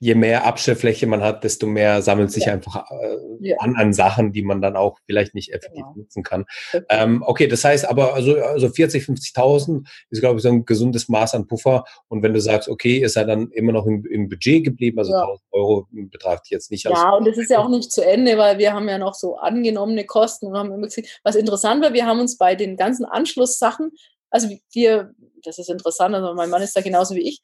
je 0.00 0.14
mehr 0.14 0.44
Abstellfläche 0.44 1.06
man 1.06 1.22
hat, 1.22 1.44
desto 1.44 1.66
mehr 1.66 2.02
sammelt 2.02 2.32
sich 2.32 2.46
ja. 2.46 2.52
einfach 2.52 2.90
äh, 2.90 3.16
ja. 3.40 3.56
an, 3.60 3.76
an 3.76 3.92
Sachen, 3.92 4.32
die 4.32 4.42
man 4.42 4.60
dann 4.60 4.76
auch 4.76 4.98
vielleicht 5.06 5.34
nicht 5.34 5.52
effektiv 5.52 5.84
genau. 5.84 5.94
nutzen 5.96 6.22
kann. 6.22 6.46
Okay. 6.72 6.84
Ähm, 6.88 7.22
okay, 7.24 7.46
das 7.46 7.64
heißt 7.64 7.88
aber, 7.88 8.14
also, 8.14 8.36
also 8.36 8.68
40, 8.68 9.04
50.000 9.04 9.86
ist, 10.10 10.20
glaube 10.20 10.36
ich, 10.36 10.42
so 10.42 10.48
ein 10.48 10.64
gesundes 10.64 11.08
Maß 11.08 11.34
an 11.34 11.46
Puffer. 11.46 11.84
Und 12.08 12.22
wenn 12.22 12.34
du 12.34 12.40
sagst, 12.40 12.68
okay, 12.68 12.98
ist 12.98 13.16
er 13.16 13.24
dann 13.24 13.50
immer 13.52 13.72
noch 13.72 13.86
im, 13.86 14.04
im 14.06 14.28
Budget 14.28 14.64
geblieben, 14.64 14.98
also 14.98 15.12
ja. 15.12 15.20
1000 15.20 15.46
Euro 15.52 15.86
betrachtet 15.92 16.50
jetzt 16.50 16.70
nicht 16.70 16.86
als. 16.86 16.98
Ja, 16.98 17.12
und 17.12 17.26
das 17.26 17.38
ist 17.38 17.50
ja 17.50 17.58
auch 17.60 17.68
nicht 17.68 17.92
zu 17.92 18.04
Ende, 18.04 18.36
weil 18.36 18.58
wir 18.58 18.72
haben 18.72 18.88
ja 18.88 18.98
noch 18.98 19.14
so 19.14 19.36
angenommene 19.36 20.04
Kosten 20.04 20.46
und 20.46 20.56
haben 20.56 20.72
immer 20.72 20.86
gesagt, 20.86 21.20
was 21.22 21.36
interessant 21.36 21.82
war, 21.82 21.92
wir 21.92 22.06
haben 22.06 22.20
uns 22.20 22.36
bei 22.36 22.54
den 22.54 22.76
ganzen 22.76 22.95
ganzen 22.96 23.04
Anschlusssachen, 23.04 23.92
also 24.30 24.48
wir, 24.72 25.12
das 25.42 25.58
ist 25.58 25.70
interessant, 25.70 26.14
also 26.14 26.34
mein 26.34 26.50
Mann 26.50 26.62
ist 26.62 26.76
da 26.76 26.80
genauso 26.80 27.14
wie 27.14 27.28
ich, 27.28 27.40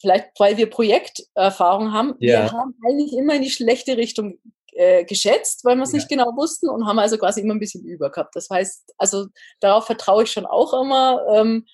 vielleicht 0.00 0.28
weil 0.38 0.56
wir 0.56 0.68
Projekterfahrung 0.68 1.92
haben, 1.92 2.14
ja. 2.18 2.42
wir 2.42 2.52
haben 2.52 2.74
eigentlich 2.86 3.12
immer 3.12 3.34
in 3.34 3.42
die 3.42 3.50
schlechte 3.50 3.96
Richtung 3.96 4.38
äh, 4.72 5.04
geschätzt, 5.04 5.64
weil 5.64 5.76
wir 5.76 5.82
es 5.82 5.92
ja. 5.92 5.98
nicht 5.98 6.08
genau 6.08 6.36
wussten 6.36 6.68
und 6.68 6.86
haben 6.86 6.98
also 6.98 7.18
quasi 7.18 7.40
immer 7.40 7.54
ein 7.54 7.60
bisschen 7.60 7.84
über 7.84 8.10
gehabt. 8.10 8.34
Das 8.34 8.48
heißt, 8.50 8.94
also 8.98 9.26
darauf 9.60 9.86
vertraue 9.86 10.24
ich 10.24 10.32
schon 10.32 10.46
auch 10.46 10.72
immer. 10.72 11.24
Ähm, 11.34 11.66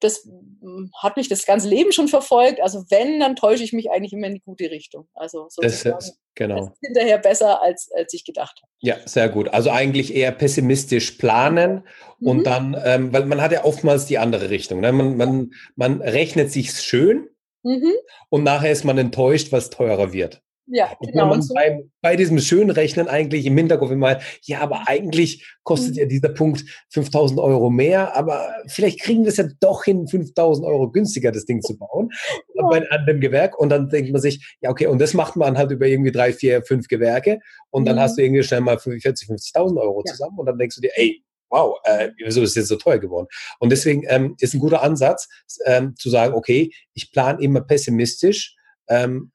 das 0.00 0.24
hm, 0.24 0.90
hat 1.00 1.16
mich 1.16 1.28
das 1.28 1.46
ganze 1.46 1.68
Leben 1.68 1.92
schon 1.92 2.08
verfolgt. 2.08 2.60
Also 2.60 2.84
wenn, 2.90 3.20
dann 3.20 3.36
täusche 3.36 3.62
ich 3.62 3.72
mich 3.72 3.90
eigentlich 3.90 4.12
immer 4.12 4.26
in 4.26 4.34
die 4.34 4.42
gute 4.42 4.70
Richtung. 4.70 5.08
Also 5.14 5.46
sozusagen 5.48 5.96
das 5.96 6.08
ist, 6.08 6.18
genau. 6.34 6.56
Das 6.56 6.66
ist 6.66 6.78
hinterher 6.80 7.18
besser, 7.18 7.62
als, 7.62 7.90
als 7.94 8.12
ich 8.12 8.24
gedacht 8.24 8.60
habe. 8.62 8.72
Ja, 8.80 8.96
sehr 9.06 9.28
gut. 9.28 9.48
Also 9.48 9.70
eigentlich 9.70 10.14
eher 10.14 10.32
pessimistisch 10.32 11.12
planen 11.12 11.84
mhm. 12.18 12.28
und 12.28 12.44
dann, 12.44 12.76
ähm, 12.84 13.12
weil 13.12 13.26
man 13.26 13.40
hat 13.40 13.52
ja 13.52 13.64
oftmals 13.64 14.06
die 14.06 14.18
andere 14.18 14.50
Richtung. 14.50 14.80
Ne? 14.80 14.92
Man, 14.92 15.16
man, 15.16 15.50
man 15.76 16.00
rechnet 16.00 16.50
sich 16.50 16.72
schön 16.72 17.28
mhm. 17.62 17.92
und 18.30 18.42
nachher 18.42 18.72
ist 18.72 18.84
man 18.84 18.98
enttäuscht, 18.98 19.52
was 19.52 19.70
teurer 19.70 20.12
wird. 20.12 20.42
Ja, 20.66 20.92
genau. 21.00 21.26
Man 21.26 21.42
so. 21.42 21.52
bei, 21.54 21.84
bei 22.00 22.16
diesem 22.16 22.38
schönen 22.38 22.70
Rechnen 22.70 23.08
eigentlich 23.08 23.44
im 23.44 23.56
Hinterkopf 23.56 23.90
immer, 23.90 24.20
ja, 24.42 24.60
aber 24.60 24.86
eigentlich 24.86 25.44
kostet 25.64 25.94
mhm. 25.94 25.98
ja 25.98 26.06
dieser 26.06 26.28
Punkt 26.28 26.64
5000 26.90 27.40
Euro 27.40 27.70
mehr, 27.70 28.16
aber 28.16 28.48
vielleicht 28.68 29.00
kriegen 29.00 29.24
wir 29.24 29.30
es 29.30 29.36
ja 29.36 29.46
doch 29.58 29.84
hin, 29.84 30.06
5000 30.06 30.66
Euro 30.66 30.90
günstiger 30.90 31.32
das 31.32 31.44
Ding 31.44 31.60
zu 31.60 31.76
bauen 31.76 32.10
ja. 32.54 32.68
bei 32.68 32.88
einem 32.88 33.20
Gewerk. 33.20 33.58
Und 33.58 33.70
dann 33.70 33.88
denkt 33.88 34.12
man 34.12 34.20
sich, 34.20 34.56
ja, 34.60 34.70
okay, 34.70 34.86
und 34.86 35.00
das 35.00 35.12
macht 35.12 35.34
man 35.34 35.58
halt 35.58 35.72
über 35.72 35.86
irgendwie 35.86 36.12
drei, 36.12 36.32
vier, 36.32 36.62
fünf 36.62 36.86
Gewerke 36.86 37.40
und 37.70 37.84
dann 37.86 37.96
mhm. 37.96 38.00
hast 38.00 38.16
du 38.16 38.22
irgendwie 38.22 38.44
schnell 38.44 38.60
mal 38.60 38.78
40, 38.78 39.28
50.000 39.28 39.80
Euro 39.80 40.02
ja. 40.06 40.12
zusammen 40.12 40.38
und 40.38 40.46
dann 40.46 40.58
denkst 40.58 40.76
du 40.76 40.82
dir, 40.82 40.92
ey, 40.94 41.24
wow, 41.50 41.78
äh, 41.84 42.10
wieso 42.24 42.42
ist 42.42 42.50
es 42.50 42.54
jetzt 42.56 42.68
so 42.68 42.76
teuer 42.76 42.98
geworden? 42.98 43.26
Und 43.58 43.70
deswegen 43.70 44.04
ähm, 44.06 44.36
ist 44.38 44.54
ein 44.54 44.60
guter 44.60 44.82
Ansatz, 44.82 45.28
ähm, 45.66 45.96
zu 45.96 46.08
sagen, 46.10 46.34
okay, 46.34 46.72
ich 46.94 47.10
plane 47.10 47.42
immer 47.42 47.60
pessimistisch, 47.60 48.56
ähm, 48.88 49.32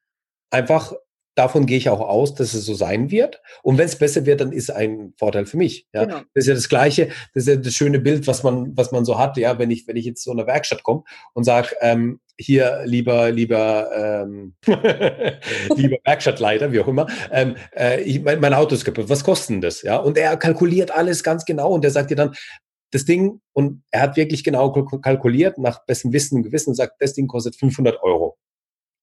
einfach 0.50 0.94
davon 1.36 1.66
gehe 1.66 1.78
ich 1.78 1.90
auch 1.90 2.00
aus, 2.00 2.34
dass 2.34 2.54
es 2.54 2.66
so 2.66 2.74
sein 2.74 3.12
wird. 3.12 3.42
Und 3.62 3.78
wenn 3.78 3.86
es 3.86 3.98
besser 3.98 4.26
wird, 4.26 4.42
dann 4.42 4.52
ist 4.52 4.72
ein 4.72 5.14
Vorteil 5.18 5.46
für 5.46 5.58
mich. 5.58 5.88
Ja? 5.94 6.06
Genau. 6.06 6.20
Das 6.34 6.44
ist 6.44 6.48
ja 6.48 6.54
das 6.54 6.70
Gleiche, 6.70 7.08
das 7.34 7.44
ist 7.44 7.48
ja 7.48 7.56
das 7.58 7.74
schöne 7.74 8.00
Bild, 8.00 8.26
was 8.28 8.44
man, 8.44 8.76
was 8.76 8.92
man 8.92 9.06
so 9.06 9.20
hat, 9.20 9.38
ja, 9.38 9.60
wenn 9.60 9.70
ich, 9.70 9.88
wenn 9.88 9.98
ich 9.98 10.06
jetzt 10.06 10.24
so 10.24 10.32
in 10.32 10.40
eine 10.40 10.48
Werkstatt 10.48 10.84
komme 10.84 11.04
und 11.34 11.44
sage, 11.44 11.76
ähm, 11.82 12.20
hier 12.38 12.82
lieber, 12.86 13.32
lieber, 13.32 13.90
ähm, 13.96 14.56
lieber 15.76 15.98
Werkstattleiter, 16.04 16.72
wie 16.72 16.80
auch 16.80 16.88
immer, 16.88 17.08
ähm, 17.32 17.56
äh, 17.76 18.02
ich, 18.02 18.22
mein, 18.22 18.40
mein 18.40 18.54
Auto 18.54 18.76
ist 18.76 18.86
kaputt, 18.86 19.10
was 19.10 19.24
kostet 19.24 19.50
denn 19.50 19.62
das? 19.62 19.82
Ja? 19.82 19.98
Und 19.98 20.18
er 20.18 20.36
kalkuliert 20.38 20.92
alles 20.92 21.24
ganz 21.24 21.46
genau 21.46 21.72
und 21.72 21.86
er 21.86 21.92
sagt 21.92 22.12
dir 22.12 22.16
dann, 22.16 22.36
das 22.92 23.04
Ding, 23.04 23.42
und 23.52 23.84
er 23.92 24.02
hat 24.02 24.16
wirklich 24.16 24.44
genau 24.44 24.72
kalkuliert, 24.72 25.58
nach 25.58 25.86
bestem 25.86 26.14
Wissen 26.14 26.38
und 26.38 26.44
Gewissen 26.44 26.70
und 26.70 26.76
sagt, 26.76 26.94
das 27.00 27.14
Ding 27.14 27.28
kostet 27.28 27.56
500 27.58 28.02
Euro. 28.02 28.38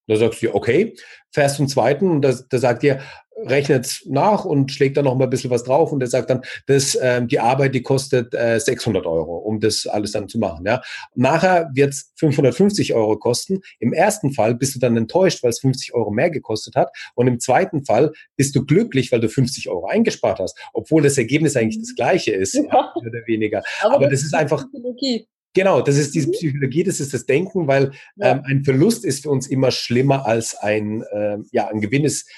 Da 0.06 0.16
sagst 0.16 0.42
du, 0.42 0.54
okay, 0.54 0.94
fährst 1.30 1.56
zum 1.56 1.68
zweiten 1.68 2.10
und 2.10 2.22
da, 2.22 2.34
da 2.48 2.58
sagt 2.58 2.82
dir, 2.82 3.00
rechnet 3.36 4.02
nach 4.06 4.44
und 4.44 4.70
schlägt 4.72 4.96
dann 4.96 5.04
noch 5.04 5.14
mal 5.14 5.24
ein 5.24 5.30
bisschen 5.30 5.50
was 5.50 5.64
drauf 5.64 5.92
und 5.92 6.00
der 6.00 6.08
sagt 6.08 6.30
dann, 6.30 6.42
dass 6.66 6.96
ähm, 7.00 7.28
die 7.28 7.40
Arbeit, 7.40 7.74
die 7.74 7.82
kostet 7.82 8.34
äh, 8.34 8.58
600 8.58 9.06
Euro, 9.06 9.36
um 9.38 9.60
das 9.60 9.86
alles 9.86 10.12
dann 10.12 10.28
zu 10.28 10.38
machen. 10.38 10.64
Ja. 10.66 10.82
Nachher 11.14 11.70
wird 11.74 11.90
es 11.90 12.12
550 12.16 12.94
Euro 12.94 13.16
kosten. 13.16 13.60
Im 13.78 13.92
ersten 13.92 14.32
Fall 14.32 14.54
bist 14.54 14.74
du 14.74 14.78
dann 14.78 14.96
enttäuscht, 14.96 15.42
weil 15.42 15.50
es 15.50 15.60
50 15.60 15.94
Euro 15.94 16.10
mehr 16.10 16.30
gekostet 16.30 16.76
hat. 16.76 16.90
Und 17.14 17.26
im 17.26 17.40
zweiten 17.40 17.84
Fall 17.84 18.12
bist 18.36 18.54
du 18.54 18.64
glücklich, 18.64 19.12
weil 19.12 19.20
du 19.20 19.28
50 19.28 19.68
Euro 19.68 19.86
eingespart 19.86 20.38
hast, 20.38 20.58
obwohl 20.72 21.02
das 21.02 21.18
Ergebnis 21.18 21.56
eigentlich 21.56 21.80
das 21.80 21.94
gleiche 21.94 22.32
ist, 22.32 22.54
ja. 22.54 22.62
Ja, 22.64 22.92
oder 22.94 23.26
weniger. 23.26 23.62
Aber, 23.80 23.94
Aber 23.94 24.04
das, 24.08 24.20
das, 24.20 24.26
ist 24.26 24.34
einfach... 24.34 24.66
Psychologie. 24.68 25.26
Genau, 25.54 25.82
das 25.82 25.96
ist 25.96 26.14
diese 26.14 26.28
mhm. 26.28 26.32
Psychologie, 26.32 26.84
das 26.84 27.00
ist 27.00 27.12
das 27.12 27.26
Denken, 27.26 27.66
weil 27.66 27.92
ja. 28.16 28.32
ähm, 28.32 28.42
ein 28.44 28.64
Verlust 28.64 29.04
ist 29.04 29.22
für 29.22 29.30
uns 29.30 29.46
immer 29.46 29.70
schlimmer 29.70 30.26
als 30.26 30.54
ein, 30.54 31.04
ähm, 31.12 31.46
ja, 31.52 31.68
ein 31.68 31.80
Gewinn 31.80 32.04
ist 32.04 32.28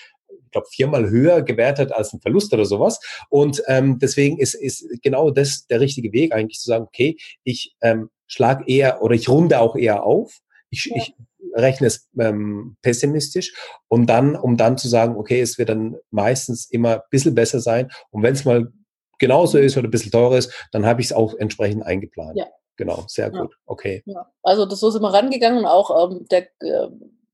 glaube, 0.54 0.68
viermal 0.70 1.10
höher 1.10 1.42
gewertet 1.42 1.92
als 1.92 2.14
ein 2.14 2.20
Verlust 2.20 2.54
oder 2.54 2.64
sowas. 2.64 2.98
Und 3.28 3.62
ähm, 3.68 3.98
deswegen 3.98 4.38
ist, 4.38 4.54
ist 4.54 4.88
genau 5.02 5.30
das 5.30 5.66
der 5.66 5.80
richtige 5.80 6.12
Weg, 6.12 6.32
eigentlich 6.32 6.60
zu 6.60 6.68
sagen, 6.68 6.84
okay, 6.84 7.16
ich 7.42 7.76
ähm, 7.82 8.08
schlage 8.26 8.64
eher 8.66 9.02
oder 9.02 9.14
ich 9.14 9.28
runde 9.28 9.60
auch 9.60 9.76
eher 9.76 10.04
auf. 10.04 10.38
Ich, 10.70 10.86
ja. 10.86 10.96
ich 10.96 11.14
rechne 11.54 11.88
es 11.88 12.08
ähm, 12.18 12.76
pessimistisch 12.82 13.52
und 13.88 14.06
dann, 14.06 14.34
um 14.34 14.56
dann 14.56 14.78
zu 14.78 14.88
sagen, 14.88 15.16
okay, 15.16 15.40
es 15.40 15.58
wird 15.58 15.68
dann 15.68 15.96
meistens 16.10 16.70
immer 16.70 16.94
ein 16.94 17.00
bisschen 17.10 17.34
besser 17.34 17.60
sein. 17.60 17.90
Und 18.10 18.22
wenn 18.22 18.32
es 18.32 18.44
mal 18.44 18.72
genauso 19.18 19.58
ist 19.58 19.76
oder 19.76 19.88
ein 19.88 19.90
bisschen 19.90 20.10
teurer 20.10 20.38
ist, 20.38 20.68
dann 20.72 20.86
habe 20.86 21.00
ich 21.00 21.08
es 21.08 21.12
auch 21.12 21.34
entsprechend 21.34 21.84
eingeplant. 21.84 22.38
Ja. 22.38 22.46
Genau, 22.76 23.04
sehr 23.08 23.30
gut. 23.30 23.52
Ja. 23.52 23.58
Okay. 23.66 24.02
Ja. 24.06 24.32
Also 24.42 24.66
das 24.66 24.80
so 24.80 24.90
sind 24.90 25.02
wir 25.02 25.12
rangegangen. 25.12 25.66
Auch 25.66 26.10
ähm, 26.10 26.26
der, 26.30 26.48
äh, 26.60 26.88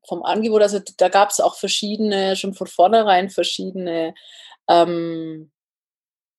vom 0.07 0.23
Angebot, 0.23 0.63
also 0.63 0.81
da 0.97 1.09
gab 1.09 1.31
es 1.31 1.41
auch 1.41 1.55
verschiedene, 1.57 2.37
schon 2.37 2.55
von 2.55 2.67
vornherein 2.67 3.31
verschiedene 3.31 4.15
ähm, 4.69 5.51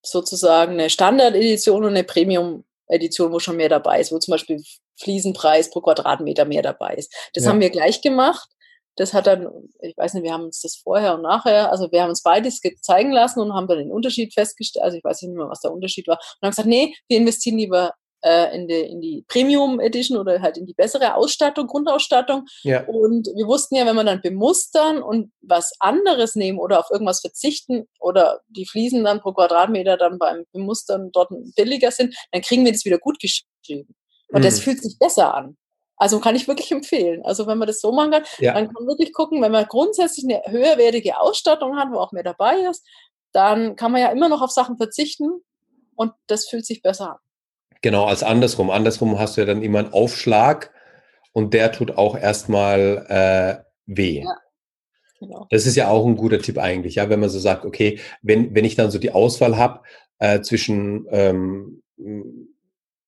sozusagen 0.04 0.72
eine 0.72 0.90
Standard-Edition 0.90 1.84
und 1.84 1.90
eine 1.90 2.04
Premium-Edition, 2.04 3.32
wo 3.32 3.38
schon 3.38 3.56
mehr 3.56 3.68
dabei 3.68 4.00
ist, 4.00 4.12
wo 4.12 4.18
zum 4.18 4.32
Beispiel 4.32 4.62
Fliesenpreis 5.00 5.70
pro 5.70 5.80
Quadratmeter 5.80 6.44
mehr 6.44 6.62
dabei 6.62 6.94
ist. 6.94 7.14
Das 7.34 7.44
ja. 7.44 7.50
haben 7.50 7.60
wir 7.60 7.70
gleich 7.70 8.02
gemacht. 8.02 8.48
Das 8.96 9.14
hat 9.14 9.26
dann, 9.26 9.48
ich 9.80 9.96
weiß 9.96 10.12
nicht, 10.14 10.22
wir 10.22 10.34
haben 10.34 10.44
uns 10.44 10.60
das 10.60 10.76
vorher 10.76 11.14
und 11.14 11.22
nachher, 11.22 11.70
also 11.72 11.90
wir 11.90 12.02
haben 12.02 12.10
uns 12.10 12.22
beides 12.22 12.60
zeigen 12.82 13.10
lassen 13.10 13.40
und 13.40 13.54
haben 13.54 13.66
dann 13.66 13.78
den 13.78 13.90
Unterschied 13.90 14.34
festgestellt, 14.34 14.84
also 14.84 14.98
ich 14.98 15.04
weiß 15.04 15.22
nicht 15.22 15.34
mehr, 15.34 15.48
was 15.48 15.60
der 15.60 15.72
Unterschied 15.72 16.06
war, 16.08 16.18
und 16.18 16.46
haben 16.46 16.50
gesagt, 16.50 16.68
nee, 16.68 16.94
wir 17.08 17.16
investieren 17.16 17.56
lieber 17.56 17.94
äh, 18.22 18.54
in, 18.54 18.68
die, 18.68 18.80
in 18.80 19.00
die 19.00 19.24
Premium 19.28 19.80
Edition 19.80 20.18
oder 20.18 20.40
halt 20.40 20.56
in 20.56 20.66
die 20.66 20.74
bessere 20.74 21.14
Ausstattung, 21.14 21.66
Grundausstattung. 21.66 22.46
Ja. 22.62 22.84
Und 22.86 23.28
wir 23.34 23.46
wussten 23.46 23.76
ja, 23.76 23.86
wenn 23.86 23.96
wir 23.96 24.04
dann 24.04 24.20
bemustern 24.20 25.02
und 25.02 25.32
was 25.40 25.72
anderes 25.80 26.34
nehmen 26.34 26.58
oder 26.58 26.80
auf 26.80 26.90
irgendwas 26.90 27.20
verzichten 27.20 27.86
oder 28.00 28.40
die 28.48 28.66
Fliesen 28.66 29.04
dann 29.04 29.20
pro 29.20 29.32
Quadratmeter 29.32 29.96
dann 29.96 30.18
beim 30.18 30.44
Bemustern 30.52 31.10
dort 31.12 31.30
billiger 31.56 31.90
sind, 31.90 32.16
dann 32.30 32.42
kriegen 32.42 32.64
wir 32.64 32.72
das 32.72 32.84
wieder 32.84 32.98
gut 32.98 33.18
geschrieben. 33.18 33.94
Und 34.28 34.40
mhm. 34.40 34.44
das 34.44 34.60
fühlt 34.60 34.82
sich 34.82 34.98
besser 34.98 35.34
an. 35.34 35.56
Also 35.96 36.18
kann 36.18 36.34
ich 36.34 36.48
wirklich 36.48 36.72
empfehlen. 36.72 37.24
Also 37.24 37.46
wenn 37.46 37.58
man 37.58 37.68
das 37.68 37.80
so 37.80 37.92
machen 37.92 38.10
kann, 38.10 38.24
ja. 38.38 38.54
dann 38.54 38.66
kann 38.66 38.74
man 38.74 38.88
wirklich 38.88 39.12
gucken, 39.12 39.40
wenn 39.40 39.52
man 39.52 39.66
grundsätzlich 39.66 40.24
eine 40.24 40.42
höherwertige 40.50 41.20
Ausstattung 41.20 41.76
hat, 41.76 41.92
wo 41.92 41.98
auch 41.98 42.12
mehr 42.12 42.24
dabei 42.24 42.56
ist, 42.68 42.84
dann 43.32 43.76
kann 43.76 43.92
man 43.92 44.00
ja 44.00 44.08
immer 44.08 44.28
noch 44.28 44.42
auf 44.42 44.50
Sachen 44.50 44.76
verzichten 44.76 45.42
und 45.94 46.12
das 46.26 46.48
fühlt 46.48 46.66
sich 46.66 46.82
besser 46.82 47.12
an. 47.12 47.18
Genau, 47.82 48.06
als 48.06 48.22
andersrum. 48.22 48.70
Andersrum 48.70 49.18
hast 49.18 49.36
du 49.36 49.42
ja 49.42 49.46
dann 49.46 49.62
immer 49.62 49.80
einen 49.80 49.92
Aufschlag 49.92 50.70
und 51.32 51.52
der 51.52 51.72
tut 51.72 51.92
auch 51.98 52.16
erstmal 52.16 53.06
äh, 53.08 53.64
weh. 53.86 54.22
Ja. 54.22 54.36
Genau. 55.20 55.46
Das 55.50 55.66
ist 55.66 55.76
ja 55.76 55.88
auch 55.88 56.04
ein 56.04 56.16
guter 56.16 56.40
Tipp 56.40 56.58
eigentlich, 56.58 56.96
ja, 56.96 57.08
wenn 57.08 57.20
man 57.20 57.28
so 57.28 57.38
sagt, 57.38 57.64
okay, 57.64 58.00
wenn, 58.22 58.56
wenn 58.56 58.64
ich 58.64 58.74
dann 58.74 58.90
so 58.90 58.98
die 58.98 59.12
Auswahl 59.12 59.56
habe 59.56 59.80
äh, 60.18 60.40
zwischen 60.40 61.06
ähm, 61.10 61.82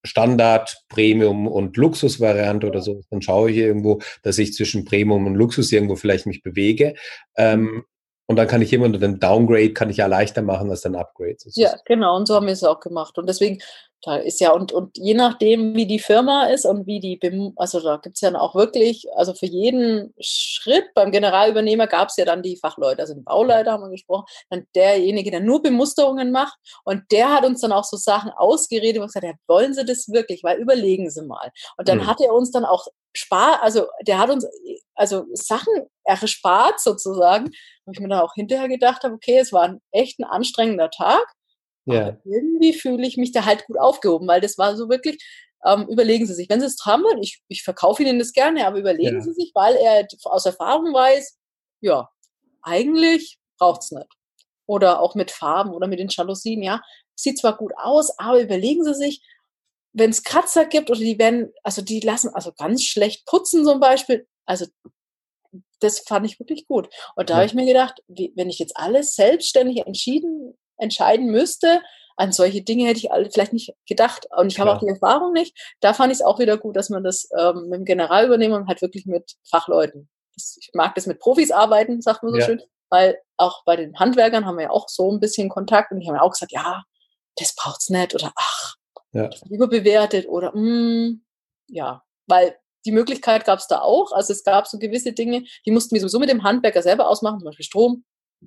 Standard, 0.05 0.85
Premium 0.89 1.49
und 1.49 1.77
Luxusvariante 1.77 2.69
oder 2.69 2.83
so, 2.83 3.01
dann 3.11 3.21
schaue 3.21 3.51
ich 3.51 3.57
irgendwo, 3.57 4.01
dass 4.23 4.39
ich 4.39 4.55
zwischen 4.55 4.85
Premium 4.85 5.27
und 5.27 5.35
Luxus 5.35 5.73
irgendwo 5.73 5.97
vielleicht 5.97 6.27
mich 6.27 6.43
bewege. 6.43 6.95
Ähm, 7.37 7.63
mhm. 7.63 7.85
Und 8.27 8.37
dann 8.37 8.49
kann 8.49 8.63
ich 8.63 8.71
jemanden 8.71 9.01
den 9.01 9.21
Downgrade 9.21 9.75
kann 9.75 9.91
ich 9.91 9.99
ja 9.99 10.07
leichter 10.07 10.41
machen 10.41 10.71
als 10.71 10.81
den 10.81 10.95
Upgrade. 10.95 11.37
Ja, 11.57 11.75
genau. 11.85 12.17
Und 12.17 12.27
so 12.27 12.35
haben 12.35 12.47
wir 12.47 12.55
es 12.55 12.65
auch 12.65 12.81
gemacht. 12.81 13.19
Und 13.19 13.29
deswegen 13.29 13.59
da 14.05 14.17
ist 14.17 14.41
ja, 14.41 14.53
und, 14.53 14.73
und 14.73 14.99
je 14.99 15.15
nachdem, 15.15 15.75
wie 15.75 15.87
die 15.87 15.99
Firma 15.99 16.47
ist 16.47 16.67
und 16.67 16.87
wie 16.87 17.01
die, 17.01 17.19
also 17.57 17.81
da 17.81 17.97
gibt 17.97 18.17
es 18.17 18.21
ja 18.21 18.35
auch 18.39 18.55
wirklich, 18.55 19.07
also 19.17 19.33
für 19.33 19.47
jeden 19.47 20.13
Schritt 20.21 20.85
beim 20.95 21.11
Generalübernehmer 21.11 21.87
gab 21.87 22.09
es 22.09 22.17
ja 22.17 22.25
dann 22.25 22.43
die 22.43 22.59
Fachleute, 22.59 23.01
also 23.01 23.15
den 23.15 23.25
Bauleiter 23.25 23.73
haben 23.73 23.83
wir 23.83 23.91
gesprochen, 23.91 24.27
dann 24.51 24.67
derjenige, 24.75 25.31
der 25.31 25.41
nur 25.41 25.63
Bemusterungen 25.63 26.33
macht 26.33 26.59
und 26.85 27.03
der 27.13 27.33
hat 27.33 27.47
uns 27.47 27.63
dann 27.63 27.73
auch 27.73 27.85
so 27.85 27.97
Sachen 27.97 28.31
ausgeredet 28.31 29.01
und 29.01 29.07
gesagt, 29.07 29.25
ja, 29.25 29.33
wollen 29.47 29.73
Sie 29.73 29.85
das 29.85 30.09
wirklich, 30.09 30.45
weil 30.45 30.59
überlegen 30.59 31.11
Sie 31.11 31.23
mal. 31.23 31.51
Und 31.79 31.89
dann 31.89 31.99
mhm. 31.99 32.07
hat 32.07 32.21
er 32.21 32.35
uns 32.35 32.51
dann 32.51 32.65
auch 32.67 32.87
spart, 33.17 33.63
also 33.63 33.87
der 34.07 34.19
hat 34.19 34.31
uns 34.31 34.47
also 34.95 35.25
Sachen 35.33 35.73
erspart 36.05 36.81
sozusagen, 36.81 37.51
wo 37.87 37.93
ich 37.93 38.01
mir 38.01 38.09
dann 38.09 38.21
auch 38.21 38.35
hinterher 38.35 38.69
gedacht 38.69 39.03
habe, 39.03 39.15
okay, 39.15 39.39
es 39.39 39.53
war 39.53 39.63
ein 39.63 39.81
echt 39.93 40.19
ein 40.19 40.25
anstrengender 40.25 40.91
Tag 40.91 41.25
ja. 41.87 42.17
Irgendwie 42.25 42.73
fühle 42.73 43.07
ich 43.07 43.17
mich 43.17 43.33
da 43.33 43.45
halt 43.45 43.67
gut 43.67 43.79
aufgehoben, 43.79 44.27
weil 44.27 44.41
das 44.41 44.57
war 44.59 44.77
so 44.77 44.89
wirklich, 44.89 45.23
ähm, 45.65 45.87
überlegen 45.89 46.27
Sie 46.27 46.35
sich, 46.35 46.49
wenn 46.49 46.61
Sie 46.61 46.67
es 46.67 46.85
haben 46.85 47.03
wollen, 47.03 47.23
ich, 47.23 47.43
ich 47.49 47.63
verkaufe 47.63 48.03
Ihnen 48.03 48.19
das 48.19 48.33
gerne, 48.33 48.67
aber 48.67 48.79
überlegen 48.79 49.17
ja. 49.17 49.23
Sie 49.23 49.33
sich, 49.33 49.51
weil 49.55 49.77
er 49.77 50.07
aus 50.25 50.47
Erfahrung 50.47 50.93
weiß, 50.93 51.39
ja, 51.81 52.09
eigentlich 52.63 53.39
braucht 53.59 53.83
es 53.83 53.91
nicht. 53.91 54.09
Oder 54.67 55.01
auch 55.01 55.15
mit 55.15 55.31
Farben 55.31 55.73
oder 55.73 55.87
mit 55.87 55.99
den 55.99 56.09
Jalousien, 56.09 56.63
ja, 56.63 56.81
sieht 57.15 57.39
zwar 57.39 57.57
gut 57.57 57.73
aus, 57.77 58.19
aber 58.19 58.41
überlegen 58.41 58.85
Sie 58.85 58.95
sich, 58.95 59.23
wenn 59.93 60.11
es 60.11 60.25
Kratzer 60.25 60.67
gibt 60.67 60.91
oder 60.91 60.99
die 60.99 61.19
werden, 61.19 61.53
also 61.63 61.81
die 61.81 62.01
lassen 62.01 62.31
also 62.35 62.53
ganz 62.53 62.83
schlecht 62.83 63.27
putzen 63.27 63.65
zum 63.65 63.79
Beispiel, 63.79 64.27
also 64.45 64.67
das 65.81 66.01
fand 66.01 66.27
ich 66.27 66.41
wirklich 66.41 66.67
gut. 66.67 66.89
Und 67.15 67.31
da 67.31 67.35
ja. 67.35 67.37
habe 67.39 67.47
ich 67.47 67.55
mir 67.55 67.67
gedacht, 67.67 68.03
wie, 68.09 68.33
wenn 68.35 68.51
ich 68.51 68.59
jetzt 68.59 68.77
alles 68.77 69.15
selbstständig 69.15 69.87
entschieden 69.87 70.57
entscheiden 70.77 71.27
müsste, 71.27 71.83
an 72.17 72.33
solche 72.33 72.63
Dinge 72.63 72.87
hätte 72.87 72.99
ich 72.99 73.11
alle 73.11 73.31
vielleicht 73.31 73.53
nicht 73.53 73.75
gedacht. 73.89 74.27
Und 74.37 74.53
ich 74.53 74.61
habe 74.61 74.73
auch 74.73 74.79
die 74.79 74.89
Erfahrung 74.89 75.33
nicht. 75.33 75.57
Da 75.81 75.95
fand 75.95 76.13
ich 76.13 76.19
es 76.19 76.25
auch 76.25 76.39
wieder 76.39 76.57
gut, 76.59 76.77
dass 76.77 76.91
man 76.91 77.03
das 77.03 77.29
ähm, 77.37 77.69
mit 77.69 77.81
dem 77.81 77.85
Generalübernehmer 77.85 78.57
und 78.57 78.69
halt 78.69 78.83
wirklich 78.83 79.07
mit 79.07 79.35
Fachleuten. 79.49 80.09
Das, 80.37 80.57
ich 80.61 80.71
mag 80.75 80.95
das 80.95 81.07
mit 81.07 81.19
Profis 81.19 81.51
arbeiten, 81.51 82.03
sagt 82.03 82.23
man 82.23 82.33
so 82.33 82.39
ja. 82.39 82.47
schön, 82.47 82.63
weil 82.89 83.19
auch 83.37 83.65
bei 83.65 83.77
den 83.77 83.99
Handwerkern 83.99 84.47
haben 84.47 84.57
wir 84.57 84.65
ja 84.65 84.71
auch 84.71 84.89
so 84.89 85.11
ein 85.11 85.21
bisschen 85.21 85.49
Kontakt 85.49 85.91
und 85.91 86.01
die 86.01 86.09
haben 86.09 86.17
ja 86.17 86.23
auch 86.23 86.33
gesagt, 86.33 86.53
ja, 86.53 86.85
das 87.37 87.55
braucht's 87.55 87.91
nicht 87.91 88.15
oder 88.15 88.33
ach, 88.37 88.77
ja. 89.13 89.31
überbewertet 89.49 90.29
oder 90.29 90.53
mm, 90.55 91.21
ja, 91.69 92.03
weil 92.27 92.57
die 92.85 92.93
Möglichkeit 92.93 93.45
gab 93.45 93.59
es 93.59 93.67
da 93.67 93.81
auch. 93.81 94.13
Also 94.13 94.33
es 94.33 94.45
gab 94.45 94.67
so 94.67 94.79
gewisse 94.79 95.13
Dinge, 95.13 95.45
die 95.67 95.71
mussten 95.71 95.95
wir 95.95 96.01
sowieso 96.01 96.19
mit 96.19 96.31
dem 96.31 96.43
Handwerker 96.43 96.83
selber 96.83 97.09
ausmachen, 97.09 97.39
zum 97.41 97.47
Beispiel 97.47 97.65
Strom. 97.65 98.05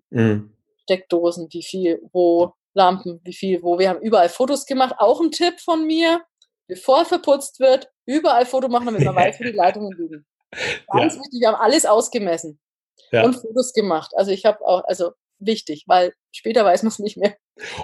Mhm. 0.09 0.56
Steckdosen, 0.87 1.47
wie 1.51 1.63
viel, 1.63 2.01
wo, 2.13 2.53
Lampen, 2.77 3.19
wie 3.23 3.33
viel, 3.33 3.61
wo. 3.61 3.77
Wir 3.77 3.89
haben 3.89 4.01
überall 4.01 4.29
Fotos 4.29 4.65
gemacht. 4.65 4.95
Auch 4.99 5.19
ein 5.19 5.31
Tipp 5.31 5.59
von 5.59 5.85
mir, 5.85 6.21
bevor 6.67 7.03
verputzt 7.03 7.59
wird, 7.59 7.89
überall 8.05 8.45
Foto 8.45 8.69
machen, 8.69 8.85
damit 8.85 9.03
man 9.03 9.15
weiß, 9.17 9.39
wo 9.39 9.43
die 9.43 9.51
Leitungen 9.51 9.91
liegen. 9.97 10.25
Ganz 10.87 11.15
ja. 11.15 11.19
wichtig, 11.19 11.41
wir 11.41 11.47
haben 11.49 11.61
alles 11.61 11.85
ausgemessen 11.85 12.59
ja. 13.11 13.23
und 13.25 13.33
Fotos 13.33 13.73
gemacht. 13.73 14.11
Also 14.15 14.31
ich 14.31 14.45
habe 14.45 14.65
auch, 14.65 14.83
also 14.85 15.11
wichtig, 15.39 15.83
weil 15.87 16.13
später 16.31 16.63
weiß 16.63 16.83
man 16.83 16.89
es 16.89 16.99
nicht 16.99 17.17
mehr. 17.17 17.35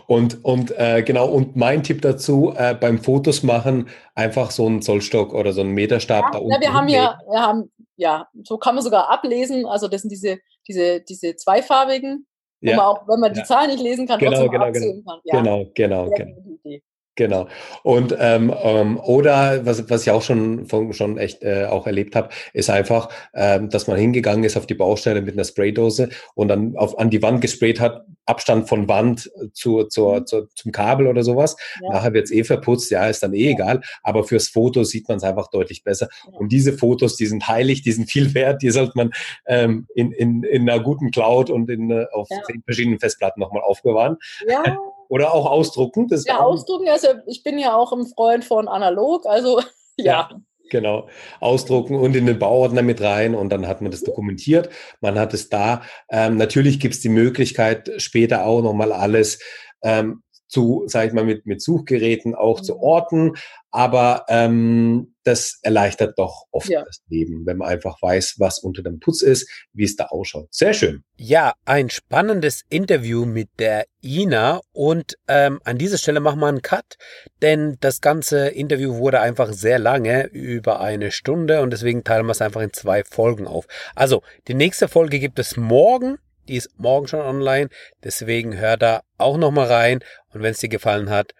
Und, 0.07 0.45
und 0.45 0.71
äh, 0.77 1.03
genau, 1.03 1.27
und 1.27 1.55
mein 1.55 1.83
Tipp 1.83 2.01
dazu, 2.01 2.53
äh, 2.55 2.73
beim 2.73 2.99
Fotos 2.99 3.43
machen, 3.43 3.89
einfach 4.15 4.51
so 4.51 4.65
einen 4.65 4.81
Zollstock 4.81 5.33
oder 5.33 5.51
so 5.51 5.61
einen 5.61 5.71
Meterstab 5.71 6.25
ja, 6.25 6.31
da 6.31 6.37
unten. 6.37 6.51
Ja, 6.53 6.61
wir 6.61 6.73
haben 6.73 6.87
ja, 6.87 7.19
wir 7.29 7.41
haben, 7.41 7.71
ja, 7.95 8.27
so 8.43 8.57
kann 8.57 8.75
man 8.75 8.83
sogar 8.83 9.09
ablesen. 9.09 9.65
Also 9.65 9.87
das 9.87 10.01
sind 10.01 10.11
diese, 10.11 10.39
diese, 10.67 11.01
diese 11.01 11.35
zweifarbigen 11.35 12.27
ja. 12.71 12.77
man 12.77 12.85
auch, 12.85 13.07
wenn 13.07 13.19
man 13.19 13.33
die. 13.33 13.43
Zahlen 13.43 13.71
nicht 13.71 13.83
lesen 13.83 14.07
kann, 14.07 14.19
genau, 14.19 14.47
genau, 14.47 14.71
genau. 14.71 15.01
kann. 15.05 15.19
Ja. 15.23 15.37
Genau, 15.41 15.65
genau, 15.73 16.09
genau. 16.09 16.81
Genau. 17.15 17.47
Und 17.83 18.15
ähm, 18.19 18.53
ähm, 18.63 18.99
oder 18.99 19.65
was, 19.65 19.87
was 19.89 20.01
ich 20.01 20.11
auch 20.11 20.23
schon 20.23 20.65
von, 20.65 20.93
schon 20.93 21.19
echt 21.19 21.43
äh, 21.43 21.65
auch 21.65 21.85
erlebt 21.85 22.15
habe, 22.15 22.29
ist 22.53 22.71
einfach, 22.71 23.09
ähm, 23.35 23.69
dass 23.69 23.85
man 23.85 23.97
hingegangen 23.97 24.43
ist 24.43 24.57
auf 24.57 24.65
die 24.65 24.73
Baustelle 24.73 25.21
mit 25.21 25.35
einer 25.35 25.43
Spraydose 25.43 26.09
und 26.33 26.47
dann 26.47 26.75
auf, 26.75 26.97
an 26.97 27.11
die 27.11 27.21
Wand 27.21 27.41
gesprayt 27.41 27.79
hat, 27.79 28.05
Abstand 28.25 28.67
von 28.67 28.87
Wand 28.87 29.29
zu, 29.53 29.83
zur, 29.83 30.21
mhm. 30.21 30.25
zu, 30.25 30.47
zum 30.55 30.71
Kabel 30.71 31.05
oder 31.05 31.23
sowas. 31.23 31.55
Ja. 31.81 31.89
Nachher 31.93 32.13
wird's 32.13 32.31
eh 32.31 32.43
verputzt, 32.43 32.89
ja, 32.89 33.05
ist 33.07 33.21
dann 33.21 33.33
eh 33.33 33.45
ja. 33.45 33.51
egal. 33.51 33.81
Aber 34.01 34.23
fürs 34.23 34.47
Foto 34.47 34.83
sieht 34.83 35.07
man 35.07 35.17
es 35.17 35.23
einfach 35.23 35.49
deutlich 35.51 35.83
besser. 35.83 36.09
Ja. 36.25 36.39
Und 36.39 36.51
diese 36.51 36.73
Fotos, 36.73 37.15
die 37.15 37.27
sind 37.27 37.47
heilig, 37.47 37.83
die 37.83 37.91
sind 37.91 38.09
viel 38.09 38.33
wert, 38.33 38.63
die 38.63 38.71
sollte 38.71 38.93
man 38.95 39.11
ähm, 39.45 39.87
in, 39.93 40.11
in, 40.13 40.43
in 40.43 40.67
einer 40.67 40.81
guten 40.81 41.11
Cloud 41.11 41.51
und 41.51 41.69
in, 41.69 41.91
äh, 41.91 42.05
auf 42.11 42.27
zehn 42.47 42.63
verschiedenen 42.63 42.99
Festplatten 42.99 43.39
nochmal 43.39 43.61
aufbewahren. 43.61 44.17
Ja. 44.47 44.63
Oder 45.13 45.31
auch 45.31 45.45
ausdrucken. 45.45 46.07
Das 46.07 46.25
ja, 46.25 46.39
ausdrucken, 46.39 46.89
also 46.89 47.07
ich 47.27 47.43
bin 47.43 47.59
ja 47.59 47.75
auch 47.75 47.93
ein 47.93 48.07
Freund 48.07 48.43
von 48.43 48.67
analog, 48.67 49.27
also 49.27 49.59
ja. 49.95 50.05
ja. 50.05 50.29
Genau, 50.71 51.07
ausdrucken 51.39 51.97
und 51.97 52.15
in 52.15 52.25
den 52.25 52.39
Bauordner 52.39 52.81
mit 52.81 52.99
rein 52.99 53.35
und 53.35 53.49
dann 53.49 53.67
hat 53.67 53.81
man 53.81 53.91
das 53.91 54.01
dokumentiert. 54.01 54.69
Man 55.01 55.19
hat 55.19 55.35
es 55.35 55.49
da. 55.49 55.83
Ähm, 56.09 56.37
natürlich 56.37 56.79
gibt 56.79 56.95
es 56.95 57.01
die 57.01 57.09
Möglichkeit, 57.09 57.91
später 57.97 58.47
auch 58.47 58.63
nochmal 58.63 58.91
alles 58.91 59.37
ähm, 59.83 60.23
zu, 60.53 60.83
sag 60.85 61.07
ich 61.07 61.13
mal, 61.13 61.25
mit, 61.25 61.47
mit 61.47 61.61
Suchgeräten 61.61 62.35
auch 62.35 62.61
zu 62.61 62.75
mhm. 62.75 62.79
orten. 62.79 63.31
Aber 63.71 64.25
ähm, 64.29 65.15
das 65.23 65.57
erleichtert 65.63 66.19
doch 66.19 66.45
oft 66.51 66.69
ja. 66.69 66.83
das 66.83 67.01
Leben, 67.07 67.47
wenn 67.47 67.57
man 67.57 67.69
einfach 67.69 67.99
weiß, 67.99 68.35
was 68.37 68.59
unter 68.59 68.83
dem 68.83 68.99
Putz 68.99 69.23
ist, 69.23 69.49
wie 69.73 69.85
es 69.85 69.95
da 69.95 70.05
ausschaut. 70.05 70.53
Sehr 70.53 70.73
schön. 70.73 71.03
Ja, 71.15 71.53
ein 71.65 71.89
spannendes 71.89 72.61
Interview 72.69 73.25
mit 73.25 73.49
der 73.57 73.85
Ina. 74.03 74.61
Und 74.73 75.15
ähm, 75.27 75.59
an 75.63 75.79
dieser 75.79 75.97
Stelle 75.97 76.19
machen 76.19 76.39
wir 76.39 76.47
einen 76.47 76.61
Cut, 76.61 76.97
denn 77.41 77.77
das 77.79 77.99
ganze 77.99 78.49
Interview 78.49 78.97
wurde 78.97 79.21
einfach 79.21 79.51
sehr 79.53 79.79
lange, 79.79 80.27
über 80.27 80.79
eine 80.79 81.09
Stunde. 81.11 81.61
Und 81.61 81.71
deswegen 81.71 82.03
teilen 82.03 82.27
wir 82.27 82.33
es 82.33 82.41
einfach 82.41 82.61
in 82.61 82.73
zwei 82.73 83.03
Folgen 83.03 83.47
auf. 83.47 83.65
Also, 83.95 84.21
die 84.47 84.53
nächste 84.53 84.87
Folge 84.87 85.17
gibt 85.17 85.39
es 85.39 85.57
morgen. 85.57 86.19
Die 86.47 86.55
ist 86.55 86.69
morgen 86.77 87.07
schon 87.07 87.21
online. 87.21 87.69
Deswegen 88.03 88.57
hör 88.57 88.77
da 88.77 89.01
auch 89.17 89.37
nochmal 89.37 89.67
rein. 89.67 89.99
Und 90.33 90.41
wenn 90.41 90.51
es 90.51 90.59
dir 90.59 90.69
gefallen 90.69 91.09
hat, 91.09 91.33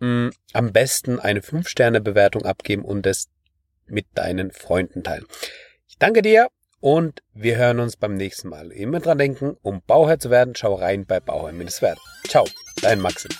mh, 0.00 0.08
mm, 0.08 0.30
am 0.52 0.72
besten 0.72 1.18
eine 1.18 1.40
5-Sterne-Bewertung 1.40 2.44
abgeben 2.44 2.84
und 2.84 3.06
es 3.06 3.28
mit 3.86 4.06
deinen 4.14 4.52
Freunden 4.52 5.02
teilen. 5.02 5.26
Ich 5.88 5.98
danke 5.98 6.22
dir 6.22 6.48
und 6.80 7.22
wir 7.34 7.56
hören 7.56 7.80
uns 7.80 7.96
beim 7.96 8.14
nächsten 8.14 8.48
Mal. 8.48 8.72
Immer 8.72 9.00
dran 9.00 9.18
denken, 9.18 9.56
um 9.62 9.82
Bauherr 9.86 10.18
zu 10.18 10.30
werden, 10.30 10.54
schau 10.54 10.74
rein 10.74 11.06
bei 11.06 11.20
Bauherr-Werden. 11.20 11.98
Ciao, 12.28 12.46
dein 12.80 13.00
Maxim. 13.00 13.30